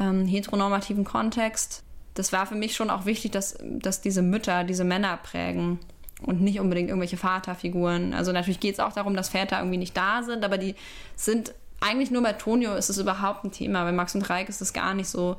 [0.00, 1.82] ähm, heteronormativen Kontext.
[2.14, 5.80] Das war für mich schon auch wichtig, dass, dass diese Mütter, diese Männer prägen
[6.22, 8.14] und nicht unbedingt irgendwelche Vaterfiguren.
[8.14, 10.74] Also natürlich geht es auch darum, dass Väter irgendwie nicht da sind, aber die
[11.14, 13.84] sind eigentlich nur bei Tonio ist es überhaupt ein Thema.
[13.84, 15.36] Bei Max und Reik ist es gar nicht so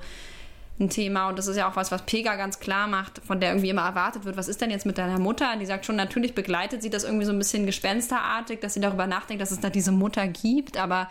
[0.79, 1.29] ein Thema.
[1.29, 3.83] Und das ist ja auch was, was Pega ganz klar macht, von der irgendwie immer
[3.83, 5.55] erwartet wird, was ist denn jetzt mit deiner Mutter?
[5.59, 9.07] Die sagt schon, natürlich begleitet sie das irgendwie so ein bisschen gespensterartig, dass sie darüber
[9.07, 11.09] nachdenkt, dass es da diese Mutter gibt, aber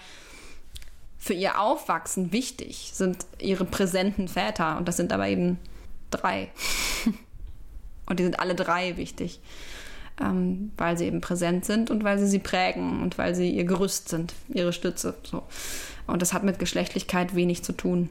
[1.19, 4.77] für ihr Aufwachsen wichtig sind ihre präsenten Väter.
[4.77, 5.59] Und das sind aber eben
[6.11, 6.51] drei.
[8.07, 9.40] und die sind alle drei wichtig
[10.20, 13.64] ähm, weil sie eben präsent sind und weil sie sie prägen und weil sie ihr
[13.64, 15.14] Gerüst sind, ihre Stütze.
[15.22, 15.43] So.
[16.06, 18.09] Und das hat mit Geschlechtlichkeit wenig zu tun.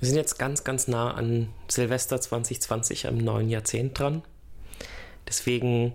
[0.00, 4.22] Wir sind jetzt ganz, ganz nah an Silvester 2020 am neuen Jahrzehnt dran.
[5.26, 5.94] Deswegen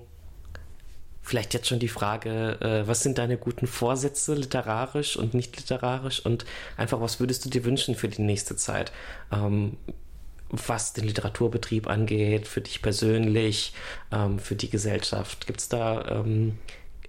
[1.21, 6.25] vielleicht jetzt schon die Frage, äh, was sind deine guten Vorsätze literarisch und nicht literarisch
[6.25, 6.43] und
[6.75, 8.91] einfach, was würdest du dir wünschen für die nächste Zeit?
[9.31, 9.77] Ähm,
[10.51, 13.73] was den Literaturbetrieb angeht, für dich persönlich,
[14.11, 15.47] ähm, für die Gesellschaft?
[15.47, 16.57] Gibt es da, ähm,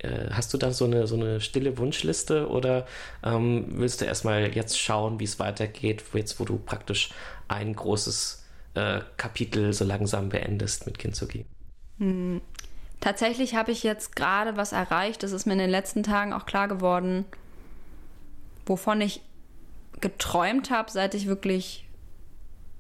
[0.01, 2.87] äh, hast du da so eine, so eine stille Wunschliste oder
[3.23, 7.11] ähm, willst du erstmal jetzt schauen, wie es weitergeht, jetzt wo du praktisch
[7.49, 8.45] ein großes
[8.75, 11.45] äh, Kapitel so langsam beendest mit Kintsugi?
[11.99, 12.41] Hm.
[13.01, 16.45] Tatsächlich habe ich jetzt gerade was erreicht, das ist mir in den letzten Tagen auch
[16.45, 17.25] klar geworden,
[18.67, 19.23] wovon ich
[20.03, 21.87] geträumt habe, seit ich wirklich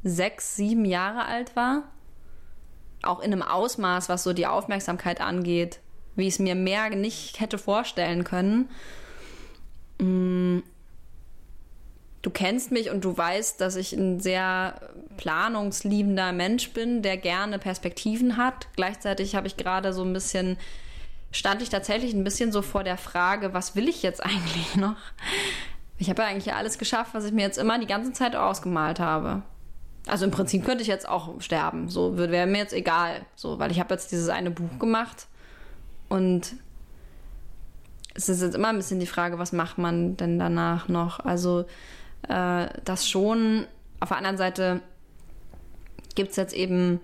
[0.02, 1.84] sechs, sieben Jahre alt war.
[3.02, 5.80] Auch in einem Ausmaß, was so die Aufmerksamkeit angeht,
[6.16, 8.68] wie ich es mir mehr nicht hätte vorstellen können.
[9.98, 10.60] Mm.
[12.22, 14.78] Du kennst mich und du weißt, dass ich ein sehr
[15.16, 18.68] planungsliebender Mensch bin, der gerne Perspektiven hat.
[18.76, 20.58] Gleichzeitig habe ich gerade so ein bisschen,
[21.32, 24.96] stand ich tatsächlich ein bisschen so vor der Frage, was will ich jetzt eigentlich noch?
[25.96, 29.00] Ich habe ja eigentlich alles geschafft, was ich mir jetzt immer die ganze Zeit ausgemalt
[29.00, 29.42] habe.
[30.06, 31.88] Also im Prinzip könnte ich jetzt auch sterben.
[31.88, 33.20] So wäre mir jetzt egal.
[33.34, 35.26] So, weil ich habe jetzt dieses eine Buch gemacht
[36.08, 36.54] und
[38.14, 41.20] es ist jetzt immer ein bisschen die Frage, was macht man denn danach noch?
[41.20, 41.64] Also
[42.28, 43.66] äh, das schon.
[44.00, 44.80] Auf der anderen Seite
[46.14, 47.00] gibt es jetzt eben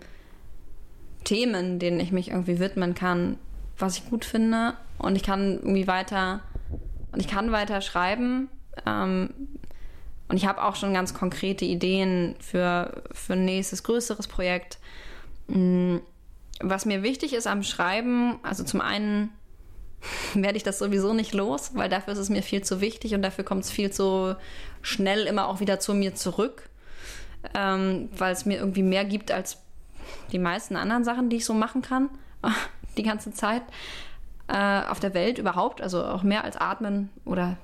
[1.24, 3.38] Themen, denen ich mich irgendwie widmen kann,
[3.78, 4.74] was ich gut finde.
[4.98, 6.40] Und ich kann irgendwie weiter
[7.12, 8.48] und ich kann weiter schreiben.
[8.84, 9.30] Ähm,
[10.28, 14.78] und ich habe auch schon ganz konkrete Ideen für, für ein nächstes größeres Projekt.
[15.48, 15.98] Mm,
[16.60, 19.30] was mir wichtig ist am Schreiben, also zum einen
[20.34, 23.22] werde ich das sowieso nicht los, weil dafür ist es mir viel zu wichtig und
[23.22, 24.36] dafür kommt es viel zu
[24.82, 26.68] schnell immer auch wieder zu mir zurück,
[27.54, 29.58] ähm, weil es mir irgendwie mehr gibt als
[30.32, 32.08] die meisten anderen Sachen, die ich so machen kann,
[32.96, 33.62] die ganze Zeit
[34.48, 37.56] äh, auf der Welt überhaupt, also auch mehr als atmen oder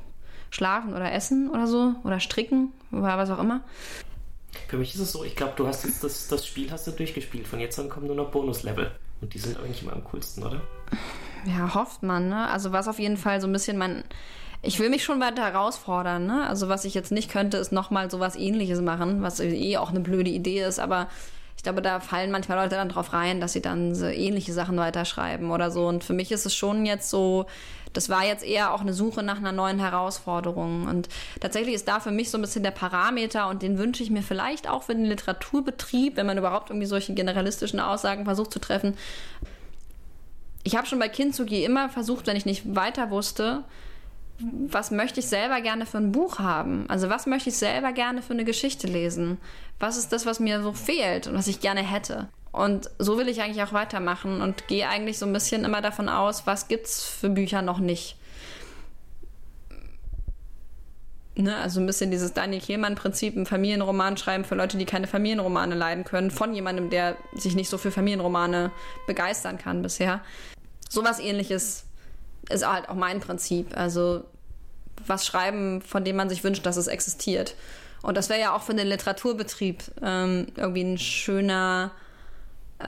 [0.52, 3.62] schlafen oder essen oder so oder stricken oder was auch immer.
[4.68, 6.92] Für mich ist es so, ich glaube, du hast jetzt das, das Spiel hast du
[6.92, 7.48] durchgespielt.
[7.48, 8.92] Von jetzt an kommen nur noch Bonuslevel.
[9.22, 10.60] Und die sind eigentlich immer am coolsten, oder?
[11.46, 12.48] Ja, hofft man, ne?
[12.48, 14.04] Also was auf jeden Fall so ein bisschen mein.
[14.60, 16.46] Ich will mich schon weiter herausfordern, ne?
[16.46, 20.00] Also was ich jetzt nicht könnte, ist nochmal sowas ähnliches machen, was eh auch eine
[20.00, 21.08] blöde Idee ist, aber
[21.56, 24.76] ich glaube, da fallen manchmal Leute dann drauf rein, dass sie dann so ähnliche Sachen
[24.76, 25.86] weiterschreiben oder so.
[25.86, 27.46] Und für mich ist es schon jetzt so,
[27.92, 30.86] das war jetzt eher auch eine Suche nach einer neuen Herausforderung.
[30.86, 31.08] Und
[31.40, 34.22] tatsächlich ist da für mich so ein bisschen der Parameter und den wünsche ich mir
[34.22, 38.96] vielleicht auch für den Literaturbetrieb, wenn man überhaupt irgendwie solche generalistischen Aussagen versucht zu treffen.
[40.64, 43.64] Ich habe schon bei Kintsugi immer versucht, wenn ich nicht weiter wusste,
[44.68, 46.86] was möchte ich selber gerne für ein Buch haben?
[46.88, 49.38] Also was möchte ich selber gerne für eine Geschichte lesen?
[49.78, 52.28] Was ist das, was mir so fehlt und was ich gerne hätte?
[52.52, 56.08] Und so will ich eigentlich auch weitermachen und gehe eigentlich so ein bisschen immer davon
[56.08, 58.16] aus, was gibt es für Bücher noch nicht.
[61.34, 65.74] Ne, also ein bisschen dieses Daniel Kehlmann-Prinzip, ein Familienroman schreiben für Leute, die keine Familienromane
[65.74, 68.70] leiden können, von jemandem, der sich nicht so für Familienromane
[69.06, 70.20] begeistern kann bisher.
[70.90, 71.86] Sowas ähnliches
[72.50, 73.74] ist halt auch mein Prinzip.
[73.74, 74.24] Also
[75.06, 77.54] was schreiben, von dem man sich wünscht, dass es existiert.
[78.02, 81.92] Und das wäre ja auch für den Literaturbetrieb ähm, irgendwie ein schöner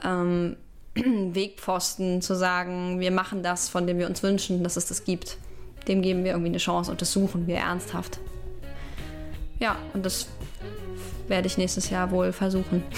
[0.03, 0.57] ähm,
[0.95, 5.37] Wegpfosten zu sagen, wir machen das, von dem wir uns wünschen, dass es das gibt.
[5.87, 8.19] Dem geben wir irgendwie eine Chance und das suchen wir ernsthaft.
[9.59, 10.27] Ja, und das
[11.27, 12.83] werde ich nächstes Jahr wohl versuchen.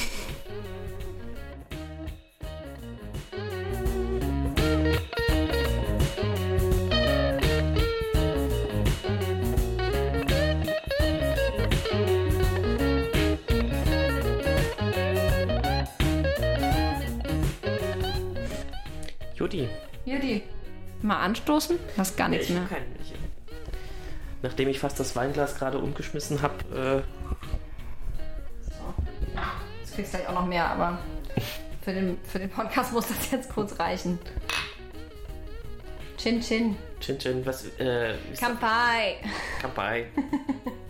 [19.48, 19.69] Judy.
[20.03, 20.44] Judy.
[21.02, 21.80] Mal anstoßen?
[21.98, 22.65] Hast gar nichts ich mehr.
[22.68, 23.14] Kein, ich,
[24.41, 26.56] nachdem ich fast das Weinglas gerade umgeschmissen habe.
[26.76, 27.02] Äh
[28.69, 28.94] so.
[29.80, 30.98] Jetzt kriegst du gleich auch noch mehr, aber
[31.82, 34.19] für den, für den Podcast muss das jetzt kurz reichen.
[36.18, 36.76] Chin Chin.
[36.99, 37.68] Chin Chin, was.
[37.80, 39.18] Äh, Kampai.
[39.61, 40.07] Kampai.